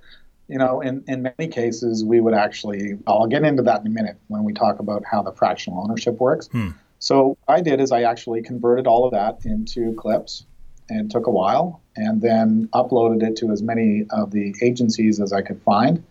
you 0.48 0.58
know, 0.58 0.80
in, 0.80 1.04
in 1.08 1.22
many 1.22 1.48
cases, 1.50 2.04
we 2.04 2.20
would 2.20 2.34
actually, 2.34 2.98
I'll 3.06 3.26
get 3.26 3.44
into 3.44 3.62
that 3.62 3.80
in 3.80 3.86
a 3.86 3.90
minute 3.90 4.18
when 4.28 4.44
we 4.44 4.52
talk 4.52 4.80
about 4.80 5.02
how 5.10 5.22
the 5.22 5.32
fractional 5.32 5.82
ownership 5.82 6.18
works. 6.18 6.48
Hmm. 6.48 6.70
So 6.98 7.36
I 7.48 7.60
did 7.60 7.80
is 7.80 7.90
I 7.90 8.02
actually 8.02 8.42
converted 8.42 8.86
all 8.86 9.04
of 9.04 9.12
that 9.12 9.44
into 9.44 9.94
clips 9.94 10.46
and 10.88 11.10
took 11.10 11.26
a 11.26 11.30
while 11.30 11.80
and 11.96 12.20
then 12.20 12.68
uploaded 12.74 13.22
it 13.22 13.36
to 13.36 13.50
as 13.50 13.62
many 13.62 14.04
of 14.10 14.30
the 14.30 14.54
agencies 14.62 15.20
as 15.20 15.32
I 15.32 15.42
could 15.42 15.60
find. 15.62 16.04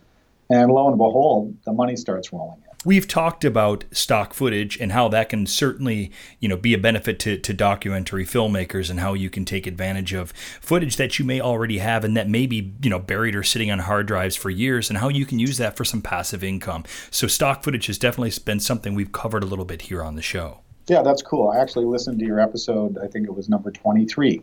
And 0.50 0.70
lo 0.70 0.88
and 0.88 0.98
behold, 0.98 1.56
the 1.64 1.72
money 1.72 1.96
starts 1.96 2.32
rolling 2.32 2.58
in. 2.70 2.71
We've 2.84 3.06
talked 3.06 3.44
about 3.44 3.84
stock 3.92 4.34
footage 4.34 4.78
and 4.80 4.92
how 4.92 5.08
that 5.08 5.28
can 5.28 5.46
certainly, 5.46 6.10
you 6.40 6.48
know, 6.48 6.56
be 6.56 6.74
a 6.74 6.78
benefit 6.78 7.18
to, 7.20 7.38
to 7.38 7.52
documentary 7.52 8.24
filmmakers 8.24 8.90
and 8.90 8.98
how 8.98 9.14
you 9.14 9.30
can 9.30 9.44
take 9.44 9.66
advantage 9.66 10.12
of 10.12 10.32
footage 10.60 10.96
that 10.96 11.18
you 11.18 11.24
may 11.24 11.40
already 11.40 11.78
have 11.78 12.02
and 12.02 12.16
that 12.16 12.28
may 12.28 12.46
be, 12.46 12.74
you 12.82 12.90
know, 12.90 12.98
buried 12.98 13.36
or 13.36 13.44
sitting 13.44 13.70
on 13.70 13.78
hard 13.80 14.06
drives 14.06 14.34
for 14.34 14.50
years 14.50 14.88
and 14.88 14.98
how 14.98 15.08
you 15.08 15.24
can 15.24 15.38
use 15.38 15.58
that 15.58 15.76
for 15.76 15.84
some 15.84 16.02
passive 16.02 16.42
income. 16.42 16.82
So 17.10 17.28
stock 17.28 17.62
footage 17.62 17.86
has 17.86 17.98
definitely 17.98 18.32
been 18.44 18.58
something 18.58 18.94
we've 18.94 19.12
covered 19.12 19.44
a 19.44 19.46
little 19.46 19.64
bit 19.64 19.82
here 19.82 20.02
on 20.02 20.16
the 20.16 20.22
show. 20.22 20.60
Yeah, 20.88 21.02
that's 21.02 21.22
cool. 21.22 21.50
I 21.50 21.60
actually 21.60 21.84
listened 21.84 22.18
to 22.18 22.24
your 22.24 22.40
episode. 22.40 22.98
I 22.98 23.06
think 23.06 23.26
it 23.28 23.34
was 23.34 23.48
number 23.48 23.70
23. 23.70 24.42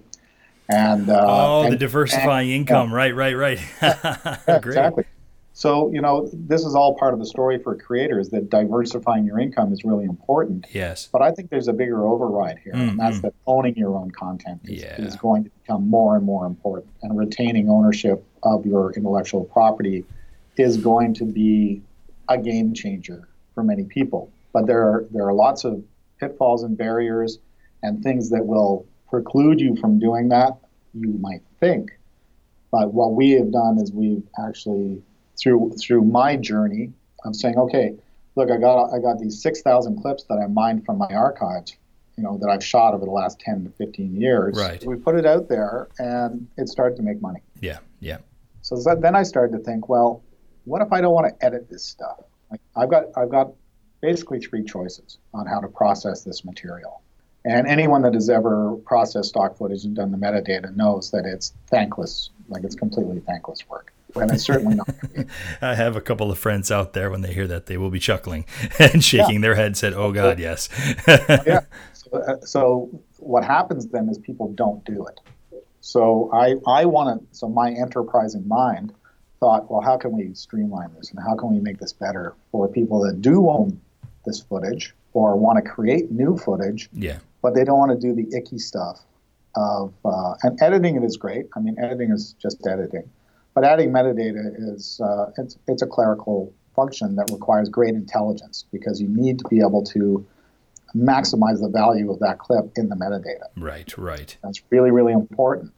And 0.69 1.09
uh, 1.09 1.25
oh, 1.27 1.63
and, 1.63 1.73
the 1.73 1.77
diversifying 1.77 2.51
and, 2.51 2.61
income, 2.61 2.91
yeah. 2.91 2.95
right, 2.95 3.15
right, 3.15 3.35
right. 3.35 3.59
exactly. 4.47 5.03
So 5.59 5.91
you 5.91 5.99
know, 5.99 6.29
this 6.31 6.63
is 6.63 6.73
all 6.73 6.95
part 6.95 7.13
of 7.13 7.19
the 7.19 7.25
story 7.25 7.59
for 7.61 7.75
creators 7.75 8.29
that 8.29 8.49
diversifying 8.49 9.25
your 9.25 9.39
income 9.39 9.73
is 9.73 9.83
really 9.83 10.05
important. 10.05 10.65
Yes. 10.71 11.09
But 11.11 11.21
I 11.21 11.31
think 11.31 11.49
there's 11.49 11.67
a 11.67 11.73
bigger 11.73 12.07
override 12.07 12.59
here, 12.59 12.71
mm-hmm. 12.71 12.91
and 12.91 12.99
that's 12.99 13.17
mm-hmm. 13.17 13.27
that 13.27 13.33
owning 13.45 13.75
your 13.75 13.97
own 13.97 14.09
content 14.09 14.61
is, 14.63 14.81
yeah. 14.81 14.95
is 14.95 15.17
going 15.17 15.43
to 15.43 15.49
become 15.49 15.89
more 15.89 16.15
and 16.15 16.25
more 16.25 16.45
important, 16.45 16.93
and 17.03 17.17
retaining 17.17 17.67
ownership 17.67 18.23
of 18.41 18.65
your 18.65 18.93
intellectual 18.93 19.43
property 19.43 20.05
is 20.55 20.77
going 20.77 21.13
to 21.15 21.25
be 21.25 21.81
a 22.29 22.37
game 22.37 22.73
changer 22.73 23.27
for 23.53 23.61
many 23.61 23.83
people. 23.83 24.31
But 24.53 24.65
there 24.65 24.81
are 24.81 25.07
there 25.11 25.27
are 25.27 25.33
lots 25.33 25.65
of 25.65 25.83
pitfalls 26.21 26.63
and 26.63 26.77
barriers 26.77 27.37
and 27.83 28.01
things 28.01 28.29
that 28.29 28.45
will 28.45 28.85
preclude 29.09 29.59
you 29.59 29.75
from 29.75 29.99
doing 29.99 30.29
that, 30.29 30.53
you 30.93 31.09
might 31.19 31.41
think. 31.59 31.91
But 32.71 32.93
what 32.93 33.11
we 33.11 33.31
have 33.31 33.51
done 33.51 33.77
is 33.77 33.91
we've 33.91 34.23
actually 34.41 35.01
through 35.41 35.73
through 35.79 36.03
my 36.03 36.35
journey 36.35 36.91
of 37.25 37.35
saying, 37.35 37.57
okay, 37.57 37.95
look, 38.35 38.49
I 38.51 38.57
got 38.57 38.93
I 38.93 38.99
got 38.99 39.19
these 39.19 39.41
six 39.41 39.61
thousand 39.61 40.01
clips 40.01 40.23
that 40.29 40.35
I 40.35 40.47
mined 40.47 40.85
from 40.85 40.97
my 40.97 41.13
archives, 41.13 41.75
you 42.17 42.23
know, 42.23 42.37
that 42.39 42.49
I've 42.49 42.63
shot 42.63 42.93
over 42.93 43.05
the 43.05 43.11
last 43.11 43.39
ten 43.39 43.63
to 43.65 43.69
fifteen 43.71 44.15
years. 44.15 44.57
Right. 44.57 44.83
We 44.85 44.95
put 44.95 45.15
it 45.15 45.25
out 45.25 45.49
there, 45.49 45.87
and 45.97 46.47
it 46.57 46.69
started 46.69 46.95
to 46.97 47.03
make 47.03 47.21
money. 47.21 47.41
Yeah, 47.61 47.79
yeah. 47.99 48.17
So 48.61 48.75
then 48.75 49.15
I 49.15 49.23
started 49.23 49.57
to 49.57 49.63
think, 49.63 49.89
well, 49.89 50.21
what 50.65 50.81
if 50.81 50.91
I 50.93 51.01
don't 51.01 51.13
want 51.13 51.27
to 51.27 51.45
edit 51.45 51.69
this 51.69 51.83
stuff? 51.83 52.19
Like 52.51 52.61
I've 52.75 52.89
got 52.89 53.05
I've 53.17 53.29
got 53.29 53.53
basically 54.01 54.39
three 54.39 54.63
choices 54.63 55.17
on 55.33 55.45
how 55.45 55.59
to 55.59 55.67
process 55.67 56.23
this 56.23 56.45
material. 56.45 57.01
And 57.45 57.67
anyone 57.67 58.01
that 58.01 58.13
has 58.13 58.29
ever 58.29 58.75
processed 58.85 59.29
stock 59.29 59.57
footage 59.57 59.85
and 59.85 59.95
done 59.95 60.11
the 60.11 60.17
metadata 60.17 60.75
knows 60.75 61.11
that 61.11 61.25
it's 61.25 61.53
thankless, 61.67 62.29
like 62.49 62.63
it's 62.63 62.75
completely 62.75 63.21
thankless 63.21 63.67
work. 63.69 63.93
And 64.15 64.31
it's 64.31 64.43
certainly 64.43 64.75
not. 64.75 64.89
I 65.61 65.75
have 65.75 65.95
a 65.95 66.01
couple 66.01 66.31
of 66.31 66.37
friends 66.39 66.71
out 66.71 66.93
there. 66.93 67.09
When 67.11 67.21
they 67.21 67.33
hear 67.33 67.47
that, 67.47 67.67
they 67.67 67.77
will 67.77 67.89
be 67.91 67.99
chuckling 67.99 68.45
and 68.79 69.03
shaking 69.03 69.35
yeah. 69.35 69.41
their 69.41 69.55
head, 69.55 69.77
said, 69.77 69.93
"Oh 69.93 70.11
God, 70.11 70.39
yes." 70.39 70.69
yeah. 71.07 71.61
So, 71.93 72.09
uh, 72.11 72.45
so 72.45 73.01
what 73.17 73.43
happens 73.43 73.87
then 73.87 74.09
is 74.09 74.17
people 74.17 74.51
don't 74.53 74.83
do 74.85 75.05
it, 75.05 75.19
So 75.81 76.29
I, 76.33 76.55
I 76.67 76.85
want 76.85 77.19
to, 77.21 77.37
so 77.37 77.47
my 77.47 77.71
enterprising 77.71 78.47
mind 78.47 78.93
thought, 79.39 79.69
well, 79.69 79.81
how 79.81 79.97
can 79.97 80.11
we 80.11 80.33
streamline 80.33 80.93
this 80.97 81.11
and 81.11 81.19
how 81.19 81.35
can 81.35 81.53
we 81.53 81.59
make 81.59 81.77
this 81.79 81.93
better 81.93 82.33
for 82.51 82.67
people 82.67 83.01
that 83.01 83.21
do 83.21 83.49
own 83.49 83.79
this 84.25 84.41
footage 84.41 84.95
or 85.13 85.35
want 85.37 85.63
to 85.63 85.69
create 85.69 86.11
new 86.11 86.37
footage, 86.37 86.89
Yeah. 86.93 87.19
but 87.41 87.55
they 87.55 87.63
don't 87.63 87.77
want 87.77 87.91
to 87.91 87.97
do 87.97 88.13
the 88.13 88.35
icky 88.35 88.57
stuff 88.59 89.01
of, 89.55 89.93
uh, 90.05 90.35
and 90.43 90.61
editing 90.61 90.95
it 90.95 91.03
is 91.03 91.17
great. 91.17 91.47
I 91.55 91.59
mean, 91.59 91.77
editing 91.79 92.11
is 92.11 92.33
just 92.41 92.65
editing, 92.67 93.09
but 93.53 93.63
adding 93.63 93.91
metadata 93.91 94.53
is, 94.57 95.01
uh, 95.03 95.31
it's, 95.37 95.57
it's 95.67 95.81
a 95.81 95.87
clerical 95.87 96.53
function 96.75 97.15
that 97.15 97.29
requires 97.31 97.69
great 97.69 97.95
intelligence 97.95 98.65
because 98.71 99.01
you 99.01 99.07
need 99.07 99.39
to 99.39 99.45
be 99.49 99.59
able 99.59 99.83
to 99.83 100.25
maximize 100.95 101.61
the 101.61 101.69
value 101.69 102.11
of 102.11 102.19
that 102.19 102.39
clip 102.39 102.71
in 102.75 102.89
the 102.89 102.95
metadata. 102.95 103.47
Right. 103.57 103.95
Right. 103.97 104.37
That's 104.43 104.61
really, 104.69 104.91
really 104.91 105.13
important. 105.13 105.73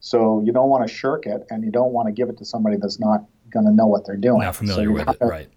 So 0.00 0.42
you 0.44 0.52
don't 0.52 0.68
want 0.68 0.86
to 0.86 0.92
shirk 0.92 1.24
it, 1.24 1.46
and 1.48 1.64
you 1.64 1.70
don't 1.70 1.92
want 1.92 2.08
to 2.08 2.12
give 2.12 2.28
it 2.28 2.36
to 2.36 2.44
somebody 2.44 2.76
that's 2.76 3.00
not 3.00 3.24
going 3.48 3.64
to 3.64 3.72
know 3.72 3.86
what 3.86 4.04
they're 4.04 4.18
doing. 4.18 4.42
Not 4.42 4.54
familiar 4.54 4.88
you 4.88 4.92
with 4.92 5.08
it. 5.08 5.16
Right. 5.20 5.48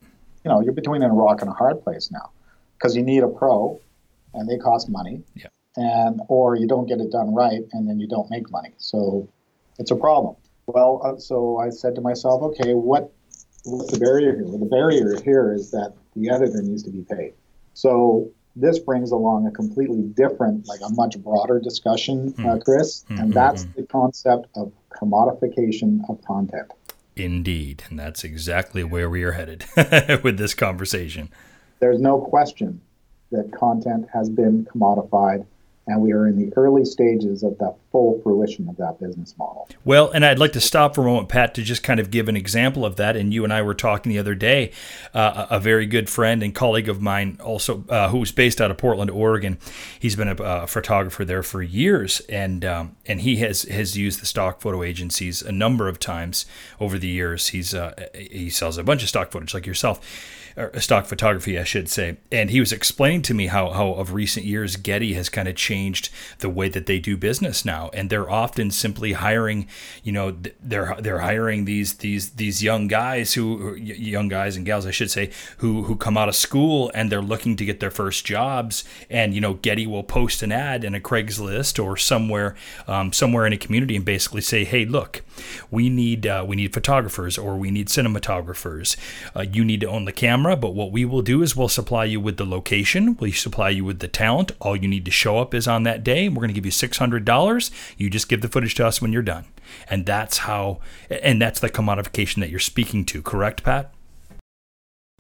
You 0.46 0.52
know, 0.52 0.62
you're 0.62 0.72
between 0.72 1.04
a 1.04 1.10
rock 1.10 1.42
and 1.42 1.50
a 1.50 1.54
hard 1.54 1.84
place 1.84 2.10
now, 2.12 2.32
because 2.78 2.96
you 2.96 3.04
need 3.04 3.24
a 3.24 3.28
pro, 3.28 3.82
and 4.34 4.48
they 4.48 4.58
cost 4.58 4.88
money. 4.90 5.22
Yeah. 5.36 5.48
And 5.76 6.22
or 6.30 6.56
you 6.56 6.66
don't 6.66 6.88
get 6.88 7.02
it 7.02 7.12
done 7.12 7.36
right, 7.36 7.60
and 7.74 7.90
then 7.90 8.00
you 8.00 8.08
don't 8.08 8.32
make 8.32 8.50
money. 8.50 8.74
So 8.78 9.28
it's 9.80 9.92
a 9.92 9.98
problem. 9.98 10.38
Well, 10.68 11.02
uh, 11.04 11.18
so 11.18 11.58
I 11.58 11.70
said 11.70 11.96
to 11.96 12.02
myself, 12.02 12.44
okay, 12.44 12.74
what 12.74 13.12
what's 13.64 13.92
the 13.92 14.00
barrier 14.00 14.36
here? 14.36 14.46
Well, 14.46 14.60
the 14.60 14.66
barrier 14.66 15.20
here 15.24 15.54
is 15.54 15.72
that 15.72 15.94
the 16.16 16.30
editor 16.30 16.62
needs 16.62 16.84
to 16.84 16.92
be 16.92 17.04
paid. 17.10 17.34
So 17.74 18.30
this 18.56 18.78
brings 18.80 19.12
along 19.12 19.48
a 19.48 19.52
completely 19.52 20.02
different, 20.02 20.68
like 20.68 20.82
a 20.82 20.90
much 20.94 21.18
broader 21.20 21.60
discussion, 21.60 22.34
uh, 22.44 22.58
Chris, 22.64 23.06
Mhm, 23.10 23.20
and 23.22 23.34
that's 23.34 23.66
the 23.76 23.84
concept 23.84 24.48
of 24.56 24.74
commodification 24.90 26.02
of 26.10 26.22
content. 26.24 26.72
Indeed. 27.16 27.84
And 27.90 27.98
that's 27.98 28.24
exactly 28.24 28.84
where 28.84 29.10
we 29.10 29.24
are 29.24 29.34
headed 29.34 29.66
with 30.24 30.38
this 30.38 30.54
conversation. 30.54 31.30
There's 31.80 32.00
no 32.00 32.20
question 32.20 32.82
that 33.32 33.52
content 33.52 34.08
has 34.14 34.30
been 34.30 34.66
commodified, 34.66 35.46
and 35.88 36.02
we 36.02 36.12
are 36.12 36.28
in 36.28 36.38
the 36.38 36.54
early 36.58 36.84
stages 36.84 37.44
of 37.44 37.58
the 37.58 37.74
full 37.92 38.22
fruition 38.22 38.68
of 38.68 38.76
that 38.76 39.00
business 39.00 39.34
model. 39.38 39.68
Well, 39.86 40.12
and 40.12 40.26
I'd 40.26 40.38
like 40.38 40.52
to 40.54 40.62
stop 40.62 40.94
for 40.94 41.02
a 41.02 41.06
moment, 41.06 41.30
Pat, 41.30 41.56
to 41.56 41.64
just 41.64 41.82
kind 41.82 42.00
of 42.00 42.12
give 42.12 42.28
an 42.28 42.36
example 42.36 42.86
of 42.86 42.98
that. 42.98 43.16
And 43.16 43.34
you 43.34 43.46
and 43.46 43.54
I 43.54 43.62
were 43.62 43.74
talking 43.74 44.12
the 44.12 44.20
other 44.20 44.36
day. 44.36 44.72
Uh, 45.14 45.48
a 45.50 45.60
very 45.60 45.86
good 45.86 46.10
friend 46.10 46.44
and 46.44 46.54
colleague 46.54 46.90
of 46.90 47.02
mine, 47.02 47.40
also 47.42 47.86
uh, 47.90 48.10
who's 48.10 48.34
based 48.34 48.60
out 48.60 48.70
of 48.70 48.78
Portland, 48.78 49.10
Oregon. 49.10 49.58
He's 49.98 50.16
been 50.16 50.28
a 50.28 50.36
uh, 50.36 50.66
photographer 50.66 51.24
there 51.24 51.44
for 51.44 51.62
years, 51.62 52.20
and 52.28 52.66
um, 52.66 52.98
and 53.06 53.22
he 53.22 53.38
has 53.38 53.64
has 53.64 53.98
used 53.98 54.22
the 54.22 54.26
stock 54.26 54.60
photo 54.60 54.84
agencies 54.84 55.42
a 55.42 55.52
number 55.52 55.88
of 55.88 56.00
times 56.00 56.46
over 56.82 57.00
the 57.00 57.08
years. 57.08 57.50
He's 57.50 57.74
uh, 57.74 57.94
he 58.14 58.50
sells 58.50 58.78
a 58.78 58.84
bunch 58.84 59.04
of 59.04 59.10
stock 59.10 59.32
footage 59.32 59.54
like 59.54 59.66
yourself 59.66 60.02
or 60.58 60.80
stock 60.80 61.06
photography, 61.06 61.60
I 61.60 61.64
should 61.64 61.88
say. 61.88 62.18
And 62.32 62.50
he 62.50 62.60
was 62.60 62.74
explaining 62.74 63.22
to 63.24 63.34
me 63.34 63.48
how, 63.48 63.70
how 63.70 63.94
of 63.94 64.14
recent 64.14 64.46
years 64.46 64.76
Getty 64.76 65.14
has 65.14 65.30
kind 65.30 65.48
of 65.48 65.56
changed 65.56 66.10
the 66.40 66.50
way 66.50 66.68
that 66.70 66.88
they 66.88 67.00
do 67.00 67.16
business 67.16 67.64
now, 67.64 67.90
and 67.94 68.10
they're 68.10 68.30
often 68.30 68.72
simply 68.72 69.14
hiring, 69.14 69.68
you 70.04 70.12
know, 70.12 70.36
they're 70.62 70.96
they're 71.00 71.20
hiring 71.20 71.66
these 71.66 71.96
these 71.96 72.32
these 72.32 72.64
young 72.64 72.88
guys 72.88 73.34
who 73.34 73.76
young 73.76 74.28
guys 74.28 74.56
and 74.56 74.66
gals, 74.66 74.86
I 74.86 74.92
should 74.92 75.12
say, 75.12 75.32
who 75.58 75.84
who 75.84 75.96
come 75.96 76.18
out 76.18 76.30
of 76.30 76.36
school 76.36 76.92
and 76.94 77.12
they're 77.12 77.22
looking 77.22 77.56
to 77.58 77.66
get 77.66 77.80
their 77.80 77.92
first 77.92 78.26
jobs, 78.26 78.84
and 79.10 79.34
you 79.34 79.42
know, 79.42 79.56
Getty 79.56 79.86
will 79.86 80.04
post 80.04 80.42
an 80.42 80.52
ad 80.52 80.84
in 80.84 80.96
a 80.96 81.00
Craigslist 81.00 81.84
or 81.84 81.98
somewhere 81.98 82.56
um, 82.88 83.14
somewhere 83.14 83.46
in 83.46 83.54
a 83.54 83.58
community 83.58 83.96
and 83.96 84.06
basically 84.06 84.42
say, 84.42 84.64
hey, 84.64 84.86
look, 84.86 85.22
we 85.70 85.90
need 85.90 86.26
uh, 86.26 86.44
we 86.48 86.56
need 86.56 86.74
photographers 86.74 87.38
or 87.38 87.58
we 87.58 87.72
need 87.72 87.88
cinematographers. 87.88 88.96
Uh, 89.36 89.42
you 89.42 89.64
need 89.64 89.82
to 89.82 89.88
own 89.88 90.06
the 90.06 90.12
camera, 90.12 90.47
but 90.56 90.74
what 90.74 90.92
we 90.92 91.04
will 91.06 91.22
do 91.22 91.42
is 91.42 91.56
we'll 91.56 91.68
supply 91.70 92.06
you 92.06 92.20
with 92.20 92.38
the 92.38 92.46
location, 92.46 93.18
we 93.20 93.32
supply 93.32 93.70
you 93.70 93.84
with 93.84 94.00
the 94.00 94.08
talent. 94.08 94.52
All 94.62 94.76
you 94.76 94.88
need 94.88 95.06
to 95.06 95.12
show 95.12 95.40
up 95.40 95.54
is 95.54 95.68
on 95.68 95.84
that 95.84 96.04
day. 96.04 96.30
We're 96.30 96.36
going 96.36 96.50
to 96.50 96.54
give 96.54 96.66
you 96.66 96.72
six 96.72 96.98
hundred 96.98 97.26
dollars. 97.26 97.72
You 97.98 98.10
just 98.10 98.30
give 98.30 98.42
the 98.42 98.48
footage 98.48 98.76
to 98.76 98.88
us 98.88 99.02
when 99.02 99.12
you're 99.12 99.22
done, 99.22 99.46
and 99.90 100.06
that's 100.06 100.40
how, 100.40 100.80
and 101.10 101.42
that's 101.42 101.60
the 101.60 101.70
commodification 101.70 102.40
that 102.42 102.50
you're 102.50 102.60
speaking 102.60 103.04
to. 103.06 103.22
Correct, 103.22 103.64
Pat? 103.64 103.94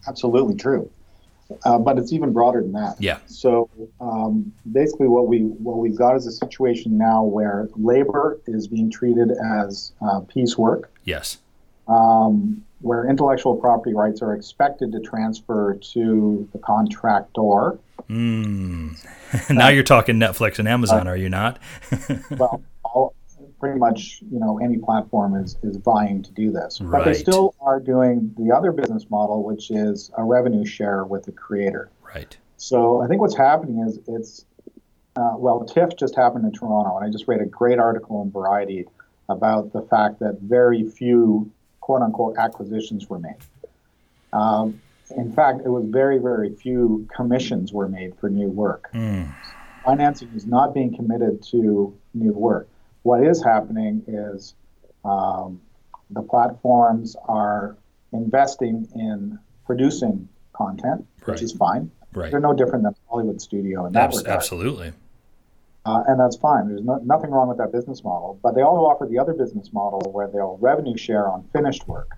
Absolutely 0.08 0.56
true. 0.56 0.90
Uh, 1.64 1.78
but 1.78 1.98
it's 1.98 2.12
even 2.12 2.34
broader 2.34 2.62
than 2.62 2.74
that. 2.74 2.98
Yeah. 3.00 3.20
So 3.28 3.70
um, 4.02 4.52
basically, 4.74 5.08
what 5.08 5.28
we 5.28 5.44
what 5.44 5.78
we've 5.78 5.96
got 5.98 6.16
is 6.18 6.28
a 6.28 6.32
situation 6.32 6.98
now 6.98 7.24
where 7.24 7.70
labor 7.78 8.40
is 8.48 8.68
being 8.68 8.92
treated 8.92 9.32
as 9.32 9.94
uh, 10.02 10.20
piecework, 10.22 10.92
Yes. 11.06 11.38
um, 11.88 12.66
where 12.82 13.10
intellectual 13.10 13.56
property 13.56 13.94
rights 13.94 14.22
are 14.22 14.34
expected 14.34 14.92
to 14.92 15.00
transfer 15.00 15.76
to 15.76 16.48
the 16.54 16.60
contractor. 16.60 17.80
Mm. 18.10 18.96
now 19.50 19.70
you're 19.70 19.84
talking 19.84 20.18
Netflix 20.18 20.60
and 20.60 20.68
Amazon, 20.68 21.08
are 21.08 21.18
you 21.18 21.30
not? 21.30 21.60
well, 22.32 22.62
all, 22.84 23.16
pretty 23.60 23.80
much, 23.80 24.22
you 24.32 24.40
know, 24.40 24.60
any 24.60 24.78
platform 24.78 25.36
is, 25.36 25.58
is 25.64 25.78
vying 25.78 26.22
to 26.22 26.32
do 26.32 26.52
this. 26.52 26.80
But 26.80 27.06
they 27.06 27.14
still 27.14 27.56
are 27.60 27.80
doing 27.80 28.34
the 28.38 28.56
other 28.56 28.72
business 28.72 29.10
model, 29.10 29.44
which 29.44 29.72
is 29.72 30.12
a 30.18 30.24
revenue 30.24 30.66
share 30.66 31.04
with 31.06 31.24
the 31.24 31.32
creator. 31.32 31.90
right. 32.14 32.38
So 32.60 33.02
I 33.04 33.08
think 33.08 33.22
what's 33.22 33.38
happening 33.38 33.86
is 33.88 34.00
it's, 34.08 34.46
uh, 35.16 35.34
well, 35.36 35.64
TIFF 35.64 35.96
just 35.96 36.16
happened 36.16 36.46
in 36.46 36.52
Toronto, 36.52 36.98
and 36.98 37.08
I 37.08 37.12
just 37.12 37.28
read 37.28 37.40
a 37.40 37.46
great 37.46 37.78
article 37.78 38.22
in 38.24 38.32
Variety 38.32 38.86
about 39.30 39.74
the 39.74 39.82
fact 39.82 40.20
that 40.20 40.40
very 40.42 40.90
few 40.90 41.52
quote 41.88 42.02
unquote 42.02 42.36
acquisitions 42.38 43.10
were 43.10 43.18
made. 43.18 43.38
Um, 44.34 44.82
in 45.16 45.32
fact, 45.32 45.62
it 45.64 45.70
was 45.70 45.86
very, 45.88 46.18
very 46.18 46.54
few 46.54 47.08
commissions 47.16 47.72
were 47.72 47.88
made 47.88 48.14
for 48.20 48.30
new 48.30 48.50
work. 48.50 48.90
Mm. 48.94 49.34
Financing 49.86 50.28
is 50.36 50.46
not 50.46 50.74
being 50.74 50.94
committed 50.94 51.42
to 51.44 51.98
new 52.14 52.34
work. 52.34 52.68
What 53.04 53.24
is 53.24 53.42
happening 53.42 54.04
is 54.06 54.54
um, 55.06 55.62
the 56.10 56.22
platforms 56.22 57.16
are 57.24 57.78
investing 58.12 58.86
in 58.94 59.40
producing 59.66 60.28
content, 60.52 61.08
which 61.24 61.42
is 61.42 61.54
fine. 61.54 61.90
Right. 62.14 62.30
They're 62.30 62.42
no 62.42 62.54
different 62.54 62.84
than 62.84 62.96
Hollywood 63.10 63.40
studio 63.42 63.86
in 63.86 63.94
that 63.94 64.10
Abs- 64.10 64.18
regard. 64.18 64.36
absolutely. 64.36 64.92
Uh, 65.88 66.04
and 66.08 66.20
that's 66.20 66.36
fine. 66.36 66.68
There's 66.68 66.84
no, 66.84 66.98
nothing 67.06 67.32
wrong 67.32 67.48
with 67.48 67.58
that 67.60 67.72
business 67.72 68.04
model. 68.04 68.40
But 68.44 68.56
they 68.56 68.62
also 68.62 68.82
offer 68.82 69.06
the 69.06 69.18
other 69.20 69.34
business 69.34 69.72
model 69.72 70.00
where 70.12 70.28
they'll 70.28 70.58
revenue 70.60 70.98
share 70.98 71.30
on 71.30 71.44
finished 71.54 71.88
work. 71.88 72.12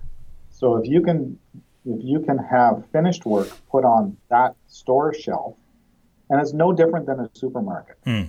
So 0.50 0.76
if 0.76 0.86
you 0.88 1.00
can, 1.02 1.38
if 1.86 2.00
you 2.04 2.20
can 2.20 2.38
have 2.38 2.84
finished 2.92 3.24
work 3.26 3.48
put 3.70 3.84
on 3.84 4.16
that 4.28 4.54
store 4.66 5.14
shelf, 5.14 5.54
and 6.28 6.40
it's 6.40 6.52
no 6.52 6.72
different 6.72 7.06
than 7.06 7.20
a 7.20 7.30
supermarket. 7.32 7.96
Hmm. 8.04 8.22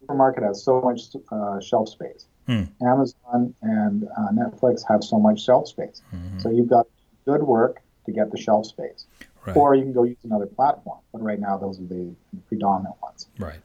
Supermarket 0.00 0.44
has 0.44 0.62
so 0.62 0.80
much 0.80 1.00
uh, 1.32 1.60
shelf 1.60 1.88
space. 1.88 2.26
Hmm. 2.46 2.64
Amazon 2.82 3.54
and 3.62 4.04
uh, 4.18 4.28
Netflix 4.32 4.82
have 4.88 5.02
so 5.02 5.18
much 5.18 5.42
shelf 5.42 5.66
space. 5.68 6.02
Mhm. 6.14 6.42
So 6.42 6.50
you've 6.50 6.68
got 6.68 6.86
good 7.24 7.42
work 7.42 7.80
to 8.04 8.12
get 8.12 8.30
the 8.30 8.36
shelf 8.36 8.66
space, 8.66 9.06
Right. 9.46 9.56
or 9.56 9.74
you 9.74 9.82
can 9.82 9.94
go 9.94 10.02
use 10.04 10.18
another 10.24 10.44
platform. 10.46 10.98
But 11.12 11.22
right 11.22 11.40
now, 11.40 11.56
those 11.56 11.80
are 11.80 11.84
the 11.86 12.14
predominant 12.48 12.96
ones. 13.02 13.28
right. 13.38 13.60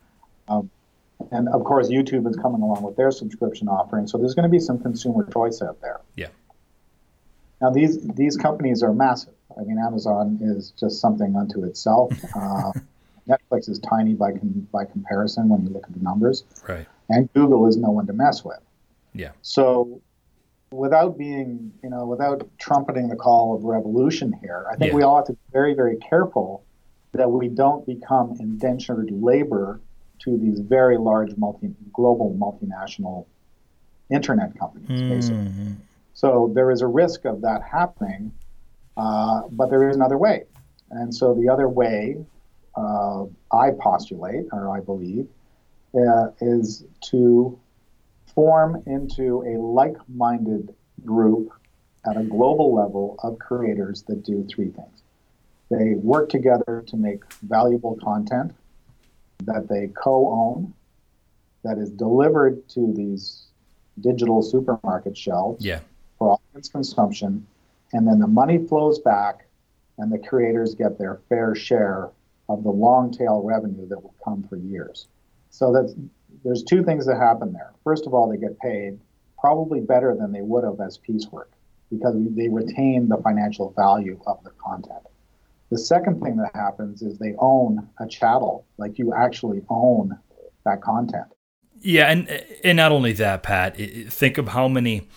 And 1.31 1.47
of 1.49 1.63
course, 1.63 1.89
YouTube 1.89 2.27
is 2.29 2.35
coming 2.37 2.61
along 2.61 2.81
with 2.83 2.95
their 2.95 3.11
subscription 3.11 3.67
offering. 3.67 4.07
So 4.07 4.17
there's 4.17 4.33
going 4.33 4.43
to 4.43 4.49
be 4.49 4.59
some 4.59 4.79
consumer 4.79 5.27
choice 5.31 5.61
out 5.61 5.81
there. 5.81 5.99
Yeah. 6.15 6.27
Now 7.61 7.69
these 7.71 8.01
these 8.15 8.37
companies 8.37 8.81
are 8.83 8.93
massive. 8.93 9.33
I 9.59 9.63
mean, 9.63 9.77
Amazon 9.79 10.39
is 10.41 10.71
just 10.79 11.01
something 11.01 11.35
unto 11.35 11.63
itself. 11.65 12.13
Uh, 12.35 12.71
Netflix 13.27 13.69
is 13.69 13.77
tiny 13.79 14.13
by 14.15 14.31
com- 14.31 14.67
by 14.71 14.85
comparison 14.85 15.49
when 15.49 15.61
you 15.63 15.69
look 15.69 15.83
at 15.85 15.93
the 15.93 15.99
numbers, 15.99 16.45
Right. 16.67 16.87
and 17.09 17.31
Google 17.33 17.67
is 17.67 17.77
no 17.77 17.91
one 17.91 18.07
to 18.07 18.13
mess 18.13 18.43
with. 18.43 18.57
Yeah. 19.13 19.31
So, 19.43 20.01
without 20.71 21.15
being, 21.15 21.71
you 21.83 21.91
know, 21.91 22.07
without 22.07 22.47
trumpeting 22.57 23.07
the 23.07 23.15
call 23.15 23.55
of 23.55 23.65
revolution 23.65 24.33
here, 24.41 24.65
I 24.71 24.77
think 24.77 24.91
Yeah. 24.91 24.95
we 24.95 25.03
all 25.03 25.17
have 25.17 25.25
to 25.25 25.33
be 25.33 25.39
very, 25.51 25.75
very 25.75 25.97
careful 25.97 26.63
that 27.11 27.29
we 27.29 27.49
don't 27.49 27.85
become 27.85 28.35
indentured 28.39 29.11
labor 29.11 29.79
to 30.19 30.37
these 30.37 30.59
very 30.59 30.97
large 30.97 31.35
multi 31.37 31.73
global 31.93 32.35
multinational 32.37 33.25
internet 34.09 34.57
companies, 34.57 35.01
basically. 35.01 35.45
Mhm. 35.45 35.75
So 36.13 36.51
there 36.53 36.71
is 36.71 36.81
a 36.81 36.87
risk 36.87 37.25
of 37.25 37.41
that 37.41 37.61
happening, 37.63 38.31
uh, 38.97 39.43
but 39.51 39.69
there 39.69 39.87
is 39.87 39.95
another 39.95 40.17
way. 40.17 40.45
And 40.91 41.13
so 41.13 41.33
the 41.33 41.47
other 41.49 41.69
way, 41.69 42.17
uh, 42.75 43.25
I 43.51 43.71
postulate, 43.71 44.47
or 44.51 44.69
I 44.69 44.81
believe, 44.81 45.27
uh, 45.93 46.31
is 46.41 46.85
to 47.01 47.57
form 48.27 48.83
into 48.85 49.43
a 49.43 49.57
like 49.61 49.97
minded 50.07 50.73
group 51.05 51.51
at 52.05 52.17
a 52.17 52.23
global 52.23 52.73
level 52.73 53.15
of 53.23 53.37
creators 53.39 54.03
that 54.03 54.23
do 54.23 54.45
three 54.45 54.69
things. 54.69 55.03
They 55.69 55.95
work 55.95 56.29
together 56.29 56.83
to 56.87 56.97
make 56.97 57.21
valuable 57.43 57.95
content 57.97 58.53
that 59.43 59.67
they 59.67 59.87
co 60.01 60.29
own, 60.29 60.73
that 61.63 61.77
is 61.77 61.89
delivered 61.91 62.67
to 62.69 62.93
these 62.93 63.47
digital 63.99 64.41
supermarket 64.41 65.17
shelves 65.17 65.65
Yeah. 65.65 65.79
for 66.17 66.33
audience 66.33 66.69
consumption, 66.69 67.45
and 67.93 68.07
then 68.07 68.19
the 68.19 68.27
money 68.27 68.57
flows 68.57 68.99
back, 68.99 69.45
and 69.97 70.11
the 70.11 70.19
creators 70.19 70.75
get 70.75 70.97
their 70.97 71.15
fair 71.29 71.55
share 71.55 72.09
of 72.47 72.63
the 72.63 72.71
long 72.71 73.11
tail 73.11 73.41
revenue 73.43 73.87
that 73.87 74.01
will 74.01 74.15
come 74.23 74.43
for 74.43 74.57
years. 74.57 75.07
So 75.49 75.71
that's 75.71 75.95
there's 76.43 76.63
two 76.63 76.83
things 76.83 77.05
that 77.05 77.17
happen 77.17 77.51
there. 77.51 77.73
First 77.83 78.07
of 78.07 78.13
all, 78.13 78.29
they 78.29 78.37
get 78.37 78.57
paid 78.59 78.99
probably 79.39 79.81
better 79.81 80.15
than 80.15 80.31
they 80.31 80.41
would 80.41 80.63
have 80.63 80.79
as 80.79 80.97
piecework 80.97 81.51
because 81.89 82.15
they 82.35 82.47
retain 82.47 83.07
the 83.07 83.17
financial 83.17 83.71
value 83.71 84.19
of 84.27 84.41
the 84.43 84.51
content. 84.51 85.01
The 85.71 85.77
second 85.77 86.21
thing 86.21 86.37
that 86.37 86.51
happens 86.55 87.01
is 87.01 87.19
they 87.19 87.35
own 87.37 87.87
a 87.99 88.07
chattel, 88.07 88.65
like 88.77 88.97
you 88.97 89.13
actually 89.13 89.61
own 89.69 90.17
that 90.65 90.81
content. 90.81 91.27
Yeah, 91.81 92.11
and 92.11 92.27
and 92.63 92.77
not 92.77 92.91
only 92.91 93.13
that, 93.13 93.43
Pat. 93.43 93.77
Think 93.77 94.37
of 94.37 94.49
how 94.49 94.67
many 94.67 95.07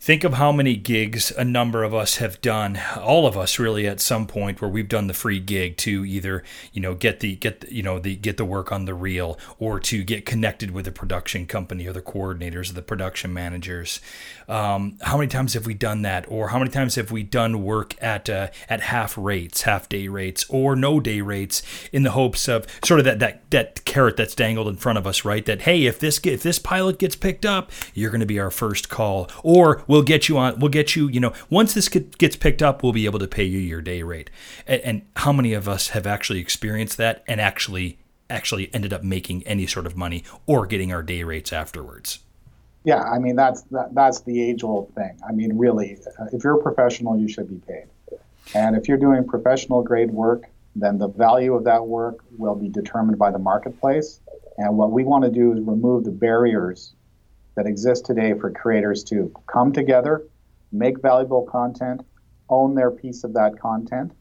think 0.00 0.22
of 0.22 0.34
how 0.34 0.52
many 0.52 0.76
gigs 0.76 1.32
a 1.32 1.44
number 1.44 1.82
of 1.82 1.92
us 1.92 2.16
have 2.16 2.40
done 2.40 2.80
all 3.00 3.26
of 3.26 3.36
us 3.36 3.58
really 3.58 3.86
at 3.86 4.00
some 4.00 4.26
point 4.28 4.60
where 4.60 4.70
we've 4.70 4.88
done 4.88 5.08
the 5.08 5.14
free 5.14 5.40
gig 5.40 5.76
to 5.76 6.04
either 6.04 6.44
you 6.72 6.80
know 6.80 6.94
get 6.94 7.18
the 7.18 7.34
get 7.36 7.60
the, 7.60 7.74
you 7.74 7.82
know 7.82 7.98
the 7.98 8.14
get 8.14 8.36
the 8.36 8.44
work 8.44 8.70
on 8.70 8.84
the 8.84 8.94
reel 8.94 9.36
or 9.58 9.80
to 9.80 10.04
get 10.04 10.24
connected 10.24 10.70
with 10.70 10.84
the 10.84 10.92
production 10.92 11.46
company 11.46 11.86
or 11.86 11.92
the 11.92 12.00
coordinators 12.00 12.70
or 12.70 12.74
the 12.74 12.82
production 12.82 13.32
managers. 13.32 14.00
Um, 14.48 14.98
how 15.02 15.16
many 15.18 15.28
times 15.28 15.54
have 15.54 15.66
we 15.66 15.74
done 15.74 16.02
that? 16.02 16.24
Or 16.30 16.48
how 16.48 16.58
many 16.58 16.70
times 16.70 16.94
have 16.94 17.10
we 17.10 17.22
done 17.22 17.64
work 17.64 18.00
at 18.02 18.30
uh, 18.30 18.48
at 18.68 18.80
half 18.82 19.18
rates 19.18 19.62
half 19.62 19.88
day 19.88 20.06
rates 20.06 20.46
or 20.48 20.76
no 20.76 21.00
day 21.00 21.20
rates 21.20 21.62
in 21.92 22.04
the 22.04 22.12
hopes 22.12 22.48
of 22.48 22.66
sort 22.84 23.00
of 23.00 23.04
that 23.04 23.18
that 23.18 23.50
that 23.50 23.84
carrot 23.84 24.16
that's 24.16 24.34
dangled 24.36 24.68
in 24.68 24.76
front 24.76 24.96
of 24.96 25.06
us 25.06 25.24
right? 25.24 25.44
That 25.44 25.62
hey 25.62 25.86
if 25.86 25.98
this 25.98 26.20
if 26.24 26.42
this 26.44 26.60
pilot 26.60 26.98
gets 26.98 27.16
picked 27.16 27.44
up 27.44 27.72
you're 27.94 28.10
going 28.10 28.20
to 28.20 28.26
be 28.26 28.38
our 28.38 28.50
first 28.50 28.88
call. 28.88 29.28
Or 29.42 29.82
we'll 29.88 30.02
get 30.02 30.28
you 30.28 30.38
on 30.38 30.58
we'll 30.60 30.70
get 30.70 30.94
you 30.94 31.08
you 31.08 31.18
know 31.18 31.32
once 31.50 31.74
this 31.74 31.88
gets 31.88 32.36
picked 32.36 32.62
up 32.62 32.82
we'll 32.82 32.92
be 32.92 33.06
able 33.06 33.18
to 33.18 33.26
pay 33.26 33.42
you 33.42 33.58
your 33.58 33.80
day 33.80 34.02
rate. 34.02 34.30
And, 34.66 34.80
and 34.82 35.02
how 35.16 35.32
many 35.32 35.54
of 35.54 35.68
us 35.68 35.88
have 35.88 36.06
actually 36.06 36.38
experienced 36.38 36.96
that 36.98 37.24
and 37.26 37.40
actually 37.40 37.98
actually 38.30 38.72
ended 38.72 38.92
up 38.92 39.02
making 39.02 39.42
any 39.46 39.66
sort 39.66 39.86
of 39.86 39.96
money 39.96 40.22
or 40.46 40.66
getting 40.66 40.92
our 40.92 41.02
day 41.02 41.24
rates 41.24 41.52
afterwards? 41.52 42.20
Yeah 42.84 43.02
i 43.02 43.18
mean 43.18 43.34
that's 43.34 43.62
that, 43.62 43.94
that's 43.94 44.20
the 44.20 44.40
age 44.40 44.62
old 44.62 44.94
thing. 44.94 45.18
I 45.28 45.32
mean 45.32 45.58
really 45.58 45.98
uh, 46.20 46.26
if 46.32 46.44
you're 46.44 46.58
a 46.58 46.62
professional 46.62 47.18
you 47.18 47.28
should 47.28 47.48
be 47.48 47.60
paid. 47.66 47.86
And 48.54 48.76
if 48.76 48.88
you're 48.88 48.98
doing 48.98 49.26
professional 49.26 49.82
grade 49.82 50.10
work 50.10 50.44
then 50.76 50.98
the 50.98 51.08
value 51.08 51.54
of 51.54 51.64
that 51.64 51.86
work 51.86 52.24
will 52.36 52.54
be 52.54 52.68
determined 52.68 53.18
by 53.18 53.30
the 53.30 53.38
marketplace. 53.38 54.20
And 54.58 54.76
what 54.76 54.90
we 54.90 55.04
want 55.04 55.24
to 55.24 55.30
do 55.30 55.52
is 55.52 55.60
remove 55.60 56.04
the 56.04 56.10
barriers 56.10 56.92
that 57.58 57.66
exist 57.66 58.06
today 58.06 58.34
for 58.38 58.52
creators 58.52 59.02
to 59.02 59.34
come 59.48 59.72
together, 59.72 60.22
make 60.70 61.02
valuable 61.02 61.42
content, 61.42 62.00
own 62.48 62.76
their 62.76 62.88
piece 62.88 63.24
of 63.24 63.32
that 63.32 63.58
content, 63.58 64.12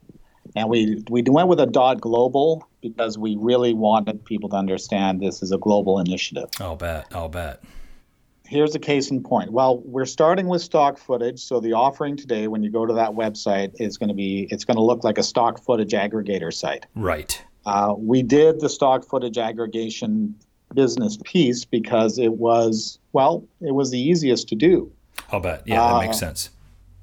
And 0.54 0.68
we, 0.68 1.02
we 1.08 1.22
went 1.22 1.48
with 1.48 1.60
a 1.60 1.66
dot 1.66 2.00
global 2.00 2.68
because 2.80 3.16
we 3.16 3.36
really 3.38 3.72
wanted 3.72 4.24
people 4.24 4.48
to 4.50 4.56
understand 4.56 5.20
this 5.20 5.42
is 5.42 5.52
a 5.52 5.58
global 5.58 5.98
initiative. 5.98 6.50
I'll 6.60 6.76
bet. 6.76 7.06
I'll 7.12 7.28
bet. 7.28 7.62
Here's 8.46 8.74
a 8.74 8.78
case 8.78 9.10
in 9.10 9.22
point. 9.22 9.50
Well, 9.50 9.78
we're 9.78 10.04
starting 10.04 10.46
with 10.46 10.60
stock 10.60 10.98
footage. 10.98 11.40
So 11.40 11.58
the 11.58 11.72
offering 11.72 12.16
today, 12.16 12.48
when 12.48 12.62
you 12.62 12.70
go 12.70 12.84
to 12.84 12.92
that 12.94 13.12
website, 13.12 13.72
is 13.80 13.96
going 13.96 14.10
to 14.10 14.14
be 14.14 14.46
it's 14.50 14.66
going 14.66 14.76
to 14.76 14.82
look 14.82 15.04
like 15.04 15.16
a 15.16 15.22
stock 15.22 15.64
footage 15.64 15.92
aggregator 15.92 16.52
site. 16.52 16.84
Right. 16.94 17.42
Uh, 17.64 17.94
we 17.96 18.22
did 18.22 18.60
the 18.60 18.68
stock 18.68 19.08
footage 19.08 19.38
aggregation 19.38 20.34
business 20.74 21.18
piece 21.24 21.64
because 21.64 22.18
it 22.18 22.32
was 22.32 22.98
well, 23.12 23.46
it 23.60 23.74
was 23.74 23.90
the 23.90 23.98
easiest 23.98 24.48
to 24.48 24.54
do. 24.54 24.92
I'll 25.30 25.40
bet. 25.40 25.62
Yeah, 25.64 25.76
that 25.76 25.94
uh, 25.94 26.00
makes 26.00 26.18
sense. 26.18 26.50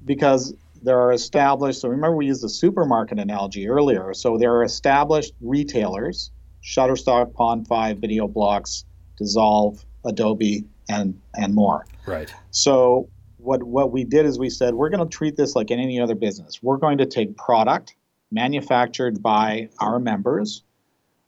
Because 0.04 0.54
there 0.82 0.98
are 0.98 1.12
established, 1.12 1.80
so 1.80 1.88
remember 1.88 2.16
we 2.16 2.26
used 2.26 2.42
the 2.42 2.48
supermarket 2.48 3.18
analogy 3.18 3.68
earlier. 3.68 4.14
So 4.14 4.38
there 4.38 4.54
are 4.54 4.64
established 4.64 5.34
retailers, 5.40 6.30
Shutterstock, 6.62 7.32
Pond5, 7.32 8.00
Video 8.00 8.26
Blocks, 8.26 8.84
Dissolve, 9.16 9.84
Adobe, 10.04 10.64
and 10.88 11.20
and 11.34 11.54
more. 11.54 11.86
Right. 12.06 12.32
So 12.50 13.08
what 13.36 13.62
what 13.62 13.92
we 13.92 14.04
did 14.04 14.26
is 14.26 14.38
we 14.38 14.50
said 14.50 14.74
we're 14.74 14.88
going 14.88 15.06
to 15.06 15.16
treat 15.16 15.36
this 15.36 15.54
like 15.54 15.70
any 15.70 16.00
other 16.00 16.14
business. 16.14 16.62
We're 16.62 16.78
going 16.78 16.98
to 16.98 17.06
take 17.06 17.36
product 17.36 17.94
manufactured 18.30 19.22
by 19.22 19.68
our 19.80 19.98
members. 19.98 20.62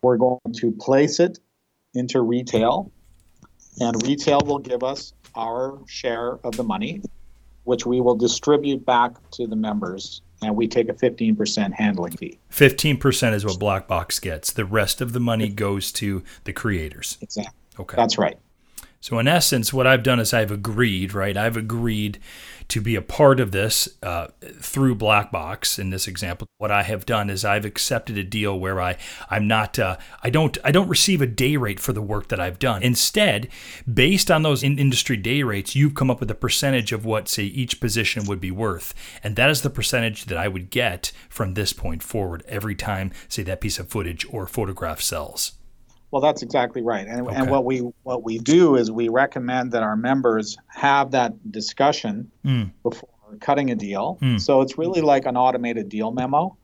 We're 0.03 0.16
going 0.16 0.40
to 0.57 0.72
place 0.72 1.20
it 1.20 1.38
into 1.94 2.22
retail, 2.22 2.90
and 3.80 4.03
retail 4.07 4.40
will 4.44 4.59
give 4.59 4.82
us 4.82 5.12
our 5.34 5.78
share 5.86 6.38
of 6.44 6.57
the 6.57 6.64
money 6.64 7.03
which 7.64 7.86
we 7.86 8.00
will 8.00 8.16
distribute 8.16 8.84
back 8.84 9.12
to 9.32 9.46
the 9.46 9.56
members 9.56 10.22
and 10.42 10.56
we 10.56 10.66
take 10.66 10.88
a 10.88 10.92
15% 10.92 11.72
handling 11.72 12.16
fee. 12.16 12.38
15% 12.50 13.32
is 13.32 13.44
what 13.44 13.58
BlackBox 13.58 14.20
gets. 14.20 14.52
The 14.52 14.64
rest 14.64 15.00
of 15.00 15.12
the 15.12 15.20
money 15.20 15.48
goes 15.48 15.92
to 15.92 16.22
the 16.44 16.52
creators. 16.52 17.18
Exactly. 17.20 17.52
Okay. 17.78 17.96
That's 17.96 18.18
right. 18.18 18.36
So, 19.03 19.18
in 19.18 19.26
essence, 19.26 19.72
what 19.72 19.88
I've 19.88 20.05
done 20.05 20.20
is 20.20 20.32
I've 20.32 20.53
agreed, 20.53 21.12
right? 21.12 21.36
I've 21.36 21.57
agreed 21.57 22.20
to 22.68 22.80
be 22.80 22.94
a 22.94 23.03
part 23.03 23.40
of 23.40 23.50
this 23.50 23.88
uh, 24.00 24.28
through 24.61 24.94
BlackBox. 24.94 25.76
In 25.76 25.90
this 25.90 26.07
example, 26.07 26.46
what 26.59 26.70
I 26.70 26.84
have 26.84 27.05
done 27.05 27.28
is 27.28 27.44
I've 27.44 27.64
accepted 27.64 28.16
a 28.16 28.22
deal 28.22 28.57
where 28.61 28.80
I 28.80 28.96
I'm 29.28 29.48
not 29.48 29.76
uh, 29.76 29.96
I 30.22 30.30
don't 30.30 30.57
I 30.62 30.70
don't 30.70 30.88
receive 30.88 31.20
a 31.20 31.26
day 31.26 31.57
rate 31.57 31.80
for 31.80 31.92
the 31.92 32.00
work 32.00 32.28
that 32.28 32.38
I've 32.38 32.61
done. 32.61 32.84
Instead, 32.84 33.48
based 33.92 34.30
on 34.30 34.42
those 34.42 34.62
in 34.62 34.78
industry 34.78 35.16
day 35.16 35.42
rates, 35.42 35.74
you've 35.74 35.96
come 35.96 36.09
up 36.09 36.20
with 36.20 36.30
a 36.30 36.36
percentage 36.36 36.92
of 36.92 37.05
what 37.05 37.28
say 37.28 37.42
each 37.42 37.80
position 37.80 38.26
would 38.26 38.40
be 38.40 38.53
worth, 38.53 38.94
and 39.24 39.34
that 39.34 39.50
is 39.50 39.62
the 39.62 39.70
percentage 39.70 40.26
that 40.26 40.38
I 40.38 40.46
would 40.46 40.70
get 40.70 41.11
from 41.28 41.55
this 41.55 41.72
point 41.72 42.05
forward 42.05 42.44
every 42.46 42.76
time 42.76 43.11
say 43.28 43.42
that 43.42 43.61
piece 43.61 43.80
of 43.80 43.88
footage 43.88 44.24
or 44.30 44.46
photograph 44.46 45.00
sells. 45.00 45.55
Well, 46.12 46.20
that's 46.20 46.42
exactly 46.42 46.82
right. 46.82 47.06
And, 47.06 47.26
okay. 47.26 47.34
and 47.34 47.50
what 47.50 47.64
we 47.64 47.78
what 48.02 48.22
we 48.22 48.38
do 48.38 48.76
is 48.76 48.92
we 48.92 49.08
recommend 49.08 49.72
that 49.72 49.82
our 49.82 49.96
members 49.96 50.58
have 50.68 51.12
that 51.12 51.50
discussion 51.50 52.30
mm. 52.44 52.70
before 52.82 53.08
cutting 53.40 53.70
a 53.70 53.74
deal. 53.74 54.18
Mm. 54.20 54.38
So 54.38 54.60
it's 54.60 54.76
really 54.76 55.00
like 55.00 55.24
an 55.24 55.38
automated 55.38 55.88
deal 55.88 56.12
memo. 56.12 56.58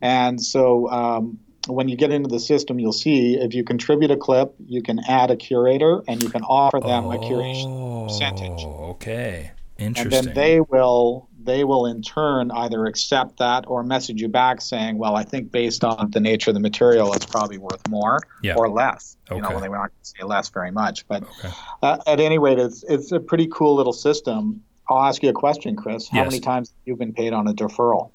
And 0.00 0.42
so 0.42 0.88
um, 0.88 1.38
when 1.66 1.88
you 1.88 1.96
get 1.96 2.12
into 2.12 2.30
the 2.30 2.40
system, 2.40 2.80
you'll 2.80 2.92
see 2.94 3.34
if 3.34 3.52
you 3.52 3.62
contribute 3.62 4.10
a 4.10 4.16
clip, 4.16 4.54
you 4.58 4.82
can 4.82 5.00
add 5.06 5.30
a 5.30 5.36
curator 5.36 6.02
and 6.08 6.22
you 6.22 6.30
can 6.30 6.42
offer 6.42 6.80
them 6.80 7.04
oh, 7.04 7.12
a 7.12 7.18
curation 7.18 8.08
percentage. 8.08 8.64
Okay. 8.64 9.50
Interesting. 9.76 10.18
And 10.18 10.26
then 10.28 10.34
they 10.34 10.60
will 10.60 11.28
they 11.42 11.64
will 11.64 11.86
in 11.86 12.02
turn 12.02 12.50
either 12.50 12.86
accept 12.86 13.38
that 13.38 13.64
or 13.68 13.82
message 13.82 14.20
you 14.20 14.28
back 14.28 14.60
saying, 14.60 14.98
"Well, 14.98 15.16
I 15.16 15.24
think 15.24 15.52
based 15.52 15.84
on 15.84 16.10
the 16.10 16.20
nature 16.20 16.50
of 16.50 16.54
the 16.54 16.60
material, 16.60 17.12
it's 17.12 17.26
probably 17.26 17.58
worth 17.58 17.86
more 17.88 18.20
yeah. 18.42 18.54
or 18.56 18.68
less." 18.68 19.16
Okay. 19.28 19.36
You 19.36 19.42
know, 19.42 19.50
well, 19.50 19.60
they 19.60 19.68
were 19.68 19.76
not 19.76 19.90
going 19.90 20.02
to 20.02 20.08
say 20.18 20.24
less 20.24 20.48
very 20.48 20.70
much, 20.70 21.06
but 21.06 21.22
okay. 21.22 21.50
uh, 21.82 21.98
at 22.06 22.20
any 22.20 22.38
rate, 22.38 22.58
it's 22.58 22.84
it's 22.88 23.12
a 23.12 23.20
pretty 23.20 23.48
cool 23.52 23.74
little 23.76 23.92
system. 23.92 24.62
I'll 24.90 25.02
ask 25.02 25.22
you 25.22 25.28
a 25.28 25.34
question, 25.34 25.76
Chris. 25.76 26.08
How 26.08 26.18
yes. 26.18 26.30
many 26.30 26.40
times 26.40 26.70
have 26.70 26.86
you 26.86 26.96
been 26.96 27.12
paid 27.12 27.32
on 27.32 27.46
a 27.46 27.52
deferral? 27.52 28.14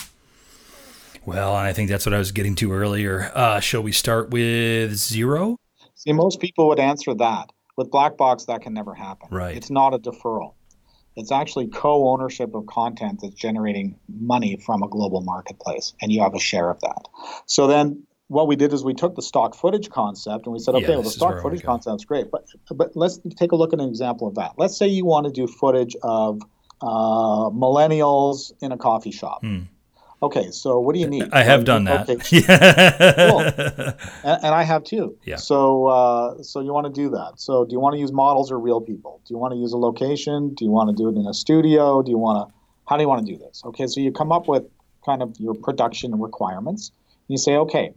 Well, 1.26 1.55
I 1.55 1.71
think 1.71 1.89
that's 1.89 2.05
what 2.05 2.13
I 2.13 2.17
was 2.17 2.32
getting 2.32 2.55
to 2.55 2.74
earlier. 2.74 3.32
Uh, 3.34 3.59
shall 3.59 3.82
we 3.82 3.91
start 3.93 4.32
with 4.32 4.95
zero? 4.95 5.57
See, 5.95 6.11
most 6.11 6.41
people 6.41 6.67
would 6.67 6.80
answer 6.80 7.13
that. 7.13 7.51
With 7.78 7.89
BlackBox, 7.89 8.47
that 8.47 8.61
can 8.61 8.74
never 8.74 8.93
happen. 8.93 9.30
Right. 9.32 9.55
It's 9.55 9.69
not 9.69 9.93
a 9.93 9.99
deferral. 9.99 10.53
It's 11.16 11.32
actually 11.32 11.68
co 11.68 12.09
ownership 12.09 12.55
of 12.55 12.66
content 12.66 13.20
that's 13.22 13.36
generating 13.36 13.95
money 14.20 14.57
from 14.66 14.84
a 14.84 14.88
global 14.88 15.22
marketplace, 15.22 15.93
and 16.01 16.11
you 16.11 16.22
have 16.22 16.34
a 16.34 16.39
share 16.39 16.70
of 16.70 16.80
that. 16.82 17.07
So 17.45 17.68
then 17.68 18.03
what 18.28 18.47
we 18.47 18.55
did 18.55 18.74
is 18.74 18.84
we 18.84 18.93
took 18.93 19.16
the 19.16 19.22
stock 19.22 19.55
footage 19.55 19.89
concept 19.89 20.45
and 20.45 20.53
we 20.53 20.59
said, 20.59 20.76
okay, 20.76 20.88
yeah, 20.88 20.95
well, 20.95 21.03
the 21.03 21.11
stock 21.11 21.41
footage 21.41 21.64
concept 21.64 22.01
is 22.01 22.05
great, 22.05 22.32
but 22.32 22.45
but 22.72 22.95
let's 22.95 23.20
take 23.36 23.51
a 23.51 23.55
look 23.55 23.74
at 23.74 23.80
an 23.80 23.88
example 23.88 24.28
of 24.28 24.36
that. 24.36 24.53
Let's 24.57 24.78
say 24.78 24.88
you 24.88 25.05
want 25.05 25.26
to 25.28 25.32
do 25.32 25.47
footage 25.47 25.95
of 26.01 26.41
uh, 26.82 27.49
millennials 27.51 28.51
in 28.61 28.72
a 28.72 28.78
coffee 28.78 29.11
shop. 29.11 29.41
Hmm. 29.41 29.61
Okay, 30.24 30.51
so 30.51 30.80
what 30.80 30.93
do 30.95 30.99
you 31.01 31.07
need? 31.07 31.28
I 31.34 31.43
have 31.43 31.65
done 31.65 31.84
that. 31.84 32.09
Okay, 32.09 32.17
Yeah. 32.47 33.93
and, 34.24 34.43
and 34.45 34.55
I 34.55 34.63
have 34.63 34.84
too. 34.86 35.17
Yeah. 35.26 35.36
So, 35.36 35.88
uh, 35.88 36.41
so 36.43 36.61
you 36.61 36.71
want 36.74 36.88
to 36.88 36.93
do 36.93 37.09
that? 37.09 37.34
So, 37.38 37.65
do 37.65 37.74
you 37.74 37.80
want 37.80 37.93
to 37.93 37.99
use 37.99 38.11
models 38.11 38.51
or 38.51 38.57
real 38.59 38.80
people? 38.82 39.21
Do 39.28 39.34
you 39.34 39.38
want 39.38 39.51
to 39.53 39.57
use 39.57 39.74
a 39.74 39.78
location? 39.78 40.53
Do 40.53 40.63
you 40.65 40.71
want 40.71 40.89
to 40.89 40.95
do 40.95 41.09
it 41.09 41.15
in 41.19 41.26
a 41.28 41.34
studio? 41.34 42.01
Do 42.01 42.09
you 42.11 42.17
want 42.17 42.47
to? 42.49 42.53
How 42.88 42.95
do 42.97 43.03
you 43.03 43.09
want 43.09 43.26
to 43.26 43.32
do 43.34 43.38
this? 43.38 43.61
Okay, 43.65 43.86
so 43.88 43.99
you 43.99 44.11
come 44.11 44.32
up 44.32 44.47
with 44.47 44.63
kind 45.05 45.21
of 45.21 45.36
your 45.39 45.53
production 45.55 46.19
requirements. 46.19 46.91
You 47.28 47.38
say, 47.38 47.55
okay, 47.57 47.93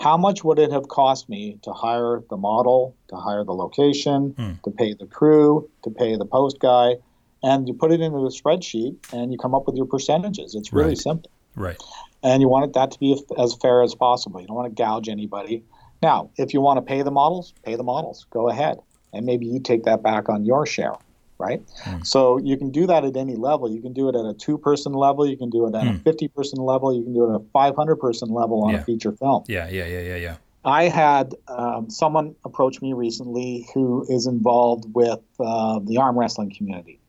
how 0.00 0.16
much 0.16 0.42
would 0.44 0.58
it 0.58 0.72
have 0.72 0.88
cost 0.88 1.28
me 1.28 1.58
to 1.62 1.72
hire 1.72 2.22
the 2.28 2.36
model, 2.36 2.96
to 3.08 3.16
hire 3.16 3.44
the 3.44 3.52
location, 3.54 4.34
Hmm. 4.36 4.52
to 4.64 4.70
pay 4.70 4.94
the 4.94 5.06
crew, 5.06 5.68
to 5.84 5.90
pay 5.90 6.16
the 6.16 6.24
post 6.26 6.58
guy, 6.60 6.96
and 7.42 7.66
you 7.68 7.74
put 7.74 7.92
it 7.92 8.00
into 8.00 8.18
a 8.18 8.30
spreadsheet 8.30 8.96
and 9.12 9.32
you 9.32 9.38
come 9.38 9.54
up 9.54 9.66
with 9.66 9.76
your 9.76 9.86
percentages. 9.86 10.54
It's 10.54 10.72
really 10.72 10.88
Right. 10.90 10.98
simple 10.98 11.30
right. 11.56 11.76
and 12.22 12.40
you 12.42 12.48
want 12.48 12.64
it, 12.66 12.72
that 12.74 12.90
to 12.92 12.98
be 12.98 13.20
as 13.38 13.54
fair 13.54 13.82
as 13.82 13.94
possible. 13.94 14.40
You 14.40 14.46
don't 14.46 14.56
want 14.56 14.74
to 14.74 14.82
gouge 14.82 15.08
anybody. 15.08 15.62
Now, 16.02 16.30
if 16.36 16.52
you 16.54 16.60
want 16.60 16.78
to 16.78 16.82
pay 16.82 17.02
the 17.02 17.10
models, 17.10 17.54
pay 17.64 17.76
the 17.76 17.82
models. 17.84 18.26
Go 18.30 18.48
ahead, 18.48 18.78
and 19.12 19.24
maybe 19.26 19.46
you 19.46 19.60
take 19.60 19.84
that 19.84 20.02
back 20.02 20.28
on 20.28 20.44
your 20.44 20.66
share, 20.66 20.94
right? 21.38 21.62
Hmm. 21.84 22.02
So 22.02 22.38
you 22.38 22.56
can 22.56 22.70
do 22.70 22.86
that 22.88 23.04
at 23.04 23.16
any 23.16 23.36
level. 23.36 23.70
You 23.70 23.80
can 23.80 23.92
do 23.92 24.08
it 24.08 24.16
at 24.16 24.24
a 24.24 24.34
two-person 24.34 24.92
level. 24.94 25.26
You 25.26 25.36
can 25.36 25.50
do 25.50 25.66
it 25.66 25.74
at 25.76 25.86
a 25.86 25.90
Hmm. 25.92 25.96
50-person 25.98 26.58
level. 26.60 26.92
You 26.92 27.04
can 27.04 27.14
do 27.14 27.24
it 27.30 27.34
at 27.34 27.40
a 27.40 27.44
500-person 27.54 28.30
level 28.30 28.64
on 28.64 28.70
Yeah. 28.72 28.80
a 28.80 28.84
feature 28.84 29.12
film. 29.12 29.44
Yeah, 29.46 29.68
yeah, 29.68 29.86
yeah, 29.86 30.00
yeah, 30.00 30.16
yeah. 30.16 30.36
I 30.64 30.84
had 30.88 31.34
um, 31.48 31.90
someone 31.90 32.34
approach 32.44 32.80
me 32.80 32.92
recently 32.92 33.66
who 33.74 34.04
is 34.08 34.26
involved 34.26 34.84
with 34.94 35.18
uh, 35.40 35.80
the 35.82 35.96
arm 35.98 36.16
wrestling 36.16 36.52
community, 36.56 37.00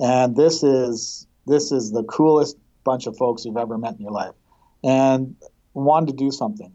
and 0.00 0.36
this 0.36 0.62
is 0.62 1.26
this 1.46 1.72
is 1.72 1.90
the 1.90 2.04
coolest 2.04 2.56
bunch 2.84 3.06
of 3.06 3.16
folks 3.16 3.44
you've 3.44 3.56
ever 3.56 3.78
met 3.78 3.94
in 3.94 4.00
your 4.00 4.12
life, 4.12 4.34
and 4.82 5.36
wanted 5.74 6.08
to 6.08 6.12
do 6.12 6.30
something 6.30 6.72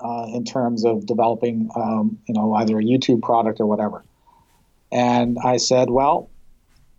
uh, 0.00 0.26
in 0.32 0.44
terms 0.44 0.84
of 0.84 1.06
developing, 1.06 1.68
um, 1.74 2.18
you 2.26 2.34
know, 2.34 2.54
either 2.54 2.78
a 2.78 2.82
YouTube 2.82 3.22
product 3.22 3.60
or 3.60 3.66
whatever. 3.66 4.04
And 4.92 5.38
I 5.44 5.56
said, 5.56 5.90
well, 5.90 6.30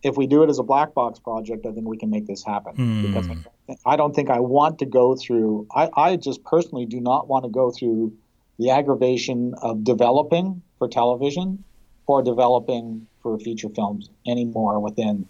if 0.04 0.16
we 0.16 0.28
do 0.28 0.44
it 0.44 0.50
as 0.50 0.60
a 0.60 0.64
black 0.64 0.94
box 0.94 1.20
project, 1.20 1.66
I 1.66 1.72
think 1.72 1.88
we 1.88 1.98
can 1.98 2.10
make 2.10 2.28
this 2.28 2.44
happen 2.44 2.76
Hmm. 2.76 3.02
because 3.08 3.26
I 3.26 3.34
don't, 3.34 3.44
think, 3.66 3.80
I 3.86 3.96
don't 3.96 4.16
think 4.16 4.30
I 4.30 4.40
want 4.40 4.80
to 4.80 4.86
go 4.86 5.16
through. 5.16 5.68
I, 5.74 5.90
I 5.96 6.16
just 6.16 6.44
personally 6.44 6.86
do 6.86 7.00
not 7.00 7.28
want 7.28 7.46
to 7.46 7.50
go 7.50 7.72
through 7.72 8.14
the 8.58 8.72
aggravation 8.72 9.54
of 9.62 9.84
developing 9.84 10.62
for 10.78 10.88
television 10.88 11.64
or 12.06 12.22
developing 12.22 13.08
for 13.22 13.38
feature 13.40 13.70
films 13.70 14.10
anymore 14.28 14.80
within 14.80 15.26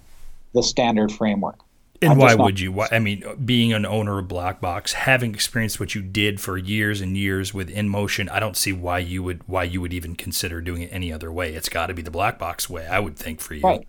the 0.54 0.64
standard 0.64 1.12
framework. 1.12 1.60
And 2.02 2.14
I'm 2.14 2.18
why 2.18 2.36
would 2.36 2.60
you? 2.60 2.72
Why, 2.72 2.88
I 2.92 3.00
mean, 3.00 3.24
being 3.44 3.74
an 3.74 3.86
owner 3.86 4.20
of 4.20 4.28
BlackBox, 4.28 4.94
having 4.94 5.34
experienced 5.34 5.80
what 5.82 5.96
you 5.96 6.02
did 6.02 6.40
for 6.40 6.58
years 6.58 7.02
and 7.02 7.18
years 7.18 7.54
with 7.54 7.70
InMotion, 7.70 8.32
I 8.32 8.40
don't 8.40 8.56
see 8.56 8.72
why 8.72 9.00
you 9.00 9.22
would 9.24 9.46
why 9.48 9.64
you 9.64 9.82
would 9.82 9.92
even 9.92 10.16
consider 10.16 10.62
doing 10.62 10.84
it 10.84 10.90
any 10.94 11.12
other 11.12 11.30
way. 11.32 11.54
It's 11.56 11.68
got 11.68 11.88
to 11.88 11.94
be 11.94 12.02
the 12.02 12.12
BlackBox 12.12 12.70
way, 12.70 12.88
I 12.88 13.00
would 13.00 13.18
think, 13.18 13.42
for 13.42 13.54
you. 13.54 13.64
Right. 13.64 13.86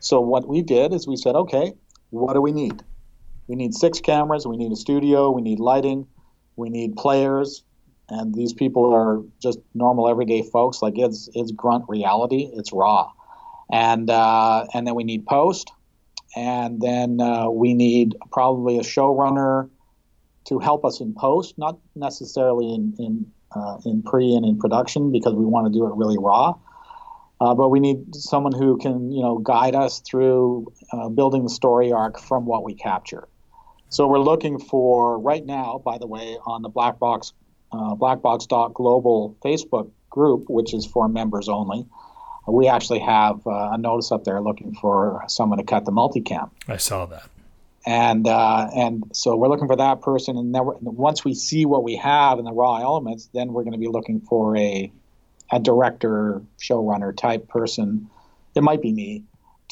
So 0.00 0.20
what 0.20 0.48
we 0.48 0.62
did 0.62 0.92
is 0.92 1.06
we 1.06 1.16
said, 1.16 1.36
okay, 1.36 1.72
what 2.10 2.34
do 2.34 2.40
we 2.40 2.52
need? 2.52 2.82
We 3.46 3.54
need 3.54 3.74
six 3.74 4.00
cameras. 4.00 4.46
We 4.46 4.56
need 4.56 4.72
a 4.72 4.76
studio. 4.76 5.30
We 5.30 5.42
need 5.42 5.60
lighting. 5.60 6.08
We 6.56 6.68
need 6.68 6.96
players. 6.96 7.62
And 8.08 8.34
these 8.34 8.52
people 8.52 8.92
are 8.92 9.22
just 9.40 9.58
normal 9.74 10.08
everyday 10.08 10.42
folks. 10.42 10.82
Like 10.82 10.94
it's 10.96 11.28
it's 11.34 11.52
grunt 11.52 11.84
reality. 11.88 12.50
It's 12.54 12.72
raw. 12.72 13.12
And 13.70 14.10
uh, 14.10 14.66
and 14.74 14.86
then 14.86 14.94
we 14.96 15.04
need 15.04 15.26
post. 15.26 15.70
And 16.36 16.80
then 16.80 17.20
uh, 17.20 17.48
we 17.48 17.74
need 17.74 18.14
probably 18.30 18.78
a 18.78 18.82
showrunner 18.82 19.70
to 20.44 20.58
help 20.58 20.84
us 20.84 21.00
in 21.00 21.14
post, 21.14 21.56
not 21.58 21.78
necessarily 21.94 22.72
in 22.72 22.94
in 22.98 23.32
uh, 23.54 23.78
in 23.86 24.02
pre 24.02 24.34
and 24.34 24.44
in 24.44 24.58
production 24.58 25.10
because 25.10 25.34
we 25.34 25.44
want 25.44 25.66
to 25.66 25.76
do 25.76 25.86
it 25.86 25.94
really 25.94 26.18
raw. 26.18 26.54
Uh, 27.40 27.54
but 27.54 27.68
we 27.68 27.80
need 27.80 28.14
someone 28.14 28.52
who 28.52 28.78
can, 28.78 29.10
you 29.12 29.22
know, 29.22 29.38
guide 29.38 29.74
us 29.74 30.00
through 30.00 30.72
uh, 30.92 31.08
building 31.08 31.42
the 31.42 31.50
story 31.50 31.92
arc 31.92 32.18
from 32.18 32.46
what 32.46 32.64
we 32.64 32.74
capture. 32.74 33.28
So 33.88 34.06
we're 34.06 34.18
looking 34.20 34.58
for 34.58 35.18
right 35.18 35.44
now, 35.44 35.80
by 35.84 35.98
the 35.98 36.06
way, 36.06 36.38
on 36.46 36.62
the 36.62 36.70
BlackBox, 36.70 37.32
uh, 37.72 37.94
Blackbox.global 37.94 39.36
Facebook 39.44 39.90
group, 40.10 40.48
which 40.48 40.72
is 40.72 40.86
for 40.86 41.08
members 41.08 41.48
only. 41.48 41.86
We 42.46 42.68
actually 42.68 43.00
have 43.00 43.46
uh, 43.46 43.70
a 43.72 43.78
notice 43.78 44.12
up 44.12 44.24
there 44.24 44.40
looking 44.40 44.74
for 44.74 45.22
someone 45.28 45.58
to 45.58 45.64
cut 45.64 45.84
the 45.84 45.92
multicam. 45.92 46.50
I 46.68 46.76
saw 46.76 47.06
that. 47.06 47.28
and 47.86 48.26
uh, 48.26 48.68
and 48.74 49.04
so 49.12 49.36
we're 49.36 49.48
looking 49.48 49.68
for 49.68 49.76
that 49.76 50.00
person 50.00 50.36
and 50.36 50.54
then 50.54 50.62
once 50.80 51.24
we 51.24 51.34
see 51.34 51.64
what 51.66 51.84
we 51.84 51.96
have 51.96 52.38
in 52.38 52.44
the 52.44 52.52
raw 52.52 52.76
elements 52.76 53.28
then 53.32 53.52
we're 53.52 53.62
going 53.62 53.72
to 53.72 53.78
be 53.78 53.88
looking 53.88 54.20
for 54.20 54.56
a 54.56 54.90
a 55.52 55.60
director 55.60 56.42
showrunner 56.58 57.16
type 57.16 57.46
person. 57.48 58.10
It 58.56 58.62
might 58.62 58.82
be 58.82 58.92
me 58.92 59.22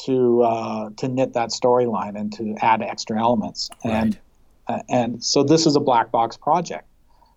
to 0.05 0.41
uh, 0.43 0.89
to 0.97 1.07
knit 1.07 1.33
that 1.33 1.49
storyline 1.49 2.17
and 2.17 2.31
to 2.33 2.55
add 2.61 2.81
extra 2.81 3.19
elements. 3.19 3.69
And 3.83 4.17
uh, 4.67 4.79
and 4.89 5.23
so 5.23 5.43
this 5.43 5.65
is 5.65 5.75
a 5.75 5.79
black 5.81 6.11
box 6.11 6.37
project. 6.37 6.87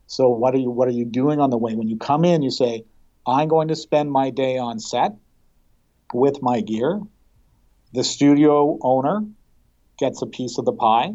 So 0.06 0.28
what 0.28 0.54
are 0.54 0.58
you 0.58 0.70
what 0.70 0.88
are 0.88 0.92
you 0.92 1.04
doing 1.04 1.40
on 1.40 1.50
the 1.50 1.58
way? 1.58 1.74
When 1.74 1.88
you 1.88 1.96
come 1.96 2.24
in 2.24 2.42
you 2.42 2.50
say 2.50 2.84
i'm 3.26 3.48
going 3.48 3.68
to 3.68 3.76
spend 3.76 4.10
my 4.10 4.30
day 4.30 4.56
on 4.58 4.80
set 4.80 5.12
with 6.12 6.42
my 6.42 6.60
gear 6.60 7.00
the 7.92 8.04
studio 8.04 8.78
owner 8.82 9.24
gets 9.98 10.22
a 10.22 10.26
piece 10.26 10.58
of 10.58 10.64
the 10.64 10.72
pie. 10.72 11.14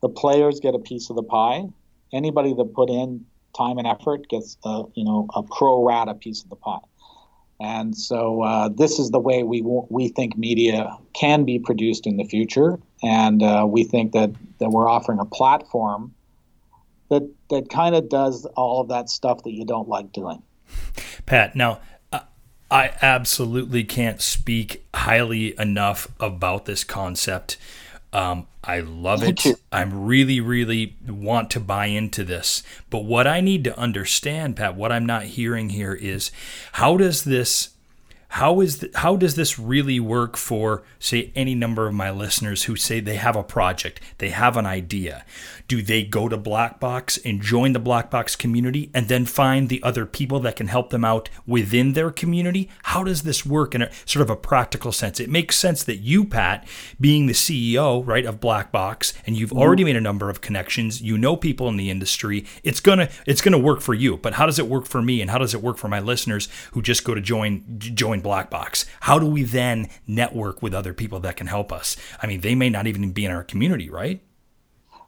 The 0.00 0.08
players 0.08 0.60
get 0.60 0.74
a 0.74 0.78
piece 0.78 1.10
of 1.10 1.16
the 1.16 1.22
pie. 1.22 1.64
Anybody 2.12 2.54
that 2.54 2.72
put 2.74 2.88
in 2.88 3.26
time 3.56 3.78
and 3.78 3.86
effort 3.86 4.28
gets 4.28 4.56
a 4.64 4.84
you 4.94 5.04
know 5.04 5.28
a 5.34 5.42
pro 5.42 5.84
rata 5.84 6.14
piece 6.14 6.42
of 6.42 6.48
the 6.48 6.56
pie. 6.56 6.78
And 7.60 7.96
so 7.96 8.42
uh, 8.42 8.68
this 8.68 8.98
is 8.98 9.10
the 9.10 9.18
way 9.18 9.42
we 9.42 9.62
we 9.62 10.08
think 10.08 10.38
media 10.38 10.96
can 11.12 11.44
be 11.44 11.58
produced 11.58 12.06
in 12.06 12.16
the 12.16 12.24
future, 12.24 12.78
and 13.02 13.42
uh, 13.42 13.66
we 13.68 13.84
think 13.84 14.12
that 14.12 14.30
that 14.60 14.70
we're 14.70 14.88
offering 14.88 15.18
a 15.18 15.26
platform 15.26 16.14
that 17.10 17.28
that 17.50 17.68
kind 17.68 17.94
of 17.94 18.08
does 18.08 18.46
all 18.56 18.80
of 18.80 18.88
that 18.88 19.10
stuff 19.10 19.42
that 19.42 19.52
you 19.52 19.66
don't 19.66 19.88
like 19.88 20.12
doing. 20.12 20.42
Pat, 21.26 21.56
now 21.56 21.80
I- 22.70 22.92
absolutely 23.00 23.84
can't 23.84 24.20
speak 24.20 24.84
highly 24.94 25.58
enough 25.58 26.08
about 26.20 26.66
this 26.66 26.84
concept. 26.84 27.56
Um, 28.12 28.46
I 28.64 28.80
love 28.80 29.22
it. 29.22 29.60
I'm 29.72 30.06
really, 30.06 30.40
really 30.40 30.96
want 31.06 31.50
to 31.52 31.60
buy 31.60 31.86
into 31.86 32.24
this. 32.24 32.62
But 32.90 33.04
what 33.04 33.26
I 33.26 33.40
need 33.40 33.64
to 33.64 33.78
understand, 33.78 34.56
Pat, 34.56 34.76
what 34.76 34.92
I'm 34.92 35.06
not 35.06 35.24
hearing 35.24 35.70
here 35.70 35.94
is 35.94 36.30
how 36.72 36.96
does 36.96 37.24
this 37.24 37.70
how 38.28 38.60
is 38.60 38.80
th- 38.80 38.94
how 38.96 39.16
does 39.16 39.34
this 39.34 39.58
really 39.58 39.98
work 39.98 40.36
for 40.36 40.82
say 40.98 41.32
any 41.34 41.54
number 41.54 41.86
of 41.86 41.94
my 41.94 42.10
listeners 42.10 42.64
who 42.64 42.76
say 42.76 43.00
they 43.00 43.16
have 43.16 43.36
a 43.36 43.42
project 43.42 44.00
they 44.18 44.30
have 44.30 44.56
an 44.56 44.66
idea? 44.66 45.24
Do 45.66 45.82
they 45.82 46.04
go 46.04 46.28
to 46.28 46.36
black 46.36 46.80
box 46.80 47.18
and 47.24 47.40
join 47.40 47.72
the 47.72 47.78
black 47.78 48.10
box 48.10 48.36
community 48.36 48.90
and 48.94 49.08
then 49.08 49.26
find 49.26 49.68
the 49.68 49.82
other 49.82 50.06
people 50.06 50.40
that 50.40 50.56
can 50.56 50.68
help 50.68 50.90
them 50.90 51.04
out 51.04 51.28
within 51.46 51.92
their 51.92 52.10
community? 52.10 52.68
How 52.84 53.04
does 53.04 53.22
this 53.22 53.44
work 53.44 53.74
in 53.74 53.82
a 53.82 53.92
sort 54.04 54.22
of 54.22 54.30
a 54.30 54.36
practical 54.36 54.92
sense? 54.92 55.20
It 55.20 55.30
makes 55.30 55.56
sense 55.56 55.84
that 55.84 55.96
you 55.96 56.24
pat 56.24 56.66
being 57.00 57.26
the 57.26 57.32
ceo 57.32 58.06
right 58.06 58.26
of 58.26 58.40
black 58.40 58.72
box 58.72 59.14
and 59.26 59.36
you've 59.36 59.50
mm-hmm. 59.50 59.58
already 59.58 59.84
made 59.84 59.96
a 59.96 60.00
number 60.00 60.30
of 60.30 60.40
connections 60.40 61.00
you 61.00 61.18
know 61.18 61.36
people 61.36 61.68
in 61.68 61.76
the 61.76 61.90
industry 61.90 62.44
it's 62.62 62.80
gonna 62.80 63.08
it's 63.26 63.40
gonna 63.40 63.58
work 63.58 63.80
for 63.80 63.94
you. 63.94 64.16
But 64.16 64.34
how 64.34 64.46
does 64.46 64.58
it 64.58 64.66
work 64.66 64.86
for 64.86 65.02
me 65.02 65.20
and 65.20 65.30
how 65.30 65.38
does 65.38 65.54
it 65.54 65.62
work 65.62 65.78
for 65.78 65.88
my 65.88 66.00
listeners 66.00 66.48
who 66.72 66.82
just 66.82 67.04
go 67.04 67.14
to 67.14 67.20
join 67.20 67.64
j- 67.78 67.92
join 68.18 68.22
black 68.22 68.50
box 68.50 68.84
how 69.00 69.18
do 69.18 69.26
we 69.26 69.42
then 69.42 69.88
network 70.06 70.62
with 70.62 70.74
other 70.74 70.92
people 70.92 71.20
that 71.20 71.36
can 71.36 71.46
help 71.46 71.72
us 71.72 71.96
i 72.22 72.26
mean 72.26 72.40
they 72.40 72.54
may 72.54 72.70
not 72.70 72.86
even 72.86 73.12
be 73.12 73.24
in 73.24 73.30
our 73.30 73.44
community 73.44 73.90
right 73.90 74.20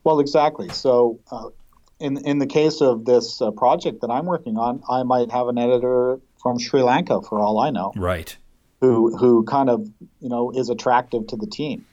Well, 0.03 0.21
exactly. 0.21 0.71
So, 0.71 1.21
uh, 1.31 1.51
in 1.99 2.17
in 2.25 2.39
the 2.39 2.47
case 2.47 2.81
of 2.81 3.05
this 3.05 3.43
uh, 3.43 3.51
project 3.51 4.01
that 4.01 4.11
I'm 4.11 4.25
working 4.25 4.57
on, 4.57 4.83
I 4.89 5.03
might 5.03 5.31
have 5.31 5.49
an 5.49 5.59
editor 5.59 6.19
from 6.43 6.59
Sri 6.59 6.83
Lanka, 6.83 7.21
for 7.21 7.39
all 7.39 7.59
I 7.59 7.71
know, 7.71 7.93
right 7.97 8.35
who 8.81 9.15
who 9.17 9.45
kind 9.45 9.69
of 9.69 9.87
you 10.21 10.31
know 10.31 10.51
is 10.53 10.71
attractive 10.71 11.27
to 11.27 11.37
the 11.37 11.47
team. 11.47 11.85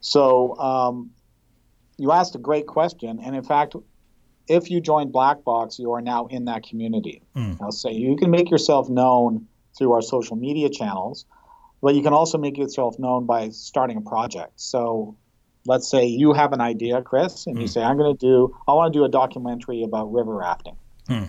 So, 0.00 0.56
um, 0.58 1.10
you 1.96 2.12
asked 2.12 2.34
a 2.34 2.38
great 2.38 2.66
question, 2.66 3.20
and 3.24 3.34
in 3.34 3.42
fact, 3.42 3.74
if 4.48 4.70
you 4.70 4.80
join 4.80 5.10
BlackBox, 5.10 5.78
you 5.78 5.92
are 5.92 6.02
now 6.02 6.26
in 6.26 6.44
that 6.44 6.62
community. 6.68 7.22
Mm. 7.34 7.56
I'll 7.60 7.72
say 7.72 7.92
you 7.92 8.16
can 8.16 8.30
make 8.30 8.50
yourself 8.50 8.88
known 8.88 9.46
through 9.76 9.92
our 9.92 10.02
social 10.02 10.36
media 10.36 10.68
channels, 10.68 11.26
but 11.82 11.94
you 11.94 12.02
can 12.02 12.12
also 12.12 12.38
make 12.38 12.58
yourself 12.58 12.98
known 12.98 13.26
by 13.26 13.48
starting 13.50 13.96
a 13.96 14.00
project. 14.00 14.52
So 14.56 15.16
let's 15.66 15.88
say 15.90 16.06
you 16.06 16.32
have 16.32 16.52
an 16.52 16.60
idea, 16.60 17.02
Chris, 17.02 17.46
and 17.46 17.58
you 17.58 17.66
Mm. 17.66 17.70
say, 17.70 17.82
I'm 17.82 17.96
going 17.96 18.16
to 18.16 18.26
do, 18.26 18.54
I 18.66 18.74
want 18.74 18.92
to 18.92 18.98
do 18.98 19.04
a 19.04 19.08
documentary 19.08 19.82
about 19.82 20.12
river 20.12 20.34
rafting. 20.34 20.76
Hmm. 21.06 21.24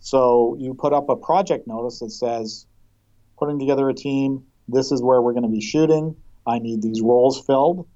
So 0.00 0.56
you 0.58 0.74
put 0.74 0.92
up 0.92 1.08
a 1.08 1.16
project 1.16 1.66
notice 1.66 2.00
that 2.00 2.10
says, 2.10 2.66
putting 3.38 3.58
together 3.58 3.88
a 3.88 3.94
team, 3.94 4.44
this 4.68 4.92
is 4.92 5.02
where 5.02 5.20
we're 5.20 5.32
going 5.32 5.44
to 5.44 5.48
be 5.48 5.60
shooting. 5.60 6.16
I 6.46 6.58
need 6.58 6.82
these 6.82 7.00
roles 7.02 7.44
filled. 7.44 7.86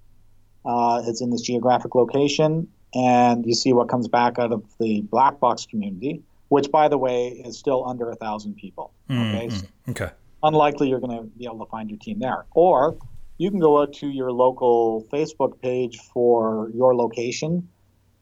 Uh, 0.64 1.02
it's 1.06 1.20
in 1.20 1.30
this 1.30 1.42
geographic 1.42 1.94
location, 1.94 2.68
and 2.94 3.44
you 3.46 3.54
see 3.54 3.72
what 3.72 3.88
comes 3.88 4.08
back 4.08 4.38
out 4.38 4.52
of 4.52 4.64
the 4.80 5.02
black 5.02 5.40
box 5.40 5.66
community, 5.66 6.22
which, 6.48 6.70
by 6.70 6.88
the 6.88 6.98
way, 6.98 7.28
is 7.28 7.58
still 7.58 7.86
under 7.86 8.10
a 8.10 8.16
thousand 8.16 8.56
people. 8.56 8.92
Okay, 9.10 9.48
mm-hmm. 9.48 9.56
so 9.56 9.66
okay. 9.90 10.10
Unlikely 10.42 10.88
you're 10.88 11.00
going 11.00 11.16
to 11.16 11.24
be 11.24 11.46
able 11.46 11.64
to 11.64 11.70
find 11.70 11.88
your 11.88 11.98
team 11.98 12.18
there, 12.18 12.44
or 12.52 12.96
you 13.38 13.50
can 13.50 13.60
go 13.60 13.80
out 13.80 13.94
to 13.94 14.08
your 14.08 14.30
local 14.30 15.06
Facebook 15.12 15.60
page 15.60 15.98
for 16.12 16.70
your 16.74 16.94
location 16.94 17.68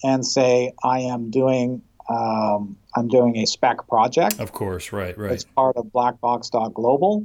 and 0.03 0.25
say, 0.25 0.73
"I 0.83 1.01
am 1.01 1.31
doing." 1.31 1.83
Um, 2.09 2.77
I'm 2.97 3.07
doing 3.07 3.39
a 3.39 3.47
spec 3.47 3.87
project. 3.87 4.41
Of 4.41 4.53
course, 4.53 4.93
right, 4.93 5.17
right. 5.17 5.33
It's 5.33 5.45
part 5.45 5.77
of 5.77 5.87
Blackbox.global. 5.87 7.25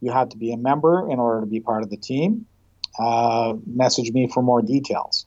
You 0.00 0.10
have 0.10 0.30
to 0.30 0.38
be 0.38 0.52
a 0.52 0.56
member 0.56 1.08
in 1.10 1.20
order 1.20 1.40
to 1.42 1.46
be 1.46 1.60
part 1.60 1.82
of 1.82 1.90
the 1.90 1.98
team. 1.98 2.46
Uh, 2.98 3.54
message 3.66 4.10
me 4.12 4.26
for 4.26 4.42
more 4.42 4.62
details, 4.62 5.26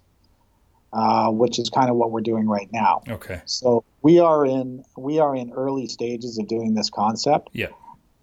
uh, 0.91 1.29
which 1.29 1.59
is 1.59 1.69
kind 1.69 1.89
of 1.89 1.95
what 1.95 2.11
we're 2.11 2.21
doing 2.21 2.47
right 2.47 2.67
now. 2.73 3.03
Okay. 3.07 3.41
So 3.45 3.85
we 4.03 4.19
are 4.19 4.45
in 4.45 4.83
we 4.95 5.19
are 5.19 5.35
in 5.35 5.51
early 5.53 5.87
stages 5.87 6.37
of 6.37 6.47
doing 6.47 6.75
this 6.75 6.91
concept. 6.91 7.49
Yeah. 7.53 7.69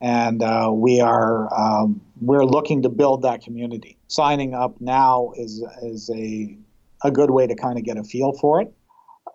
And 0.03 0.43
uh, 0.43 0.70
we 0.72 1.01
are 1.01 1.53
um, 1.53 2.01
we're 2.20 2.45
looking 2.45 2.83
to 2.83 2.89
build 2.89 3.22
that 3.22 3.43
community. 3.43 3.99
Signing 4.07 4.55
up 4.55 4.81
now 4.81 5.33
is 5.37 5.64
is 5.83 6.09
a 6.14 6.57
a 7.03 7.11
good 7.11 7.31
way 7.31 7.47
to 7.47 7.57
kind 7.57 7.78
of 7.78 7.85
get 7.85 7.97
a 7.97 8.05
feel 8.05 8.33
for 8.33 8.61
it. 8.61 8.72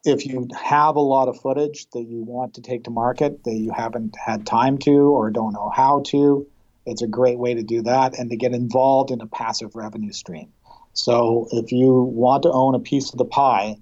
If 0.06 0.26
you 0.28 0.48
have 0.56 0.96
a 0.96 1.02
lot 1.02 1.28
of 1.28 1.39
footage 1.41 1.88
that 1.93 2.04
you 2.04 2.24
want 2.24 2.54
to 2.56 2.62
take 2.62 2.84
to 2.84 2.91
market 2.91 3.43
that 3.43 3.56
you 3.56 3.72
haven't 3.72 4.16
had 4.24 4.46
time 4.46 4.78
to 4.80 4.91
or 4.91 5.32
don't 5.32 5.54
know 5.54 5.72
how 5.76 6.04
to, 6.08 6.46
it's 6.86 7.02
a 7.02 7.08
great 7.08 7.39
way 7.39 7.56
to 7.56 7.64
do 7.64 7.82
that 7.82 8.18
and 8.18 8.30
to 8.30 8.36
get 8.36 8.54
involved 8.54 9.10
in 9.10 9.22
a 9.22 9.26
passive 9.26 9.76
revenue 9.76 10.12
stream. 10.12 10.54
So 10.93 11.48
if 11.52 11.72
you 11.72 11.91
want 11.91 12.43
to 12.43 12.52
own 12.52 12.76
a 12.76 12.80
piece 12.80 13.12
of 13.12 13.18
the 13.18 13.26
pie, 13.26 13.78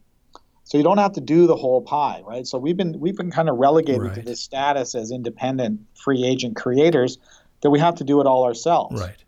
so 0.73 0.79
you 0.79 0.83
don't 0.83 0.97
have 0.97 1.11
to 1.11 1.21
do 1.21 1.45
the 1.45 1.55
whole 1.55 1.83
pie, 1.83 2.23
right? 2.25 2.47
So 2.47 2.57
we've 2.57 2.75
been 2.75 2.99
we've 2.99 3.15
been 3.15 3.29
kind 3.29 3.47
of 3.47 3.57
relegated 3.57 4.01
right. 4.01 4.15
to 4.15 4.21
this 4.23 4.41
status 4.41 4.95
as 4.95 5.11
independent 5.11 5.81
free 5.93 6.23
agent 6.25 6.55
creators 6.55 7.19
that 7.61 7.69
we 7.69 7.77
have 7.77 7.93
to 7.97 8.03
do 8.03 8.21
it 8.21 8.25
all 8.25 8.43
ourselves. 8.43 8.99
Right. 8.99 9.23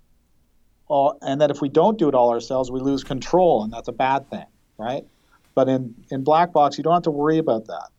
All, 0.87 1.19
and 1.21 1.41
that 1.41 1.51
if 1.51 1.61
we 1.61 1.69
don't 1.69 1.99
do 1.99 2.09
it 2.09 2.15
all 2.15 2.31
ourselves, 2.31 2.71
we 2.71 2.79
lose 2.79 3.03
control, 3.03 3.63
and 3.63 3.71
that's 3.71 3.87
a 3.87 3.91
bad 3.91 4.27
thing, 4.31 4.47
right? 4.79 5.05
But 5.53 5.69
in 5.69 5.93
in 6.09 6.23
BlackBox, 6.23 6.79
you 6.79 6.83
don't 6.83 6.95
have 6.95 7.03
to 7.03 7.11
worry 7.11 7.37
about 7.37 7.67
that. 7.67 7.89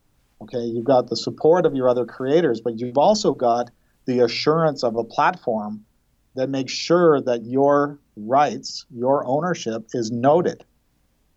Okay, 0.41 0.65
you've 0.65 0.85
got 0.85 1.09
the 1.09 1.17
support 1.17 1.67
of 1.67 1.77
your 1.77 1.89
other 1.89 2.05
creators, 2.05 2.61
but 2.61 2.81
you've 2.81 2.99
also 2.99 3.33
got 3.33 3.71
the 4.07 4.25
assurance 4.25 4.83
of 4.83 4.97
a 4.97 5.05
platform 5.05 5.85
that 6.35 6.51
makes 6.51 6.73
sure 6.73 7.21
that 7.21 7.45
your 7.45 8.01
rights, 8.17 8.87
your 8.91 9.25
ownership 9.25 9.87
is 9.95 10.11
noted, 10.11 10.65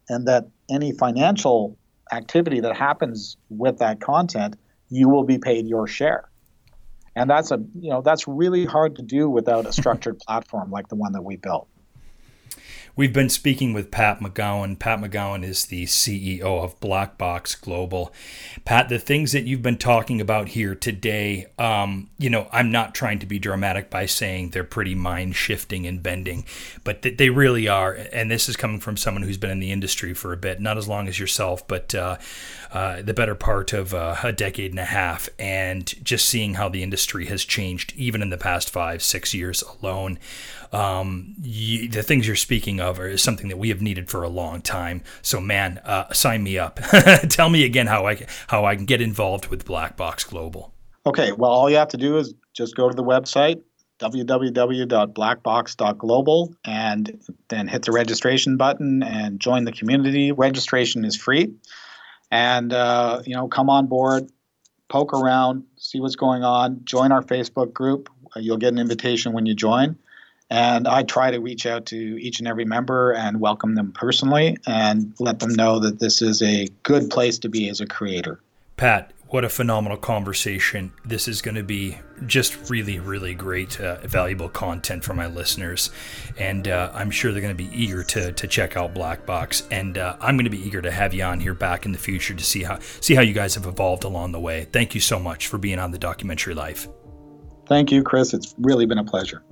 and 0.10 0.28
that 0.28 0.48
any 0.72 0.92
financial 0.92 1.78
activity 2.12 2.62
that 2.62 2.76
happens 2.76 3.38
with 3.50 3.80
that 3.80 4.00
content, 4.00 4.56
you 4.90 5.10
will 5.10 5.24
be 5.24 5.38
paid 5.38 5.68
your 5.68 5.88
share. 5.88 6.30
And 7.16 7.30
that's 7.30 7.52
a 7.52 7.58
you 7.80 7.90
know 7.90 8.02
that's 8.02 8.28
really 8.28 8.66
hard 8.66 8.96
to 8.98 9.02
do 9.02 9.30
without 9.30 9.66
a 9.66 9.74
structured 9.74 10.20
platform 10.28 10.72
like 10.72 10.88
the 10.88 10.96
one 10.96 11.14
that 11.14 11.24
we 11.24 11.36
built. 11.36 11.68
We've 13.00 13.14
been 13.14 13.30
speaking 13.30 13.72
with 13.72 13.92
Pat 13.92 14.20
McGowan. 14.20 14.78
Pat 14.78 15.00
McGowan 15.00 15.46
is 15.46 15.68
the 15.68 15.86
CEO 15.86 16.42
of 16.42 16.78
BlackBox 16.82 17.62
Global. 17.62 18.12
Pat, 18.66 18.90
the 18.90 19.00
things 19.00 19.32
that 19.32 19.46
you've 19.46 19.62
been 19.62 19.78
talking 19.78 20.20
about 20.20 20.50
here 20.50 20.76
today, 20.76 21.48
um, 21.58 22.10
you 22.18 22.30
know, 22.30 22.50
I'm 22.52 22.74
not 22.74 22.94
trying 22.94 23.20
to 23.20 23.26
be 23.26 23.40
dramatic 23.40 23.90
by 23.90 24.06
saying 24.06 24.50
they're 24.50 24.66
pretty 24.66 24.96
mind 24.96 25.38
shifting 25.38 25.88
and 25.88 26.04
bending, 26.04 26.44
but 26.84 27.02
th- 27.02 27.16
they 27.16 27.30
really 27.30 27.70
are. 27.70 27.94
And 28.12 28.30
this 28.30 28.50
is 28.50 28.58
coming 28.58 28.82
from 28.82 28.98
someone 28.98 29.24
who's 29.24 29.38
been 29.38 29.50
in 29.50 29.62
the 29.62 29.72
industry 29.72 30.14
for 30.14 30.34
a 30.34 30.38
bit, 30.38 30.60
not 30.60 30.78
as 30.78 30.90
long 30.90 31.08
as 31.08 31.18
yourself, 31.18 31.66
but 31.70 31.96
uh, 31.96 32.18
uh, 32.74 33.02
the 33.02 33.14
better 33.14 33.36
part 33.36 33.74
of 33.74 33.94
uh, 33.94 34.16
a 34.24 34.32
decade 34.32 34.72
and 34.72 34.80
a 34.80 34.86
half, 34.86 35.30
and 35.38 35.94
just 36.04 36.28
seeing 36.28 36.56
how 36.56 36.70
the 36.70 36.84
industry 36.84 37.26
has 37.26 37.46
changed, 37.46 37.94
even 37.96 38.22
in 38.22 38.30
the 38.30 38.38
past 38.38 38.70
five, 38.70 39.02
six 39.02 39.34
years 39.34 39.62
alone 39.62 40.20
um, 40.72 41.34
you, 41.42 41.88
the 41.88 42.04
things 42.04 42.28
you're 42.28 42.36
speaking 42.36 42.80
of 42.80 43.00
are 43.00 43.18
something 43.18 43.48
that 43.48 43.58
we 43.58 43.70
have 43.70 43.82
needed 43.82 44.08
for 44.10 44.22
a 44.24 44.30
long 44.30 44.62
time. 44.62 45.02
So, 45.22 45.40
man, 45.40 45.80
uh, 45.80 46.14
sign 46.14 46.44
me 46.44 46.60
up. 46.60 46.80
Tell 47.30 47.50
me 47.50 47.64
again 47.64 47.88
how 47.88 48.06
I 48.06 48.28
how 48.48 48.66
I 48.66 48.76
can 48.76 48.86
get 48.86 49.02
involved 49.02 49.48
with 49.48 49.66
BlackBox 49.66 50.30
Global. 50.30 50.72
Okay, 51.06 51.32
well, 51.32 51.52
all 51.52 51.70
you 51.70 51.78
have 51.78 51.88
to 51.90 51.98
do 51.98 52.18
is 52.18 52.34
just 52.54 52.76
go 52.76 52.90
to 52.90 52.96
the 52.96 53.04
website 53.04 53.62
www.blackbox.global 54.00 56.56
and 56.64 57.22
then 57.50 57.68
hit 57.68 57.84
the 57.84 57.92
registration 57.92 58.56
button 58.56 59.04
and 59.04 59.42
join 59.42 59.66
the 59.66 59.74
community. 59.74 60.32
Registration 60.32 61.04
is 61.04 61.18
free, 61.18 61.54
and 62.32 62.74
uh, 62.74 63.22
you 63.26 63.36
know, 63.36 63.48
come 63.48 63.70
on 63.70 63.88
board, 63.88 64.30
poke 64.88 65.14
around, 65.14 65.64
see 65.78 66.00
what's 66.00 66.16
going 66.16 66.44
on, 66.44 66.82
join 66.84 67.12
our 67.12 67.22
Facebook 67.22 67.74
group. 67.74 68.10
You'll 68.36 68.58
get 68.58 68.74
an 68.74 68.80
invitation 68.80 69.34
when 69.34 69.46
you 69.46 69.56
join. 69.56 69.98
And 70.52 70.88
I 70.88 71.04
try 71.04 71.30
to 71.30 71.40
reach 71.40 71.68
out 71.68 71.86
to 71.88 71.96
each 71.96 72.40
and 72.40 72.48
every 72.48 72.66
member 72.66 73.12
and 73.12 73.40
welcome 73.40 73.76
them 73.76 73.92
personally 73.92 74.58
and 74.66 75.14
let 75.20 75.40
them 75.40 75.54
know 75.54 75.80
that 75.80 76.00
this 76.00 76.24
is 76.24 76.42
a 76.42 76.68
good 76.82 77.12
place 77.12 77.38
to 77.40 77.50
be 77.50 77.70
as 77.70 77.82
a 77.82 77.86
creator. 77.86 78.40
Pat, 78.76 79.12
what 79.30 79.46
a 79.46 79.50
phenomenal 79.50 79.98
conversation. 79.98 80.92
This 81.06 81.28
is 81.28 81.42
going 81.42 81.56
to 81.56 81.64
be 81.64 81.98
just 82.26 82.70
really, 82.70 83.00
really 83.00 83.36
great, 83.36 83.80
uh, 83.80 84.00
valuable 84.08 84.50
content 84.50 85.04
for 85.04 85.14
my 85.14 85.28
listeners. 85.28 85.92
And 86.38 86.68
uh, 86.68 86.92
I'm 86.94 87.12
sure 87.12 87.32
they're 87.32 87.42
going 87.42 87.56
to 87.56 87.64
be 87.64 87.72
eager 87.72 88.04
to, 88.04 88.32
to 88.32 88.48
check 88.48 88.76
out 88.76 88.96
BlackBox. 88.96 89.68
And 89.72 89.98
uh, 89.98 90.18
I'm 90.20 90.36
going 90.36 90.46
to 90.46 90.50
be 90.50 90.66
eager 90.66 90.82
to 90.82 90.92
have 90.92 91.14
you 91.14 91.24
on 91.24 91.40
here 91.40 91.54
back 91.54 91.86
in 91.86 91.92
the 91.92 92.00
future 92.00 92.34
to 92.34 92.44
see 92.44 92.64
how, 92.64 92.80
see 92.80 93.14
how 93.14 93.22
you 93.22 93.34
guys 93.34 93.54
have 93.56 93.68
evolved 93.68 94.04
along 94.04 94.32
the 94.32 94.40
way. 94.40 94.68
Thank 94.72 94.96
you 94.96 95.02
so 95.02 95.20
much 95.20 95.48
for 95.48 95.60
being 95.60 95.78
on 95.78 95.92
the 95.92 96.00
documentary 96.00 96.56
life. 96.56 96.88
Thank 97.68 97.92
you, 97.92 98.02
Chris. 98.02 98.34
It's 98.34 98.56
really 98.58 98.88
been 98.88 98.98
a 98.98 99.04
pleasure. 99.04 99.44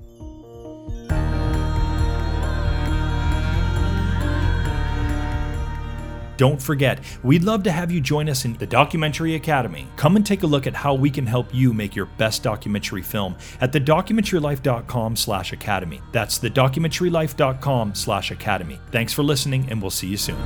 Don't 6.38 6.62
forget, 6.62 7.00
we'd 7.24 7.44
love 7.44 7.64
to 7.64 7.72
have 7.72 7.92
you 7.92 8.00
join 8.00 8.30
us 8.30 8.46
in 8.46 8.54
the 8.54 8.68
Documentary 8.68 9.36
Academy. 9.36 9.88
Come 9.96 10.16
and 10.16 10.26
take 10.26 10.44
a 10.44 10.48
look 10.48 10.68
at 10.68 10.74
how 10.74 10.94
we 10.94 11.10
can 11.10 11.26
help 11.26 11.54
you 11.54 11.74
make 11.74 11.96
your 11.96 12.06
best 12.06 12.44
documentary 12.44 13.02
film 13.02 13.36
at 13.60 13.72
thedocumentarylife.com 13.74 15.16
slash 15.16 15.52
academy. 15.52 16.02
That's 16.12 16.40
thedocumentarylife.com 16.40 17.96
slash 17.96 18.32
academy. 18.32 18.80
Thanks 18.92 19.14
for 19.14 19.24
listening, 19.24 19.68
and 19.70 19.82
we'll 19.82 19.92
see 19.92 20.08
you 20.08 20.18
soon. 20.18 20.38